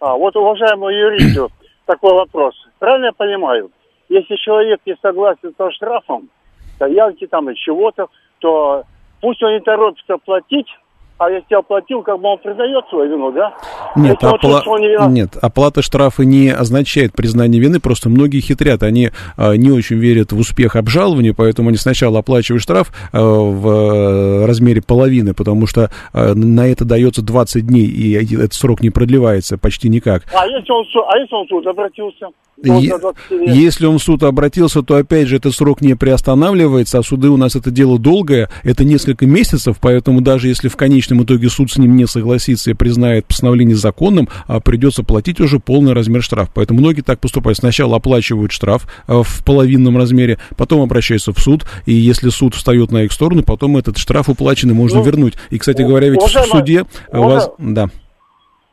А, 0.01 0.15
вот, 0.15 0.35
уважаемый 0.37 0.95
юристу, 0.95 1.51
такой 1.87 2.15
вопрос. 2.15 2.55
Правильно 2.79 3.07
я 3.07 3.13
понимаю, 3.13 3.71
если 4.09 4.37
человек 4.37 4.81
не 4.87 4.97
согласен 5.03 5.53
со 5.59 5.71
штрафом, 5.73 6.31
стоянки 6.77 7.27
там 7.27 7.51
и 7.51 7.55
чего-то, 7.55 8.07
то 8.39 8.85
пусть 9.21 9.43
он 9.43 9.53
не 9.53 9.61
торопится 9.61 10.17
платить, 10.19 10.69
а 11.19 11.31
если 11.31 11.55
оплатил, 11.55 12.03
как 12.03 12.21
бы 12.21 12.29
он 12.29 12.39
признает 12.39 12.85
свою 12.91 13.11
вину, 13.11 13.33
да? 13.33 13.55
Нет, 13.97 14.23
опла... 14.23 14.63
не 14.79 15.13
Нет, 15.13 15.37
оплата 15.41 15.81
штрафа 15.81 16.25
не 16.25 16.51
означает 16.51 17.13
признание 17.15 17.61
вины, 17.61 17.81
просто 17.81 18.11
многие 18.11 18.41
хитрят, 18.41 18.83
они 18.83 19.11
а, 19.37 19.55
не 19.55 19.71
очень 19.71 19.97
верят 19.97 20.33
в 20.33 20.39
успех 20.39 20.77
обжалования, 20.77 21.35
поэтому 21.35 21.71
они 21.71 21.79
сначала 21.79 22.19
оплачивают 22.19 22.63
штраф 22.63 22.93
а, 23.13 23.19
в 23.21 23.69
а, 23.69 24.47
размере 24.47 24.83
половины, 24.83 25.33
потому 25.33 25.67
что 25.67 25.91
а, 26.13 26.35
на 26.35 26.67
это 26.67 26.85
дается 26.85 27.23
20 27.23 27.67
дней, 27.67 27.87
и 27.87 28.35
этот 28.35 28.53
срок 28.53 28.83
не 28.83 28.91
продлевается 28.91 29.57
почти 29.57 29.89
никак. 29.89 30.25
А 30.35 30.47
если 30.47 30.71
он, 30.71 30.85
а 31.09 31.19
если 31.19 31.35
он 31.35 31.49
суд 31.49 31.67
обратился? 31.67 32.29
Если 32.63 33.87
он 33.87 33.99
в 33.99 34.03
суд 34.03 34.23
обратился, 34.23 34.83
то 34.83 34.97
опять 34.97 35.29
же 35.29 35.37
этот 35.37 35.55
срок 35.55 35.81
не 35.81 35.95
приостанавливается, 35.95 36.99
а 36.99 37.03
суды 37.03 37.29
у 37.29 37.37
нас 37.37 37.55
это 37.55 37.71
дело 37.71 37.99
долгое, 37.99 38.49
это 38.63 38.85
несколько 38.85 39.27
месяцев, 39.27 39.77
поэтому 39.81 40.21
даже 40.21 40.49
если 40.49 40.69
в 40.69 40.77
конечном 40.77 41.23
итоге 41.23 41.49
суд 41.51 41.71
с 41.71 41.77
ним 41.77 41.97
не 41.97 42.07
согласится 42.07 42.71
и 42.71 42.75
признает 42.75 43.27
постановление 43.27 43.77
законным, 43.77 44.29
а 44.47 44.61
придется 44.61 45.03
платить 45.03 45.41
уже 45.41 45.61
полный 45.61 45.93
размер 45.93 46.23
штрафа. 46.23 46.51
Поэтому 46.55 46.81
многие 46.81 47.03
так 47.03 47.21
поступают. 47.21 47.59
Сначала 47.59 47.97
оплачивают 47.97 48.53
штраф 48.53 48.87
а, 49.07 49.23
в 49.23 49.45
половинном 49.45 49.97
размере, 49.97 50.39
потом 50.57 50.81
обращаются 50.81 51.33
в 51.33 51.39
суд, 51.39 51.67
и 51.85 51.93
если 51.93 52.31
суд 52.31 52.55
встает 52.55 52.91
на 52.91 53.03
их 53.05 53.13
сторону, 53.13 53.43
потом 53.43 53.77
этот 53.77 53.99
штраф 53.99 54.29
уплаченный 54.29 54.75
можно 54.75 54.99
ну, 54.99 55.05
вернуть. 55.05 55.35
И, 55.51 55.59
кстати 55.59 55.83
говоря, 55.83 56.09
ведь 56.09 56.23
в 56.23 56.29
суде 56.29 56.85
у 57.13 57.23
вас... 57.23 57.51
Да. 57.59 57.91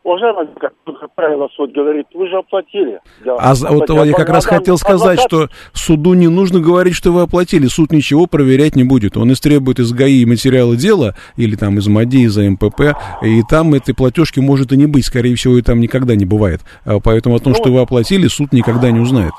Уважаемый, 0.03 0.47
как 0.59 0.73
правило, 1.15 1.47
суд 1.55 1.71
говорит, 1.71 2.07
вы 2.13 2.27
же 2.27 2.37
оплатили. 2.37 2.99
Да, 3.23 3.37
а 3.39 3.55
вот 3.55 3.89
я 3.89 4.13
как 4.13 4.27
раз 4.29 4.45
хотел 4.45 4.77
сказать, 4.77 5.21
что 5.21 5.47
суду 5.71 6.13
не 6.13 6.27
нужно 6.27 6.59
говорить, 6.59 6.93
что 6.93 7.11
вы 7.11 7.21
оплатили. 7.21 7.67
Суд 7.67 7.93
ничего 7.93 8.27
проверять 8.27 8.75
не 8.75 8.83
будет. 8.83 9.15
Он 9.15 9.31
истребует 9.31 9.79
из 9.79 9.93
ГАИ 9.93 10.25
материалы 10.25 10.75
дела, 10.75 11.15
или 11.37 11.55
там 11.55 11.77
из 11.77 11.87
МАДИ, 11.87 12.25
из 12.25 12.37
МПП, 12.37 12.97
и 13.21 13.43
там 13.49 13.73
этой 13.73 13.95
платежки 13.95 14.41
может 14.41 14.73
и 14.73 14.77
не 14.77 14.87
быть. 14.87 15.05
Скорее 15.05 15.35
всего, 15.35 15.57
и 15.57 15.61
там 15.61 15.79
никогда 15.79 16.15
не 16.15 16.25
бывает. 16.25 16.61
А 16.83 16.99
поэтому 16.99 17.35
о 17.35 17.39
том, 17.39 17.53
ну, 17.53 17.59
что 17.59 17.71
вы 17.71 17.79
оплатили, 17.79 18.27
суд 18.27 18.51
никогда 18.51 18.91
не 18.91 18.99
узнает. 18.99 19.33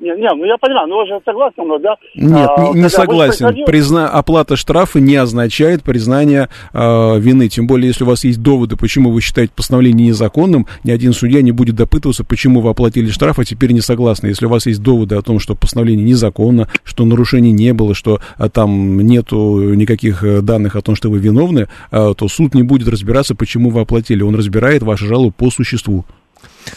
Не, 0.00 0.14
не, 0.14 0.32
ну 0.32 0.44
я 0.44 0.56
понимаю, 0.58 0.86
ну 0.86 0.98
вы 0.98 1.06
же 1.08 1.20
согласны, 1.24 1.64
но 1.64 1.78
да? 1.78 1.96
Нет, 2.14 2.48
а, 2.56 2.72
не, 2.72 2.82
не 2.82 2.88
согласен. 2.88 3.46
Приходил... 3.46 3.66
Призна... 3.66 4.08
Оплата 4.08 4.54
штрафа 4.54 5.00
не 5.00 5.16
означает 5.16 5.82
признание 5.82 6.48
э, 6.72 7.18
вины. 7.18 7.48
Тем 7.48 7.66
более, 7.66 7.88
если 7.88 8.04
у 8.04 8.06
вас 8.06 8.22
есть 8.22 8.40
доводы, 8.40 8.76
почему 8.76 9.10
вы 9.10 9.20
считаете 9.20 9.52
постановление 9.56 10.08
незаконным, 10.08 10.66
ни 10.84 10.92
один 10.92 11.12
судья 11.12 11.42
не 11.42 11.50
будет 11.50 11.74
допытываться, 11.74 12.24
почему 12.24 12.60
вы 12.60 12.70
оплатили 12.70 13.08
штраф, 13.08 13.40
а 13.40 13.44
теперь 13.44 13.72
не 13.72 13.80
согласны. 13.80 14.28
Если 14.28 14.46
у 14.46 14.48
вас 14.48 14.66
есть 14.66 14.82
доводы 14.82 15.16
о 15.16 15.22
том, 15.22 15.40
что 15.40 15.56
постановление 15.56 16.06
незаконно, 16.06 16.68
что 16.84 17.04
нарушений 17.04 17.50
не 17.50 17.72
было, 17.72 17.92
что 17.94 18.20
а, 18.36 18.48
там 18.48 19.00
нету 19.00 19.74
никаких 19.74 20.22
э, 20.22 20.42
данных 20.42 20.76
о 20.76 20.82
том, 20.82 20.94
что 20.94 21.10
вы 21.10 21.18
виновны, 21.18 21.66
э, 21.90 22.14
то 22.16 22.28
суд 22.28 22.54
не 22.54 22.62
будет 22.62 22.86
разбираться, 22.86 23.34
почему 23.34 23.70
вы 23.70 23.80
оплатили. 23.80 24.22
Он 24.22 24.36
разбирает 24.36 24.84
вашу 24.84 25.06
жалобу 25.06 25.32
по 25.32 25.50
существу. 25.50 26.04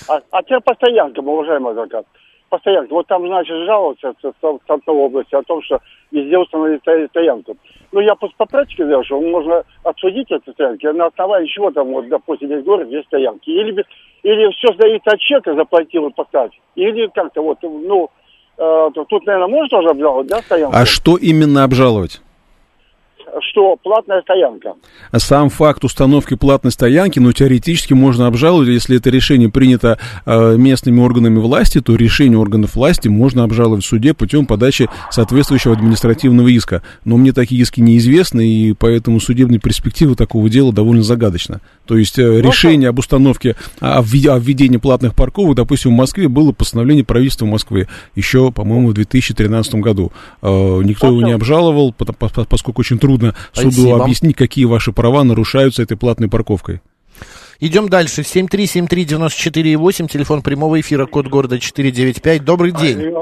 А, 0.07 0.19
а 0.31 0.41
теперь 0.41 0.61
по 0.61 0.73
стоянкам, 0.73 1.27
уважаемый 1.27 1.71
адвокат. 1.71 2.05
По 2.51 2.59
стоянке. 2.59 2.93
Вот 2.93 3.07
там, 3.07 3.25
значит, 3.25 3.55
жаловался 3.65 4.13
в 4.21 4.59
Салтовой 4.67 5.05
области 5.05 5.33
о 5.33 5.41
том, 5.41 5.63
что 5.63 5.79
везде 6.11 6.37
установили 6.37 7.07
стоянку. 7.07 7.55
Ну, 7.93 8.01
я 8.01 8.13
по, 8.15 8.27
по 8.37 8.45
практике 8.45 8.85
знаю, 8.85 9.03
что 9.05 9.19
можно 9.21 9.63
отсудить 9.83 10.29
эти 10.31 10.51
стоянки, 10.51 10.85
на 10.85 11.05
основании 11.05 11.47
чего 11.47 11.71
там, 11.71 11.87
вот, 11.87 12.09
допустим, 12.09 12.49
здесь 12.49 12.63
город, 12.63 12.87
здесь 12.87 13.05
стоянки. 13.05 13.49
Или, 13.49 13.85
или 14.23 14.51
все 14.51 14.73
зависит 14.77 15.07
от 15.07 15.19
чека, 15.19 15.55
заплатил 15.55 16.07
и 16.07 16.13
поставить. 16.13 16.59
Или 16.75 17.07
как-то 17.07 17.41
вот, 17.41 17.57
ну, 17.63 18.09
э, 18.57 18.89
тут, 18.93 19.25
наверное, 19.25 19.47
можно 19.47 19.69
тоже 19.69 19.89
обжаловать, 19.89 20.27
да, 20.27 20.41
стоянку? 20.41 20.75
А 20.75 20.85
что 20.85 21.15
именно 21.15 21.63
обжаловать? 21.63 22.21
Что 23.51 23.77
платная 23.81 24.21
стоянка. 24.21 24.73
Сам 25.15 25.49
факт 25.49 25.83
установки 25.83 26.35
платной 26.35 26.71
стоянки, 26.71 27.19
ну, 27.19 27.31
теоретически 27.31 27.93
можно 27.93 28.27
обжаловать, 28.27 28.69
если 28.69 28.97
это 28.97 29.09
решение 29.09 29.49
принято 29.49 29.97
э, 30.25 30.55
местными 30.57 30.99
органами 30.99 31.39
власти, 31.39 31.81
то 31.81 31.95
решение 31.95 32.37
органов 32.37 32.75
власти 32.75 33.07
можно 33.07 33.43
обжаловать 33.43 33.83
в 33.83 33.87
суде 33.87 34.13
путем 34.13 34.45
подачи 34.45 34.89
соответствующего 35.09 35.73
административного 35.73 36.47
иска. 36.47 36.81
Но 37.05 37.17
мне 37.17 37.33
такие 37.33 37.61
иски 37.61 37.79
неизвестны, 37.79 38.47
и 38.47 38.73
поэтому 38.73 39.19
судебная 39.19 39.59
перспектива 39.59 40.15
такого 40.15 40.49
дела 40.49 40.73
довольно 40.73 41.03
загадочна. 41.03 41.61
То 41.85 41.97
есть 41.97 42.17
э, 42.19 42.25
ну, 42.25 42.39
решение 42.39 42.89
об 42.89 42.99
установке, 42.99 43.55
о 43.79 44.01
введении 44.01 44.77
платных 44.77 45.15
парковок, 45.15 45.55
допустим, 45.55 45.91
в 45.91 45.97
Москве 45.97 46.27
было 46.27 46.51
постановление 46.51 47.03
правительства 47.03 47.45
Москвы 47.45 47.87
еще, 48.15 48.51
по-моему, 48.51 48.89
в 48.89 48.93
2013 48.93 49.75
году. 49.75 50.11
Э, 50.41 50.81
никто 50.83 51.07
его 51.07 51.21
не 51.21 51.31
обжаловал, 51.31 51.93
поскольку 51.93 52.81
очень 52.81 52.99
трудно 52.99 53.10
трудно 53.11 53.33
суду 53.53 53.71
Спасибо. 53.71 54.03
объяснить, 54.03 54.35
какие 54.35 54.65
ваши 54.65 54.91
права 54.91 55.23
нарушаются 55.23 55.83
этой 55.83 55.97
платной 55.97 56.29
парковкой. 56.29 56.81
Идем 57.59 57.89
дальше. 57.89 58.21
7373948, 58.21 60.07
телефон 60.07 60.41
прямого 60.41 60.79
эфира, 60.79 61.05
код 61.05 61.27
города 61.27 61.59
495. 61.59 62.43
Добрый 62.43 62.71
день. 62.71 63.13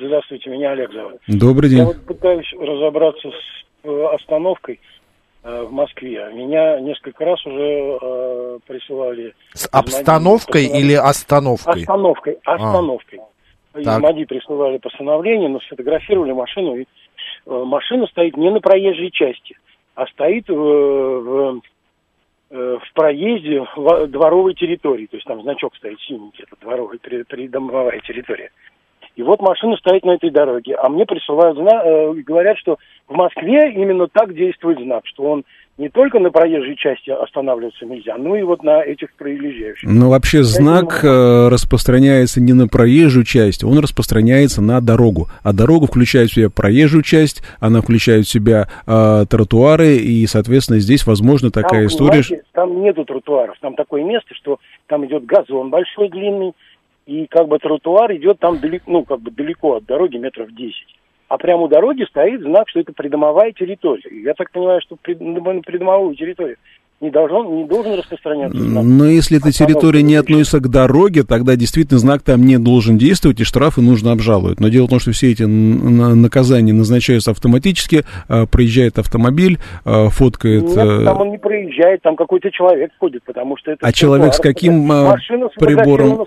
Здравствуйте, 0.00 0.50
меня 0.50 0.70
Олег 0.72 0.90
зовут. 0.92 1.20
Добрый 1.26 1.68
день. 1.68 1.80
Я 1.80 1.84
вот 1.84 2.00
пытаюсь 2.06 2.50
разобраться 2.58 3.28
с 3.28 3.86
э, 3.86 4.06
остановкой 4.14 4.80
э, 5.42 5.64
в 5.64 5.72
Москве. 5.72 6.26
Меня 6.32 6.80
несколько 6.80 7.26
раз 7.26 7.44
уже 7.44 7.98
э, 8.00 8.58
присылали... 8.66 9.34
С 9.52 9.68
обстановкой 9.70 10.64
или 10.64 10.94
остановкой? 10.94 11.82
Остановкой, 11.82 12.38
а. 12.46 12.54
остановкой. 12.54 13.20
А. 13.74 13.80
Из 13.80 13.86
МАДИ 13.86 14.24
присылали 14.24 14.78
постановление, 14.78 15.50
но 15.50 15.60
сфотографировали 15.60 16.32
машину 16.32 16.76
и 16.76 16.86
машина 17.46 18.06
стоит 18.06 18.36
не 18.36 18.50
на 18.50 18.60
проезжей 18.60 19.10
части, 19.10 19.56
а 19.94 20.06
стоит 20.06 20.48
в, 20.48 20.54
в, 20.54 21.60
э, 22.50 22.78
в 22.78 22.92
проезде 22.94 23.66
дворовой 24.08 24.54
территории. 24.54 25.06
То 25.06 25.16
есть 25.16 25.26
там 25.26 25.42
значок 25.42 25.76
стоит 25.76 26.00
синенький, 26.00 26.44
это 26.44 26.60
дворовая, 26.60 26.98
придомовая 26.98 28.00
территория. 28.00 28.50
И 29.16 29.22
вот 29.22 29.40
машина 29.40 29.76
стоит 29.76 30.04
на 30.04 30.14
этой 30.14 30.30
дороге. 30.30 30.74
А 30.74 30.88
мне 30.88 31.06
присылают 31.06 31.56
знак, 31.56 31.84
э, 31.84 32.12
говорят, 32.26 32.58
что 32.58 32.78
в 33.08 33.14
Москве 33.14 33.72
именно 33.72 34.08
так 34.08 34.34
действует 34.34 34.80
знак, 34.80 35.02
что 35.06 35.24
он 35.24 35.44
не 35.76 35.88
только 35.88 36.20
на 36.20 36.30
проезжей 36.30 36.76
части 36.76 37.10
останавливаться 37.10 37.84
нельзя, 37.84 38.16
но 38.16 38.36
и 38.36 38.42
вот 38.42 38.62
на 38.62 38.80
этих 38.82 39.12
проезжающих. 39.14 39.88
Ну, 39.88 40.08
вообще 40.08 40.44
знак 40.44 41.00
э, 41.02 41.48
распространяется 41.48 42.40
не 42.40 42.52
на 42.52 42.68
проезжую 42.68 43.24
часть, 43.24 43.64
он 43.64 43.78
распространяется 43.80 44.62
на 44.62 44.80
дорогу. 44.80 45.28
А 45.42 45.52
дорогу 45.52 45.86
включает 45.86 46.30
в 46.30 46.34
себя 46.34 46.48
проезжую 46.48 47.02
часть, 47.02 47.42
она 47.58 47.80
включает 47.80 48.26
в 48.26 48.30
себя 48.30 48.68
э, 48.86 49.24
тротуары, 49.28 49.96
и, 49.96 50.24
соответственно, 50.26 50.78
здесь 50.78 51.06
возможно 51.06 51.50
такая 51.50 51.80
там, 51.80 51.86
история... 51.88 52.22
Знаете, 52.22 52.44
там 52.52 52.80
нету 52.80 53.04
тротуаров, 53.04 53.56
там 53.60 53.74
такое 53.74 54.04
место, 54.04 54.32
что 54.34 54.58
там 54.86 55.04
идет 55.06 55.26
газон 55.26 55.70
большой, 55.70 56.08
длинный, 56.08 56.52
и 57.06 57.26
как 57.26 57.48
бы 57.48 57.58
тротуар 57.58 58.14
идет 58.14 58.38
там 58.38 58.58
далеко, 58.60 58.90
ну, 58.90 59.04
как 59.04 59.20
бы 59.20 59.30
далеко 59.30 59.76
от 59.76 59.86
дороги, 59.86 60.16
метров 60.16 60.54
10 60.54 60.74
а 61.28 61.38
прямо 61.38 61.62
у 61.62 61.68
дороги 61.68 62.04
стоит 62.04 62.42
знак, 62.42 62.68
что 62.68 62.80
это 62.80 62.92
придомовая 62.92 63.52
территория. 63.52 64.22
Я 64.22 64.34
так 64.34 64.50
понимаю, 64.52 64.80
что 64.82 64.96
на 65.18 65.62
придомовую 65.62 66.14
территорию 66.14 66.58
не 67.00 67.10
должен, 67.10 67.56
не 67.56 67.64
должен 67.64 67.94
распространяться. 67.94 68.58
Знак. 68.58 68.84
Но 68.84 69.06
если 69.06 69.38
эта 69.38 69.52
территория 69.52 70.02
не 70.02 70.14
относится 70.14 70.60
к 70.60 70.68
дороге, 70.68 71.22
тогда 71.22 71.56
действительно 71.56 71.98
знак 71.98 72.22
там 72.22 72.42
не 72.42 72.58
должен 72.58 72.96
действовать, 72.98 73.40
и 73.40 73.44
штрафы 73.44 73.80
нужно 73.80 74.12
обжаловать. 74.12 74.60
Но 74.60 74.68
дело 74.68 74.86
в 74.86 74.90
том, 74.90 75.00
что 75.00 75.12
все 75.12 75.32
эти 75.32 75.42
наказания 75.42 76.72
назначаются 76.72 77.32
автоматически, 77.32 78.04
а, 78.28 78.46
проезжает 78.46 78.98
автомобиль, 78.98 79.58
а, 79.84 80.08
фоткает... 80.08 80.62
Нет, 80.62 80.76
э, 80.76 81.04
там 81.04 81.20
он 81.20 81.30
не 81.30 81.38
проезжает, 81.38 82.00
там 82.02 82.16
какой-то 82.16 82.50
человек 82.50 82.92
ходит, 82.98 83.22
потому 83.24 83.56
что 83.56 83.72
это... 83.72 83.86
А 83.86 83.92
человек 83.92 84.34
с 84.34 84.38
каким 84.38 84.90
а, 84.90 85.16
прибором... 85.58 86.26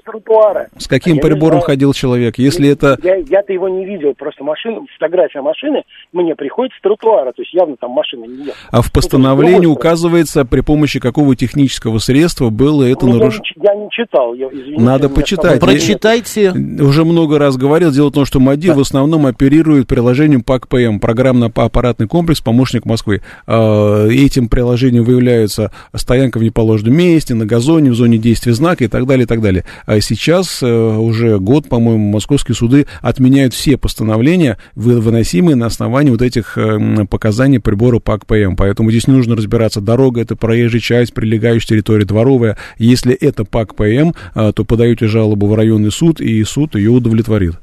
С, 0.77 0.83
с 0.83 0.87
каким 0.87 1.19
прибором 1.19 1.61
ходил 1.61 1.93
человек? 1.93 2.37
Если 2.37 2.69
это... 2.69 2.97
Я, 3.03 3.15
я-то 3.15 3.53
его 3.53 3.69
не 3.69 3.85
видел, 3.85 4.13
просто 4.15 4.43
машина, 4.43 4.81
фотография 4.93 5.41
машины 5.41 5.83
мне 6.11 6.35
приходит 6.35 6.73
с 6.77 6.81
тротуара, 6.81 7.31
то 7.31 7.41
есть 7.41 7.53
явно 7.53 7.77
там 7.77 7.91
машина 7.91 8.25
не 8.25 8.45
ехала. 8.45 8.55
А 8.71 8.81
в 8.81 8.91
постановлении 8.91 9.65
указывается 9.65 10.45
при 10.57 10.63
помощи 10.63 10.99
какого 10.99 11.35
технического 11.35 11.99
средства 11.99 12.49
было 12.49 12.83
это 12.83 13.05
ну, 13.05 13.19
нарушено? 13.19 13.43
Я, 13.57 13.73
я 13.73 13.79
не 13.79 13.91
читал, 13.91 14.33
я, 14.33 14.47
извините. 14.47 14.81
Надо 14.81 15.07
почитать. 15.07 15.59
Прочитайте. 15.59 16.51
Уже 16.51 17.05
много 17.05 17.37
раз 17.37 17.57
говорил. 17.57 17.91
Дело 17.91 18.07
в 18.09 18.13
том, 18.13 18.25
что 18.25 18.39
МАДИ 18.39 18.69
да. 18.69 18.73
в 18.73 18.79
основном 18.79 19.27
оперирует 19.27 19.85
приложением 19.85 20.41
ПАК-ПМ, 20.41 20.97
программно-аппаратный 20.97 22.07
комплекс 22.07 22.41
«Помощник 22.41 22.85
Москвы». 22.85 23.21
А, 23.45 24.07
этим 24.07 24.49
приложением 24.49 25.03
выявляется 25.03 25.71
стоянка 25.93 26.39
в 26.39 26.43
неположенном 26.43 26.97
месте, 26.97 27.35
на 27.35 27.45
газоне, 27.45 27.91
в 27.91 27.95
зоне 27.95 28.17
действия 28.17 28.53
знака 28.53 28.85
и 28.85 28.87
так 28.87 29.05
далее, 29.05 29.25
и 29.25 29.27
так 29.27 29.41
далее. 29.41 29.63
А 29.85 30.01
сейчас 30.01 30.63
э, 30.63 30.67
уже 30.67 31.37
год, 31.37 31.69
по-моему, 31.69 32.09
московские 32.09 32.55
суды 32.55 32.87
отменяют 33.03 33.53
все 33.53 33.77
постановления, 33.77 34.57
выносимые 34.73 35.55
на 35.55 35.67
основании 35.67 36.09
вот 36.09 36.23
этих 36.23 36.57
э, 36.57 37.05
показаний 37.07 37.59
прибора 37.59 37.99
ПАК-ПМ. 37.99 38.55
Поэтому 38.55 38.89
здесь 38.89 39.05
нужно 39.05 39.35
разбираться, 39.35 39.81
дорога 39.81 40.21
это 40.21 40.35
проезжая 40.47 40.79
часть, 40.79 41.13
прилегающая 41.13 41.67
территория 41.67 42.05
дворовая. 42.05 42.57
Если 42.77 43.13
это 43.13 43.43
ПАК 43.43 43.75
ПМ, 43.75 44.13
а, 44.33 44.53
то 44.53 44.63
подаете 44.63 45.05
жалобу 45.05 45.45
в 45.45 45.53
районный 45.53 45.91
суд, 45.91 46.21
и 46.21 46.41
суд 46.45 46.75
ее 46.75 46.91
удовлетворит. 46.91 47.55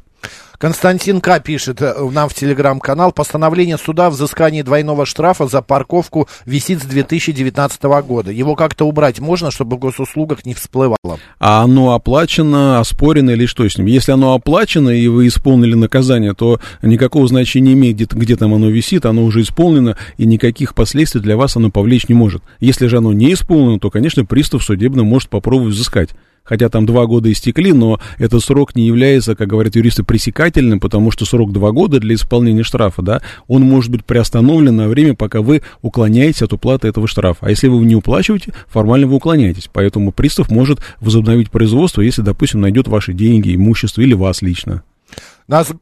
Константин 0.65 1.21
К. 1.21 1.41
пишет 1.41 1.83
э, 1.83 1.93
нам 2.11 2.27
в 2.27 2.33
телеграм-канал. 2.33 3.13
Постановление 3.13 3.77
суда 3.77 4.07
о 4.07 4.11
взыскании 4.11 4.63
двойного 4.63 5.05
штрафа 5.05 5.47
за 5.47 5.61
парковку 5.61 6.27
висит 6.47 6.83
с 6.83 6.87
2019 6.87 7.83
года. 7.83 8.31
Его 8.31 8.57
как-то 8.57 8.87
убрать 8.87 9.21
можно, 9.21 9.51
чтобы 9.51 9.77
в 9.77 9.81
госуслугах 9.81 10.47
не 10.47 10.55
всплывало? 10.55 11.19
А 11.39 11.65
оно 11.65 11.93
оплачено, 11.93 12.81
оспорено 12.81 13.33
или 13.33 13.45
что 13.45 13.69
с 13.69 13.77
ним? 13.77 13.89
Если 13.89 14.13
оно 14.13 14.33
оплачено 14.33 14.89
и 14.89 15.07
вы 15.07 15.27
исполнили 15.27 15.75
наказание, 15.75 16.33
то 16.33 16.59
никакого 16.81 17.29
значения 17.29 17.67
не 17.67 17.73
имеет, 17.75 17.97
где, 17.97 18.07
где 18.11 18.37
там 18.37 18.55
оно 18.55 18.71
висит, 18.71 19.05
оно 19.05 19.23
уже 19.25 19.43
исполнено, 19.43 19.99
и 20.17 20.25
никаких 20.25 20.75
последствий 20.75 21.21
для 21.21 21.37
вас 21.37 21.57
оно 21.57 21.71
повлечь 21.71 22.09
не 22.09 22.15
может. 22.15 22.43
Если 22.59 22.87
же 22.87 22.97
оно 22.97 23.13
не 23.13 23.35
исполнено, 23.35 23.79
то, 23.79 23.91
конечно, 23.91 24.25
пристав 24.25 24.65
судебно 24.65 25.05
может 25.05 25.29
попробовать 25.29 25.75
взыскать 25.75 26.15
хотя 26.45 26.69
там 26.69 26.87
два 26.87 27.07
года 27.07 27.33
истекли, 27.33 27.73
но 27.73 28.01
этот 28.19 28.45
срок 28.45 28.77
не 28.77 28.87
является, 28.87 29.35
как 29.35 29.49
говорят 29.49 29.75
юристы, 29.75 30.05
пресекательным, 30.05 30.79
потому 30.79 31.11
что 31.11 31.25
срок 31.25 31.53
два 31.53 31.73
года 31.73 31.99
для 31.99 32.15
исполнения 32.15 32.63
штрафа, 32.63 33.03
да, 33.03 33.23
он 33.49 33.63
может 33.63 33.91
быть 33.91 34.05
приостановлен 34.05 34.77
на 34.77 34.89
время, 34.89 35.15
пока 35.15 35.41
вы 35.41 35.63
уклоняетесь 35.83 36.43
от 36.43 36.53
уплаты 36.53 36.89
этого 36.89 37.09
штрафа. 37.09 37.47
А 37.47 37.51
если 37.51 37.69
вы 37.69 37.85
не 37.85 37.97
уплачиваете, 37.97 38.53
формально 38.69 39.07
вы 39.07 39.17
уклоняетесь. 39.17 39.69
Поэтому 39.73 40.13
пристав 40.13 40.51
может 40.51 40.81
возобновить 41.01 41.51
производство, 41.51 42.03
если, 42.03 42.23
допустим, 42.23 42.61
найдет 42.61 42.89
ваши 42.89 43.13
деньги, 43.13 43.55
имущество 43.55 44.03
или 44.03 44.15
вас 44.15 44.43
лично. 44.43 44.83
Нас 45.49 45.73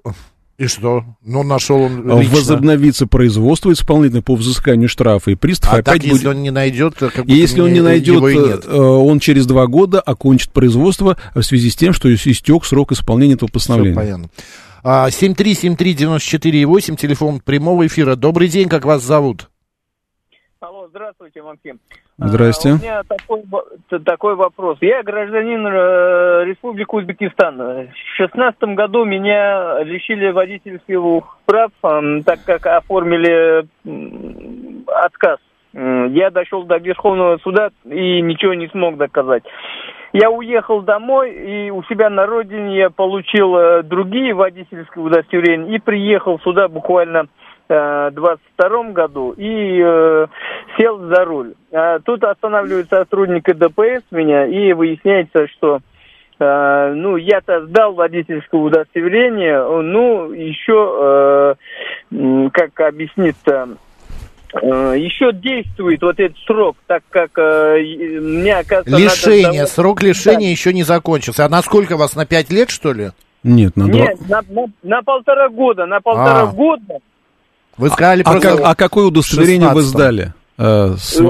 и 0.59 0.66
что? 0.66 1.05
Ну, 1.24 1.42
нашел 1.42 1.82
он 1.82 2.11
а 2.11 2.20
лично. 2.20 2.36
Возобновится 2.36 3.07
производство 3.07 3.72
исполнительное 3.72 4.22
по 4.22 4.34
взысканию 4.34 4.88
штрафа, 4.88 5.30
и 5.30 5.34
пристав 5.34 5.72
а 5.72 5.76
опять 5.76 5.84
так, 5.84 6.03
будет... 6.03 6.12
если 6.12 6.28
он 6.28 6.42
не 6.42 6.50
найдет... 6.50 6.94
Как 6.94 7.26
и 7.26 7.32
если 7.32 7.61
он 7.61 7.72
не 7.72 7.80
найдет, 7.80 8.22
э, 8.66 8.76
он 8.76 9.18
через 9.18 9.46
два 9.46 9.66
года 9.66 10.00
окончит 10.00 10.53
производство 10.53 11.16
в 11.34 11.42
связи 11.42 11.70
с 11.70 11.76
тем, 11.76 11.92
что 11.92 12.12
истек 12.14 12.64
срок 12.64 12.92
исполнения 12.92 13.34
этого 13.34 13.48
постановления. 13.48 13.98
Все 13.98 14.00
понятно. 14.00 14.28
7373948, 14.84 16.96
телефон 16.96 17.40
прямого 17.40 17.86
эфира. 17.86 18.16
Добрый 18.16 18.48
день, 18.48 18.68
как 18.68 18.84
вас 18.84 19.03
зовут? 19.03 19.48
Здравствуйте, 20.95 21.43
Максим. 21.43 21.78
Здрасте. 22.18 22.68
А, 22.68 22.72
у 22.72 22.76
меня 22.76 23.03
такой, 23.05 23.43
такой 24.05 24.34
вопрос. 24.34 24.76
Я 24.82 25.03
гражданин 25.03 25.66
э, 25.66 26.45
Республики 26.45 26.95
Узбекистан. 26.95 27.57
В 27.57 27.88
шестнадцатом 28.16 28.74
году 28.74 29.07
меня 29.07 29.82
лишили 29.84 30.30
водительских 30.30 31.01
прав, 31.47 31.70
э, 31.82 32.20
так 32.26 32.40
как 32.45 32.66
оформили 32.66 33.64
э, 33.64 34.82
отказ. 34.86 35.38
Я 35.72 36.30
дошел 36.30 36.64
до 36.64 36.76
Верховного 36.76 37.38
суда 37.38 37.70
и 37.86 38.20
ничего 38.20 38.53
не 38.53 38.68
смог 38.68 38.99
доказать. 38.99 39.45
Я 40.12 40.30
уехал 40.30 40.82
домой, 40.82 41.32
и 41.32 41.70
у 41.70 41.82
себя 41.84 42.11
на 42.11 42.26
родине 42.26 42.76
я 42.76 42.90
получил 42.90 43.57
э, 43.57 43.82
другие 43.82 44.34
водительские 44.34 45.03
удостоверения 45.03 45.74
и 45.74 45.78
приехал 45.78 46.38
сюда 46.40 46.68
буквально 46.68 47.28
22 48.12 48.84
году 48.92 49.32
и 49.36 49.80
э, 49.82 50.26
сел 50.76 50.98
за 50.98 51.24
руль. 51.24 51.54
А 51.72 51.98
тут 52.00 52.24
останавливает 52.24 52.88
сотрудник 52.88 53.44
ДПС 53.44 54.02
меня 54.10 54.46
и 54.46 54.72
выясняется, 54.72 55.46
что 55.48 55.80
Э, 56.42 56.92
ну, 56.94 57.16
я-то 57.16 57.66
сдал 57.66 57.94
водительское 57.94 58.60
удостоверение, 58.60 59.62
ну, 59.82 60.32
еще, 60.32 61.56
э, 62.10 62.48
как 62.52 62.80
объяснить-то, 62.80 63.68
э, 64.60 64.94
еще 64.98 65.32
действует 65.32 66.02
вот 66.02 66.18
этот 66.18 66.36
срок, 66.38 66.76
так 66.86 67.02
как 67.10 67.30
э, 67.36 67.78
мне 68.20 68.56
оказывается... 68.56 69.30
Лишение, 69.30 69.60
надо... 69.60 69.70
срок 69.70 70.02
лишения 70.02 70.48
да. 70.48 70.50
еще 70.50 70.72
не 70.72 70.82
закончился. 70.82 71.44
А 71.44 71.48
насколько 71.48 71.96
вас, 71.96 72.16
на 72.16 72.26
пять 72.26 72.50
лет, 72.50 72.70
что 72.70 72.92
ли? 72.92 73.10
Нет, 73.44 73.76
на 73.76 73.84
Нет, 73.84 74.18
два... 74.20 74.42
на, 74.42 74.62
на, 74.62 74.66
на 74.82 75.02
полтора 75.02 75.48
года, 75.48 75.86
на 75.86 76.00
полтора 76.00 76.42
а. 76.42 76.46
года. 76.46 76.98
Вы 77.76 77.88
сказали 77.90 78.22
а, 78.22 78.30
просто... 78.30 78.54
А, 78.54 78.70
а 78.70 78.74
какое 78.74 79.06
удостоверение 79.06 79.68
16 79.68 79.74
вы 79.74 79.82
сдали? 79.82 80.32
Э, 80.58 80.94
с... 80.98 81.20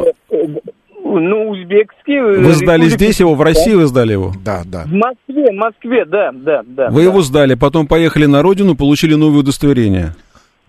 Ну, 1.05 1.51
узбекский. 1.51 2.21
Вы 2.21 2.51
э, 2.51 2.55
сдали 2.55 2.89
здесь 2.89 3.21
его, 3.21 3.35
в 3.35 3.43
России 3.43 3.75
вы 3.75 3.87
сдали 3.87 4.13
его? 4.13 4.33
Да, 4.45 4.63
да. 4.65 4.85
В 4.85 4.93
Москве, 4.93 5.51
в 5.51 5.55
Москве, 5.55 6.05
да, 6.07 6.31
да, 6.33 6.63
да. 6.67 6.91
Вы 6.91 7.03
да. 7.03 7.09
его 7.09 7.23
сдали, 7.23 7.55
потом 7.55 7.87
поехали 7.87 8.27
на 8.27 8.43
родину, 8.43 8.75
получили 8.77 9.15
новое 9.15 9.41
удостоверение. 9.41 10.15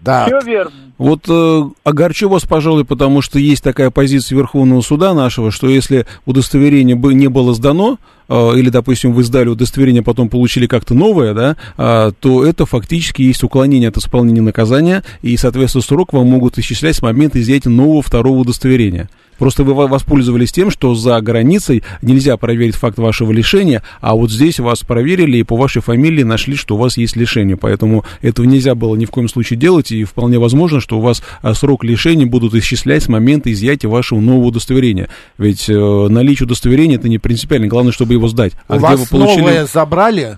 Да. 0.03 0.25
Все 0.25 0.39
верно. 0.41 0.71
Вот 0.97 1.25
э, 1.27 1.63
огорчу 1.83 2.29
вас, 2.29 2.43
пожалуй, 2.43 2.85
потому 2.85 3.21
что 3.21 3.39
есть 3.39 3.63
такая 3.63 3.89
позиция 3.89 4.37
Верховного 4.37 4.81
суда 4.81 5.13
нашего, 5.13 5.49
что 5.49 5.67
если 5.67 6.05
удостоверение 6.25 6.95
бы 6.95 7.13
не 7.13 7.27
было 7.27 7.53
сдано, 7.53 7.97
э, 8.29 8.51
или, 8.55 8.69
допустим, 8.69 9.13
вы 9.13 9.23
сдали 9.23 9.49
удостоверение, 9.49 10.03
потом 10.03 10.29
получили 10.29 10.67
как-то 10.67 10.93
новое, 10.93 11.33
да, 11.33 11.55
э, 11.77 12.11
то 12.19 12.45
это 12.45 12.65
фактически 12.65 13.21
есть 13.21 13.43
уклонение 13.43 13.89
от 13.89 13.97
исполнения 13.97 14.41
наказания, 14.41 15.03
и, 15.21 15.35
соответственно, 15.37 15.81
срок 15.81 16.13
вам 16.13 16.27
могут 16.27 16.57
исчислять 16.57 16.95
с 16.95 17.01
момента 17.01 17.41
изъятия 17.41 17.69
нового 17.69 18.01
второго 18.01 18.39
удостоверения. 18.39 19.09
Просто 19.37 19.63
вы 19.63 19.73
воспользовались 19.73 20.51
тем, 20.51 20.71
что 20.71 20.95
за 20.95 21.19
границей 21.21 21.83
нельзя 22.01 22.37
проверить 22.37 22.75
факт 22.75 22.97
вашего 22.97 23.31
лишения, 23.31 23.83
а 24.01 24.15
вот 24.15 24.31
здесь 24.31 24.59
вас 24.59 24.79
проверили 24.81 25.37
и 25.37 25.43
по 25.43 25.55
вашей 25.55 25.81
фамилии 25.81 26.23
нашли, 26.23 26.55
что 26.55 26.75
у 26.75 26.77
вас 26.77 26.97
есть 26.97 27.15
лишение. 27.15 27.57
Поэтому 27.57 28.05
этого 28.21 28.45
нельзя 28.45 28.75
было 28.75 28.95
ни 28.95 29.05
в 29.05 29.11
коем 29.11 29.29
случае 29.29 29.59
делать, 29.59 29.91
и 29.91 30.03
вполне 30.03 30.39
возможно, 30.39 30.79
что 30.79 30.97
у 30.97 31.01
вас 31.01 31.23
а, 31.41 31.53
срок 31.53 31.83
лишения 31.83 32.25
будут 32.25 32.53
исчислять 32.55 33.03
с 33.03 33.09
момента 33.09 33.51
изъятия 33.51 33.87
вашего 33.87 34.19
нового 34.19 34.47
удостоверения. 34.47 35.09
Ведь 35.37 35.69
э, 35.69 35.73
наличие 35.73 36.45
удостоверения 36.45 36.95
это 36.95 37.09
не 37.09 37.17
принципиально, 37.17 37.67
главное, 37.67 37.91
чтобы 37.91 38.13
его 38.13 38.27
сдать. 38.27 38.53
А 38.67 38.75
у 38.75 38.77
где 38.77 38.85
вас 38.85 38.99
вы 38.99 39.05
получили... 39.07 39.39
новое 39.39 39.65
забрали? 39.65 40.37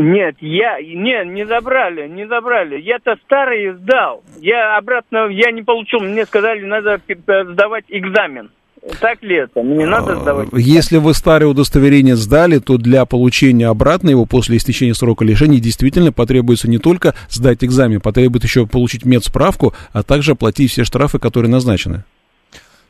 Нет, 0.00 0.36
я, 0.40 0.80
не, 0.80 1.24
не 1.26 1.46
забрали, 1.46 2.08
не 2.08 2.26
забрали. 2.26 2.80
Я-то 2.80 3.16
старый 3.24 3.74
сдал. 3.74 4.22
Я 4.40 4.76
обратно, 4.76 5.28
я 5.28 5.50
не 5.50 5.62
получил. 5.62 6.00
Мне 6.00 6.24
сказали, 6.24 6.64
надо 6.64 7.00
сдавать 7.06 7.84
экзамен. 7.88 8.50
Так 8.98 9.22
ли 9.22 9.36
это? 9.36 9.62
Мне 9.62 9.86
надо 9.86 10.16
сдавать? 10.16 10.48
Если 10.54 10.96
вы 10.96 11.12
старое 11.12 11.48
удостоверение 11.48 12.16
сдали, 12.16 12.58
то 12.58 12.78
для 12.78 13.04
получения 13.04 13.66
обратно 13.66 14.08
его 14.08 14.24
после 14.24 14.56
истечения 14.56 14.94
срока 14.94 15.22
лишения 15.22 15.60
действительно 15.60 16.12
потребуется 16.12 16.68
не 16.68 16.78
только 16.78 17.14
сдать 17.28 17.62
экзамен, 17.62 18.00
потребуется 18.00 18.46
еще 18.46 18.66
получить 18.66 19.04
медсправку, 19.04 19.74
а 19.92 20.02
также 20.02 20.32
оплатить 20.32 20.70
все 20.70 20.84
штрафы, 20.84 21.18
которые 21.18 21.50
назначены. 21.50 22.04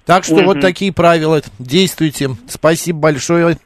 Так 0.07 0.25
что 0.25 0.37
угу. 0.37 0.45
вот 0.45 0.61
такие 0.61 0.93
правила. 0.93 1.43
Действуйте. 1.59 2.31
Спасибо 2.49 3.01
большое. 3.01 3.59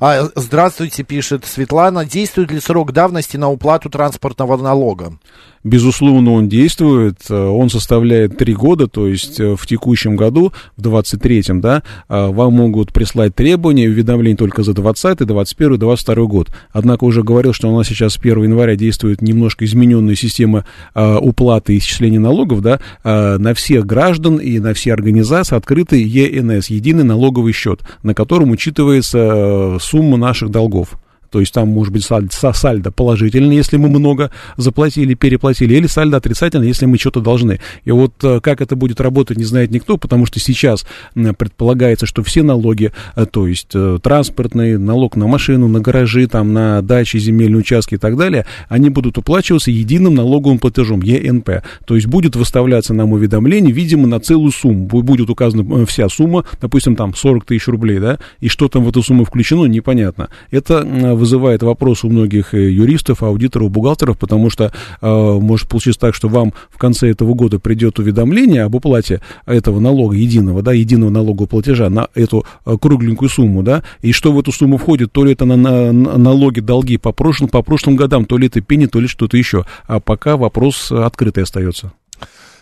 А, 0.00 0.28
здравствуйте, 0.34 1.02
пишет 1.02 1.44
Светлана. 1.44 2.04
Действует 2.04 2.50
ли 2.50 2.60
срок 2.60 2.92
давности 2.92 3.36
на 3.36 3.50
уплату 3.50 3.90
транспортного 3.90 4.56
налога? 4.56 5.18
Безусловно, 5.64 6.32
он 6.32 6.48
действует. 6.48 7.30
Он 7.30 7.70
составляет 7.70 8.36
три 8.36 8.54
года, 8.54 8.88
то 8.88 9.06
есть 9.06 9.38
э, 9.40 9.54
в 9.56 9.66
текущем 9.66 10.16
году, 10.16 10.52
в 10.76 10.82
23-м, 10.82 11.60
да, 11.60 11.82
а, 12.08 12.30
вам 12.30 12.54
могут 12.54 12.92
прислать 12.92 13.34
требования, 13.34 13.88
уведомления 13.88 14.36
только 14.36 14.62
за 14.62 14.74
20 14.74 15.18
21 15.18 15.78
22 15.78 16.24
год. 16.26 16.50
Однако 16.72 17.04
уже 17.04 17.22
говорил, 17.22 17.52
что 17.52 17.72
у 17.72 17.76
нас 17.76 17.86
сейчас 17.86 18.14
с 18.14 18.18
1 18.18 18.42
января 18.42 18.76
действует 18.76 19.22
немножко 19.22 19.64
измененная 19.64 20.14
система 20.14 20.64
уплаты 20.94 21.74
и 21.74 21.78
исчисления 21.78 22.20
налогов, 22.20 22.60
да, 22.60 22.80
на 23.04 23.54
всех 23.54 23.86
граждан 23.86 24.36
и 24.36 24.58
на 24.58 24.74
все 24.74 24.92
организации 24.92 25.56
открытый 25.56 26.02
ЕНС, 26.02 26.68
единый 26.68 27.04
налоговый 27.04 27.52
счет, 27.52 27.80
на 28.02 28.14
котором 28.14 28.50
учитывается 28.50 29.18
э, 29.18 29.78
сумма 29.80 30.16
наших 30.16 30.50
долгов. 30.50 30.98
То 31.32 31.40
есть 31.40 31.52
там 31.52 31.68
может 31.68 31.92
быть 31.92 32.04
сальдо, 32.04 32.30
сальдо 32.52 32.92
положительный, 32.92 33.56
если 33.56 33.78
мы 33.78 33.88
много 33.88 34.30
заплатили, 34.58 35.14
переплатили, 35.14 35.74
или 35.74 35.86
сальдо 35.86 36.18
отрицательный, 36.18 36.68
если 36.68 36.84
мы 36.84 36.98
что-то 36.98 37.20
должны. 37.20 37.58
И 37.84 37.90
вот 37.90 38.12
э, 38.22 38.40
как 38.40 38.60
это 38.60 38.76
будет 38.76 39.00
работать, 39.00 39.38
не 39.38 39.44
знает 39.44 39.70
никто, 39.70 39.96
потому 39.96 40.26
что 40.26 40.38
сейчас 40.38 40.86
предполагается, 41.14 42.04
что 42.04 42.22
все 42.22 42.42
налоги, 42.42 42.92
э, 43.16 43.24
то 43.24 43.46
есть 43.46 43.70
э, 43.74 43.98
транспортный, 44.02 44.76
налог 44.76 45.16
на 45.16 45.26
машину, 45.26 45.68
на 45.68 45.80
гаражи, 45.80 46.26
там, 46.26 46.52
на 46.52 46.82
дачи, 46.82 47.16
земельные 47.16 47.60
участки 47.60 47.94
и 47.94 47.98
так 47.98 48.18
далее, 48.18 48.44
они 48.68 48.90
будут 48.90 49.16
уплачиваться 49.16 49.70
единым 49.70 50.14
налоговым 50.14 50.58
платежом, 50.58 51.00
ЕНП. 51.00 51.62
То 51.86 51.94
есть 51.94 52.08
будет 52.08 52.36
выставляться 52.36 52.92
нам 52.92 53.12
уведомление, 53.12 53.72
видимо, 53.72 54.06
на 54.06 54.20
целую 54.20 54.52
сумму. 54.52 54.86
Будет 54.86 55.30
указана 55.30 55.86
вся 55.86 56.10
сумма, 56.10 56.44
допустим, 56.60 56.94
там 56.94 57.14
40 57.14 57.46
тысяч 57.46 57.66
рублей, 57.68 57.98
да, 57.98 58.18
и 58.40 58.48
что 58.48 58.68
там 58.68 58.84
в 58.84 58.90
эту 58.90 59.02
сумму 59.02 59.24
включено, 59.24 59.64
непонятно. 59.64 60.28
Это 60.50 60.82
вызывает 61.22 61.62
вопрос 61.62 62.02
у 62.02 62.10
многих 62.10 62.52
э, 62.52 62.68
юристов, 62.68 63.22
аудиторов, 63.22 63.70
бухгалтеров, 63.70 64.18
потому 64.18 64.50
что 64.50 64.72
э, 65.00 65.06
может 65.08 65.68
получиться 65.68 66.00
так, 66.00 66.16
что 66.16 66.28
вам 66.28 66.52
в 66.68 66.78
конце 66.78 67.10
этого 67.10 67.32
года 67.34 67.60
придет 67.60 68.00
уведомление 68.00 68.64
об 68.64 68.74
уплате 68.74 69.20
этого 69.46 69.78
налога 69.78 70.16
единого, 70.16 70.62
да, 70.62 70.72
единого 70.72 71.10
налогового 71.10 71.46
платежа 71.46 71.88
на 71.88 72.08
эту 72.16 72.44
э, 72.66 72.76
кругленькую 72.80 73.28
сумму, 73.28 73.62
да, 73.62 73.84
и 74.00 74.10
что 74.10 74.32
в 74.32 74.40
эту 74.40 74.50
сумму 74.50 74.78
входит, 74.78 75.12
то 75.12 75.24
ли 75.24 75.32
это 75.32 75.44
на, 75.44 75.54
на, 75.54 75.92
на 75.92 76.18
налоги, 76.18 76.58
долги 76.58 76.98
по 76.98 77.12
прошлым, 77.12 77.48
по 77.48 77.62
прошлым 77.62 77.94
годам, 77.94 78.24
то 78.24 78.36
ли 78.36 78.48
это 78.48 78.60
пени, 78.60 78.86
то 78.86 78.98
ли 78.98 79.06
что-то 79.06 79.36
еще. 79.36 79.64
А 79.86 80.00
пока 80.00 80.36
вопрос 80.36 80.90
открытый 80.90 81.44
остается. 81.44 81.92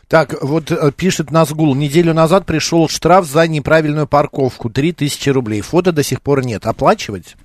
Так, 0.06 0.34
вот 0.42 0.72
пишет 0.96 1.30
Назгул, 1.30 1.74
неделю 1.74 2.12
назад 2.12 2.44
пришел 2.44 2.88
штраф 2.88 3.26
за 3.26 3.46
неправильную 3.46 4.06
парковку, 4.06 4.68
3000 4.68 5.30
рублей. 5.30 5.60
Фото 5.62 5.92
до 5.92 6.02
сих 6.02 6.20
пор 6.20 6.44
нет. 6.44 6.66
Оплачивать? 6.66 7.36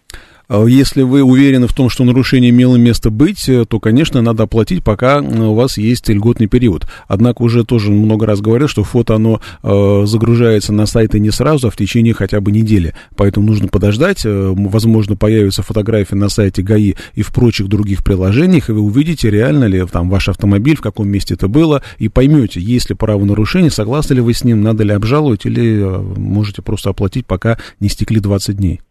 А 0.48 0.66
если 0.66 1.02
вы 1.02 1.24
уверены 1.24 1.68
в 1.68 1.74
том, 1.74 1.90
что 1.90 2.04
нарушение 2.04 2.52
имело 2.52 2.76
место 2.76 3.10
быть, 3.10 3.48
э, 3.50 3.66
то, 3.66 3.80
конечно, 3.80 4.22
надо 4.22 4.44
оплатить, 4.44 4.84
пока 4.84 5.20
у 5.22 5.54
вас 5.54 5.78
есть 5.78 6.10
льготный 6.10 6.48
период. 6.48 6.88
Однако 7.08 7.42
уже 7.42 7.64
тоже 7.64 7.92
много 7.92 8.26
раз 8.26 8.42
говорил, 8.42 8.68
что 8.68 8.84
фото, 8.84 9.16
оно 9.16 9.42
э, 9.64 10.04
загружается 10.06 10.74
на 10.74 10.86
сайты 10.86 11.20
не 11.20 11.32
сразу, 11.32 11.68
а 11.68 11.72
в 11.72 11.78
течение 11.78 12.14
хотя 12.14 12.42
бы 12.42 12.52
недели. 12.52 12.94
Поэтому 13.16 13.48
нужно 13.48 13.68
подождать. 13.68 14.26
Э, 14.26 14.54
возможно, 14.56 15.16
появятся 15.16 15.64
фотографии 15.64 16.16
на 16.16 16.30
сайте 16.30 16.62
ГАИ 16.62 16.96
и 17.14 17.22
в 17.22 17.34
прочих 17.34 17.68
других 17.68 18.04
приложениях, 18.04 18.70
и 18.70 18.74
вы 18.74 18.82
увидите, 18.82 19.30
реально 19.30 19.66
ли 19.66 19.84
там 19.86 20.10
ваш 20.10 20.30
автомобиль, 20.30 20.78
в 20.78 20.82
каком 20.82 21.08
месте 21.08 21.34
это 21.34 21.48
было, 21.48 21.82
и 21.98 22.10
поймете, 22.10 22.60
есть 22.60 22.90
ли 22.90 22.96
правонарушение, 22.96 23.72
согласны 23.72 24.16
ли 24.16 24.22
вы 24.22 24.34
с 24.34 24.44
ним, 24.44 24.62
надо 24.62 24.84
ли 24.84 24.92
обжаловать, 24.94 25.46
или 25.46 25.82
э, 25.82 26.00
можете 26.18 26.62
просто 26.62 26.92
оплатить, 26.92 27.26
пока 27.26 27.58
не 27.80 27.90
стекли 27.90 28.20
20 28.20 28.58
дней. 28.58 28.82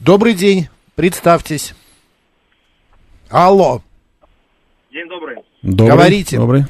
Добрый 0.00 0.34
день. 0.34 0.68
Представьтесь. 0.94 1.74
Алло. 3.30 3.80
День 4.90 5.08
добрый. 5.08 5.36
добрый. 5.62 5.88
Говорите. 5.88 6.36
Добрый. 6.36 6.62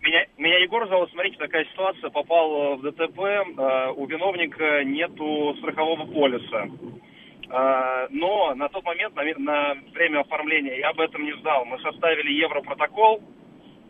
Меня, 0.00 0.24
меня 0.38 0.58
Егор 0.60 0.88
зовут. 0.88 1.10
Смотрите, 1.10 1.36
такая 1.36 1.66
ситуация. 1.66 2.08
Попал 2.08 2.50
э, 2.50 2.76
в 2.76 2.82
ДТП. 2.82 3.18
Э, 3.20 3.92
у 3.94 4.06
виновника 4.06 4.84
нету 4.84 5.54
страхового 5.58 6.06
полиса. 6.06 6.66
Э, 7.50 8.06
но 8.08 8.54
на 8.54 8.70
тот 8.70 8.84
момент, 8.84 9.14
на, 9.14 9.22
на 9.36 9.74
время 9.92 10.20
оформления, 10.20 10.78
я 10.78 10.88
об 10.88 11.00
этом 11.00 11.22
не 11.22 11.36
знал. 11.42 11.66
Мы 11.66 11.78
составили 11.80 12.40
европротокол. 12.40 13.22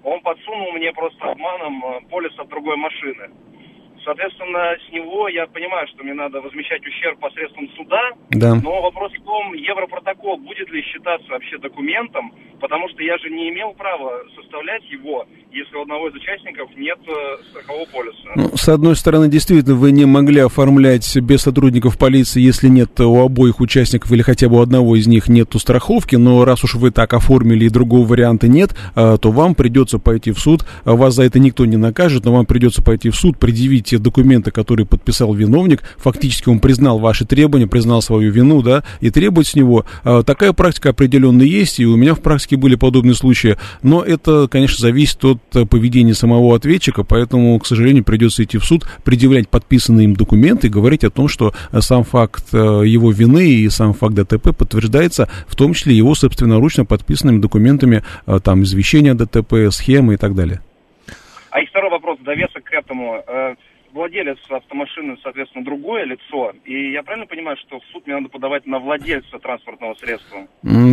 Он 0.02 0.20
подсунул 0.22 0.72
мне 0.72 0.92
просто 0.92 1.24
обманом 1.24 2.04
полис 2.10 2.36
от 2.36 2.48
другой 2.48 2.76
машины. 2.76 3.30
Соответственно, 4.08 4.72
с 4.88 4.90
него 4.90 5.28
я 5.28 5.46
понимаю, 5.48 5.86
что 5.88 6.02
мне 6.02 6.14
надо 6.14 6.40
возмещать 6.40 6.80
ущерб 6.80 7.20
посредством 7.20 7.68
суда. 7.76 8.00
Да. 8.30 8.54
Но 8.54 8.80
вопрос 8.80 9.12
в 9.12 9.22
том, 9.22 9.52
европротокол 9.52 10.38
будет 10.38 10.70
ли 10.70 10.80
считаться 10.80 11.28
вообще 11.28 11.58
документом, 11.58 12.32
потому 12.58 12.88
что 12.88 13.02
я 13.02 13.18
же 13.18 13.28
не 13.28 13.50
имел 13.50 13.74
права 13.74 14.22
составлять 14.34 14.82
его, 14.90 15.26
если 15.52 15.76
у 15.76 15.82
одного 15.82 16.08
из 16.08 16.14
участников 16.14 16.70
нет 16.74 16.98
э, 17.06 17.42
страхового 17.50 17.84
полиса. 17.92 18.30
Ну, 18.34 18.56
с 18.56 18.68
одной 18.70 18.96
стороны, 18.96 19.28
действительно, 19.28 19.74
вы 19.74 19.92
не 19.92 20.06
могли 20.06 20.40
оформлять 20.40 21.14
без 21.18 21.42
сотрудников 21.42 21.98
полиции, 21.98 22.40
если 22.40 22.68
нет 22.68 22.98
у 23.00 23.20
обоих 23.20 23.60
участников 23.60 24.10
или 24.12 24.22
хотя 24.22 24.48
бы 24.48 24.56
у 24.56 24.62
одного 24.62 24.96
из 24.96 25.06
них 25.06 25.28
нет 25.28 25.52
страховки, 25.54 26.16
но 26.16 26.46
раз 26.46 26.64
уж 26.64 26.76
вы 26.76 26.92
так 26.92 27.12
оформили 27.12 27.66
и 27.66 27.68
другого 27.68 28.06
варианта 28.06 28.48
нет, 28.48 28.70
э, 28.96 29.18
то 29.20 29.30
вам 29.30 29.54
придется 29.54 29.98
пойти 29.98 30.32
в 30.32 30.38
суд. 30.38 30.64
Вас 30.86 31.12
за 31.12 31.24
это 31.24 31.38
никто 31.38 31.66
не 31.66 31.76
накажет, 31.76 32.24
но 32.24 32.32
вам 32.32 32.46
придется 32.46 32.82
пойти 32.82 33.10
в 33.10 33.14
суд, 33.14 33.38
предъявить 33.38 33.97
те 33.98 34.02
документы, 34.02 34.50
которые 34.50 34.86
подписал 34.86 35.34
виновник, 35.34 35.82
фактически 35.96 36.48
он 36.48 36.60
признал 36.60 36.98
ваши 36.98 37.24
требования, 37.24 37.66
признал 37.66 38.00
свою 38.02 38.32
вину, 38.32 38.62
да, 38.62 38.84
и 39.00 39.10
требовать 39.10 39.48
с 39.48 39.54
него. 39.54 39.84
А, 40.04 40.22
такая 40.22 40.52
практика 40.52 40.90
определенно 40.90 41.42
есть, 41.42 41.80
и 41.80 41.86
у 41.86 41.96
меня 41.96 42.14
в 42.14 42.20
практике 42.20 42.56
были 42.56 42.76
подобные 42.76 43.14
случаи, 43.14 43.56
но 43.82 44.02
это, 44.02 44.48
конечно, 44.48 44.78
зависит 44.78 45.24
от 45.24 45.40
поведения 45.68 46.14
самого 46.14 46.54
ответчика, 46.54 47.04
поэтому, 47.04 47.58
к 47.58 47.66
сожалению, 47.66 48.04
придется 48.04 48.44
идти 48.44 48.58
в 48.58 48.64
суд, 48.64 48.88
предъявлять 49.04 49.48
подписанные 49.48 50.04
им 50.04 50.14
документы 50.14 50.68
и 50.68 50.70
говорить 50.70 51.04
о 51.04 51.10
том, 51.10 51.28
что 51.28 51.52
сам 51.80 52.04
факт 52.04 52.52
его 52.52 53.10
вины 53.10 53.48
и 53.48 53.68
сам 53.68 53.92
факт 53.94 54.14
ДТП 54.14 54.56
подтверждается, 54.56 55.28
в 55.46 55.56
том 55.56 55.74
числе 55.74 55.94
его 55.94 56.14
собственноручно 56.14 56.84
подписанными 56.84 57.40
документами, 57.40 58.02
там, 58.44 58.62
извещения 58.62 59.14
ДТП, 59.14 59.70
схемы 59.70 60.14
и 60.14 60.16
так 60.16 60.34
далее. 60.34 60.60
А 61.50 61.60
и 61.60 61.66
второй 61.66 61.90
вопрос, 61.90 62.18
довесок 62.20 62.62
к 62.64 62.72
этому. 62.72 63.22
Владелец 63.98 64.38
автомашины, 64.48 65.16
соответственно, 65.24 65.64
другое 65.64 66.04
лицо. 66.04 66.52
И 66.64 66.92
я 66.92 67.02
правильно 67.02 67.26
понимаю, 67.26 67.56
что 67.66 67.80
в 67.80 67.82
суд 67.92 68.06
мне 68.06 68.14
надо 68.14 68.28
подавать 68.28 68.64
на 68.64 68.78
владельца 68.78 69.40
транспортного 69.42 69.94
средства? 69.94 70.46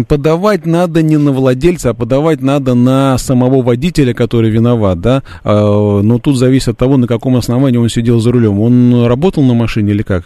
Подавать 0.10 0.66
надо 0.66 1.04
не 1.04 1.18
на 1.18 1.32
владельца, 1.32 1.92
а 1.92 1.94
подавать 1.94 2.42
надо 2.42 2.74
на 2.74 3.20
самого 3.20 3.62
водителя, 3.62 4.16
который 4.16 4.50
виноват, 4.50 5.02
да? 5.02 5.22
А, 5.44 6.02
но 6.02 6.18
тут 6.18 6.38
зависит 6.38 6.70
от 6.70 6.78
того, 6.80 6.98
на 6.98 7.06
каком 7.06 7.36
основании 7.36 7.78
он 7.78 7.90
сидел 7.90 8.18
за 8.18 8.32
рулем. 8.32 8.60
Он 8.60 9.06
работал 9.06 9.44
на 9.44 9.54
машине 9.54 9.92
или 9.92 10.02
как? 10.02 10.24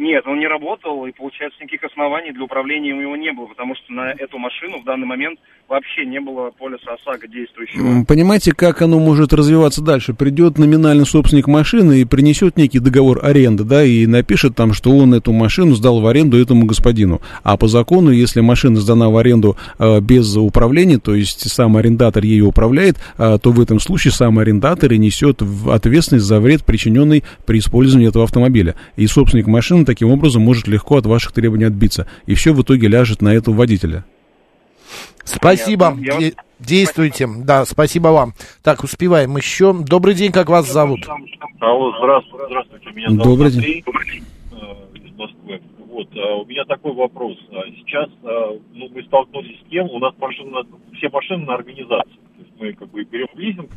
Нет, 0.00 0.26
он 0.26 0.38
не 0.38 0.48
работал, 0.48 1.04
и, 1.04 1.12
получается, 1.12 1.62
никаких 1.62 1.84
оснований 1.84 2.32
для 2.32 2.44
управления 2.44 2.94
у 2.94 3.02
него 3.02 3.16
не 3.16 3.32
было, 3.32 3.44
потому 3.44 3.74
что 3.74 3.92
на 3.92 4.12
эту 4.12 4.38
машину 4.38 4.80
в 4.80 4.84
данный 4.84 5.06
момент 5.06 5.38
вообще 5.68 6.06
не 6.06 6.18
было 6.20 6.50
полиса 6.58 6.94
ОСАГО 6.94 7.28
действующего. 7.28 8.04
Понимаете, 8.06 8.52
как 8.52 8.80
оно 8.80 8.98
может 8.98 9.34
развиваться 9.34 9.82
дальше? 9.82 10.14
Придет 10.14 10.58
номинальный 10.58 11.04
собственник 11.04 11.48
машины 11.48 12.00
и 12.00 12.06
принесет 12.06 12.56
некий 12.56 12.78
договор 12.78 13.20
аренды, 13.22 13.64
да, 13.64 13.84
и 13.84 14.06
напишет 14.06 14.56
там, 14.56 14.72
что 14.72 14.90
он 14.90 15.12
эту 15.12 15.32
машину 15.32 15.74
сдал 15.74 16.00
в 16.00 16.06
аренду 16.06 16.40
этому 16.40 16.64
господину. 16.64 17.20
А 17.42 17.58
по 17.58 17.68
закону, 17.68 18.10
если 18.10 18.40
машина 18.40 18.76
сдана 18.76 19.10
в 19.10 19.18
аренду 19.18 19.58
э, 19.78 20.00
без 20.00 20.34
управления, 20.34 20.98
то 20.98 21.14
есть 21.14 21.50
сам 21.50 21.76
арендатор 21.76 22.24
ею 22.24 22.48
управляет, 22.48 22.96
э, 23.18 23.38
то 23.40 23.52
в 23.52 23.60
этом 23.60 23.78
случае 23.80 24.12
сам 24.12 24.38
арендатор 24.38 24.90
и 24.94 24.98
несет 24.98 25.42
ответственность 25.68 26.24
за 26.24 26.40
вред, 26.40 26.64
причиненный 26.64 27.22
при 27.44 27.58
использовании 27.58 28.08
этого 28.08 28.24
автомобиля. 28.24 28.76
И 28.96 29.06
собственник 29.06 29.46
машины 29.46 29.84
таким 29.90 30.12
образом 30.12 30.42
может 30.42 30.68
легко 30.68 30.98
от 30.98 31.06
ваших 31.06 31.32
требований 31.32 31.64
отбиться. 31.64 32.06
И 32.26 32.34
все 32.34 32.52
в 32.52 32.62
итоге 32.62 32.86
ляжет 32.86 33.22
на 33.22 33.34
этого 33.34 33.56
водителя. 33.56 34.04
Спасибо. 35.24 35.96
Де- 35.98 36.34
действуйте. 36.60 37.26
Да, 37.44 37.64
спасибо 37.64 38.08
вам. 38.08 38.34
Так, 38.62 38.84
успеваем 38.84 39.36
еще. 39.36 39.72
Добрый 39.72 40.14
день, 40.14 40.30
как 40.30 40.48
вас 40.48 40.70
зовут? 40.70 41.00
Алло, 41.58 41.92
здравствуйте, 41.98 42.46
здравствуйте. 42.46 42.90
Меня 42.94 43.08
зовут 43.08 43.24
Добрый 43.24 43.52
Андрей 43.52 43.84
э, 43.84 44.96
из 44.96 45.18
Москвы. 45.18 45.60
Вот, 45.88 46.08
а, 46.16 46.36
у 46.36 46.44
меня 46.46 46.64
такой 46.66 46.92
вопрос. 46.92 47.36
А, 47.50 47.62
Сейчас 47.78 48.08
а, 48.22 48.56
ну, 48.72 48.88
мы 48.94 49.02
столкнулись 49.02 49.58
с 49.58 49.70
тем, 49.70 49.90
у 49.90 49.98
нас 49.98 50.14
машины, 50.18 50.52
все 50.98 51.08
машины 51.08 51.46
на 51.46 51.54
организации. 51.54 52.18
То 52.36 52.42
есть 52.42 52.52
мы 52.60 52.72
как 52.74 52.90
бы 52.90 53.02
берем 53.02 53.28
лизинг, 53.34 53.70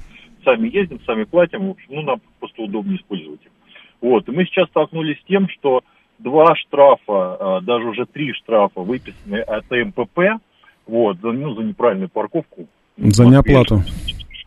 сами 0.45 0.69
ездим, 0.69 0.99
сами 1.07 1.23
платим, 1.23 1.67
в 1.67 1.71
общем, 1.71 1.87
ну, 1.89 2.01
нам 2.03 2.21
просто 2.39 2.61
удобнее 2.61 2.97
использовать 2.97 3.41
их. 3.43 3.51
Вот, 4.03 4.27
и 4.27 4.31
мы 4.31 4.45
сейчас 4.45 4.67
столкнулись 4.67 5.17
с 5.21 5.25
тем, 5.29 5.47
что 5.47 5.81
два 6.23 6.55
штрафа, 6.55 6.97
а, 7.57 7.61
даже 7.61 7.85
уже 7.85 8.05
три 8.05 8.33
штрафа 8.33 8.81
выписаны 8.81 9.37
от 9.37 9.69
МПП, 9.69 10.41
вот, 10.87 11.17
за, 11.21 11.31
ну, 11.31 11.53
за 11.55 11.63
неправильную 11.63 12.09
парковку. 12.09 12.67
За 12.97 13.25
неоплату. 13.25 13.83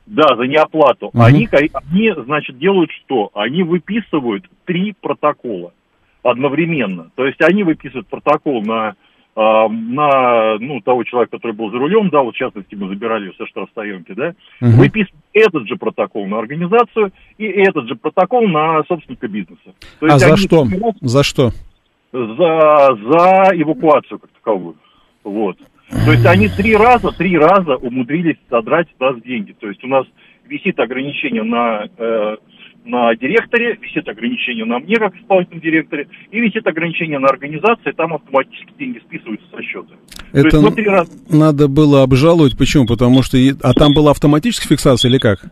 Да, 0.07 0.37
за 0.37 0.45
неоплату. 0.45 1.11
Мгм. 1.12 1.22
Они, 1.22 1.49
они, 1.51 2.12
значит, 2.24 2.59
делают 2.59 2.91
что? 2.93 3.31
Они 3.35 3.62
выписывают 3.62 4.45
три 4.64 4.95
протокола 5.01 5.72
одновременно. 6.22 7.11
То 7.14 7.27
есть 7.27 7.41
они 7.43 7.62
выписывают 7.64 8.07
протокол 8.09 8.62
на, 8.62 8.95
а, 9.35 9.68
на 9.68 10.59
ну, 10.59 10.81
того 10.81 11.05
человека, 11.05 11.37
который 11.37 11.53
был 11.53 11.70
за 11.70 11.79
рулем, 11.79 12.09
да, 12.11 12.22
вот 12.22 12.35
в 12.35 12.39
частности 12.39 12.74
мы 12.74 12.89
забирали 12.89 13.33
со 13.37 13.47
штрафстоянки, 13.47 14.12
да, 14.12 14.35
Мгм. 14.61 14.79
выписывают 14.79 15.24
этот 15.33 15.68
же 15.68 15.77
протокол 15.77 16.27
на 16.27 16.39
организацию 16.39 17.12
и 17.37 17.45
этот 17.45 17.89
же 17.89 17.97
протокол 17.97 18.49
на 18.49 18.83
собственника 18.85 19.29
бизнеса. 19.29 19.74
То 20.01 20.07
А 20.07 20.12
есть 20.12 20.20
за 20.20 20.27
они 20.29 20.37
что? 20.37 20.66
За 21.01 21.22
что? 21.22 21.51
За, 22.17 22.97
за 23.11 23.62
эвакуацию 23.62 24.19
как 24.19 24.31
таковую. 24.31 24.77
Вот. 25.25 25.59
То 25.89 26.12
есть 26.12 26.27
они 26.27 26.49
три 26.49 26.75
раза, 26.75 27.12
три 27.12 27.37
раза 27.37 27.77
умудрились 27.77 28.37
содрать 28.51 28.89
с 28.97 29.01
нас 29.01 29.21
деньги. 29.23 29.55
То 29.59 29.69
есть 29.69 29.83
у 29.85 29.87
нас 29.87 30.07
висит 30.49 30.79
ограничение 30.81 31.43
на, 31.43 31.87
э, 31.97 32.37
на 32.85 33.14
директоре, 33.14 33.79
висит 33.81 34.09
ограничение 34.09 34.64
на 34.64 34.79
мне, 34.79 34.97
как 34.97 35.14
исполнительном 35.14 35.61
директоре, 35.61 36.09
и 36.31 36.41
висит 36.41 36.67
ограничение 36.67 37.19
на 37.19 37.29
организации, 37.29 37.93
там 37.93 38.14
автоматически 38.14 38.73
деньги 38.79 38.99
списываются 38.99 39.47
со 39.51 39.62
счета. 39.62 39.95
То 40.33 40.39
Это 40.39 40.49
есть 40.49 40.62
мы 40.62 40.71
три 40.73 40.87
раза... 40.87 41.11
надо 41.31 41.69
было 41.69 42.03
обжаловать. 42.03 42.57
Почему? 42.59 42.87
Потому 42.87 43.23
что... 43.23 43.39
А 43.62 43.73
там 43.73 43.93
была 43.95 44.11
автоматическая 44.11 44.77
фиксация 44.77 45.09
или 45.09 45.19
как? 45.19 45.51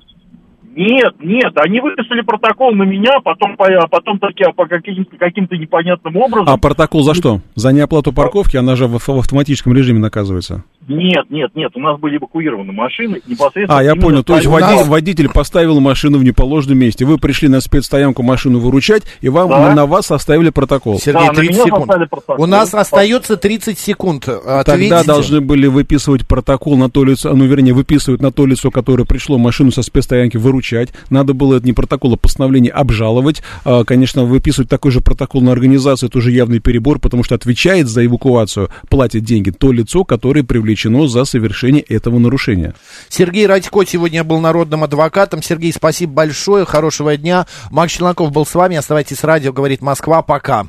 Нет, 0.76 1.14
нет, 1.20 1.52
они 1.56 1.80
выписали 1.80 2.20
протокол 2.22 2.74
на 2.74 2.82
меня, 2.82 3.20
потом, 3.22 3.56
по, 3.56 3.66
потом 3.88 4.18
таки, 4.18 4.44
по 4.56 4.66
каким-то, 4.66 5.16
каким-то 5.16 5.56
непонятным 5.56 6.16
образом... 6.16 6.52
А 6.52 6.58
протокол 6.58 7.02
за 7.04 7.14
что? 7.14 7.40
За 7.54 7.72
неоплату 7.72 8.12
парковки, 8.12 8.56
она 8.56 8.74
же 8.74 8.86
в, 8.86 8.98
в 8.98 9.18
автоматическом 9.18 9.72
режиме 9.72 10.00
наказывается. 10.00 10.64
Нет, 10.88 11.24
нет, 11.30 11.50
нет, 11.54 11.70
у 11.74 11.80
нас 11.80 11.98
были 11.98 12.16
эвакуированы 12.18 12.72
машины 12.72 13.20
непосредственно... 13.26 13.78
А, 13.78 13.82
я 13.82 13.94
понял. 13.96 14.22
То 14.22 14.36
есть 14.36 14.46
нас- 14.48 14.62
води- 14.82 14.88
водитель 14.88 15.28
поставил 15.30 15.80
машину 15.80 16.18
в 16.18 16.24
неположенном 16.24 16.78
месте. 16.78 17.04
Вы 17.04 17.18
пришли 17.18 17.48
на 17.48 17.60
спецстоянку 17.60 18.22
машину 18.22 18.58
выручать, 18.58 19.02
и 19.20 19.28
вам 19.28 19.48
Да. 19.48 19.74
на, 19.74 19.86
вас 19.86 20.06
составили 20.06 20.50
протокол. 20.50 20.98
Сергей, 21.00 21.28
30 21.30 21.64
секунд. 21.64 21.90
У 22.38 22.46
нас 22.46 22.74
остается 22.74 23.36
30 23.36 23.78
секунд. 23.78 24.24
Тогда 24.24 24.60
Ответите. 24.60 25.04
должны 25.04 25.40
были 25.40 25.66
выписывать 25.66 26.26
протокол 26.26 26.76
на 26.76 26.90
то 26.90 27.04
лицо, 27.04 27.34
ну, 27.34 27.44
вернее, 27.44 27.72
выписывать 27.72 28.20
на 28.20 28.30
то 28.32 28.46
лицо, 28.46 28.70
которое 28.70 29.04
пришло 29.04 29.38
машину 29.38 29.70
со 29.70 29.82
спецстоянки 29.82 30.36
выручать. 30.36 30.90
Надо 31.10 31.34
было 31.34 31.56
это 31.56 31.66
не 31.66 31.72
протокол, 31.72 32.14
а 32.14 32.16
постановление 32.16 32.72
обжаловать. 32.72 33.42
А, 33.64 33.84
Конечно, 33.84 34.24
выписывать 34.24 34.68
такой 34.68 34.90
же 34.90 35.00
протокол 35.00 35.40
на 35.40 35.52
организацию, 35.52 36.08
это 36.08 36.18
уже 36.18 36.30
явный 36.30 36.58
перебор, 36.58 36.98
потому 36.98 37.22
что 37.24 37.34
отвечает 37.34 37.86
за 37.88 38.04
эвакуацию, 38.04 38.68
платит 38.88 39.24
деньги 39.24 39.50
то 39.50 39.72
лицо, 39.72 40.04
которое 40.04 40.42
привлечено 40.74 41.06
за 41.06 41.24
совершение 41.24 41.82
этого 41.82 42.18
нарушения. 42.18 42.74
Сергей 43.08 43.46
Радько 43.46 43.84
сегодня 43.86 44.24
был 44.24 44.40
народным 44.40 44.84
адвокатом. 44.84 45.42
Сергей, 45.42 45.72
спасибо 45.72 46.12
большое, 46.12 46.64
хорошего 46.64 47.16
дня. 47.16 47.46
Макс 47.70 47.92
Челноков 47.92 48.32
был 48.32 48.44
с 48.44 48.54
вами. 48.54 48.76
Оставайтесь 48.76 49.18
с 49.18 49.24
радио, 49.24 49.52
говорит 49.52 49.82
Москва. 49.82 50.22
Пока. 50.22 50.66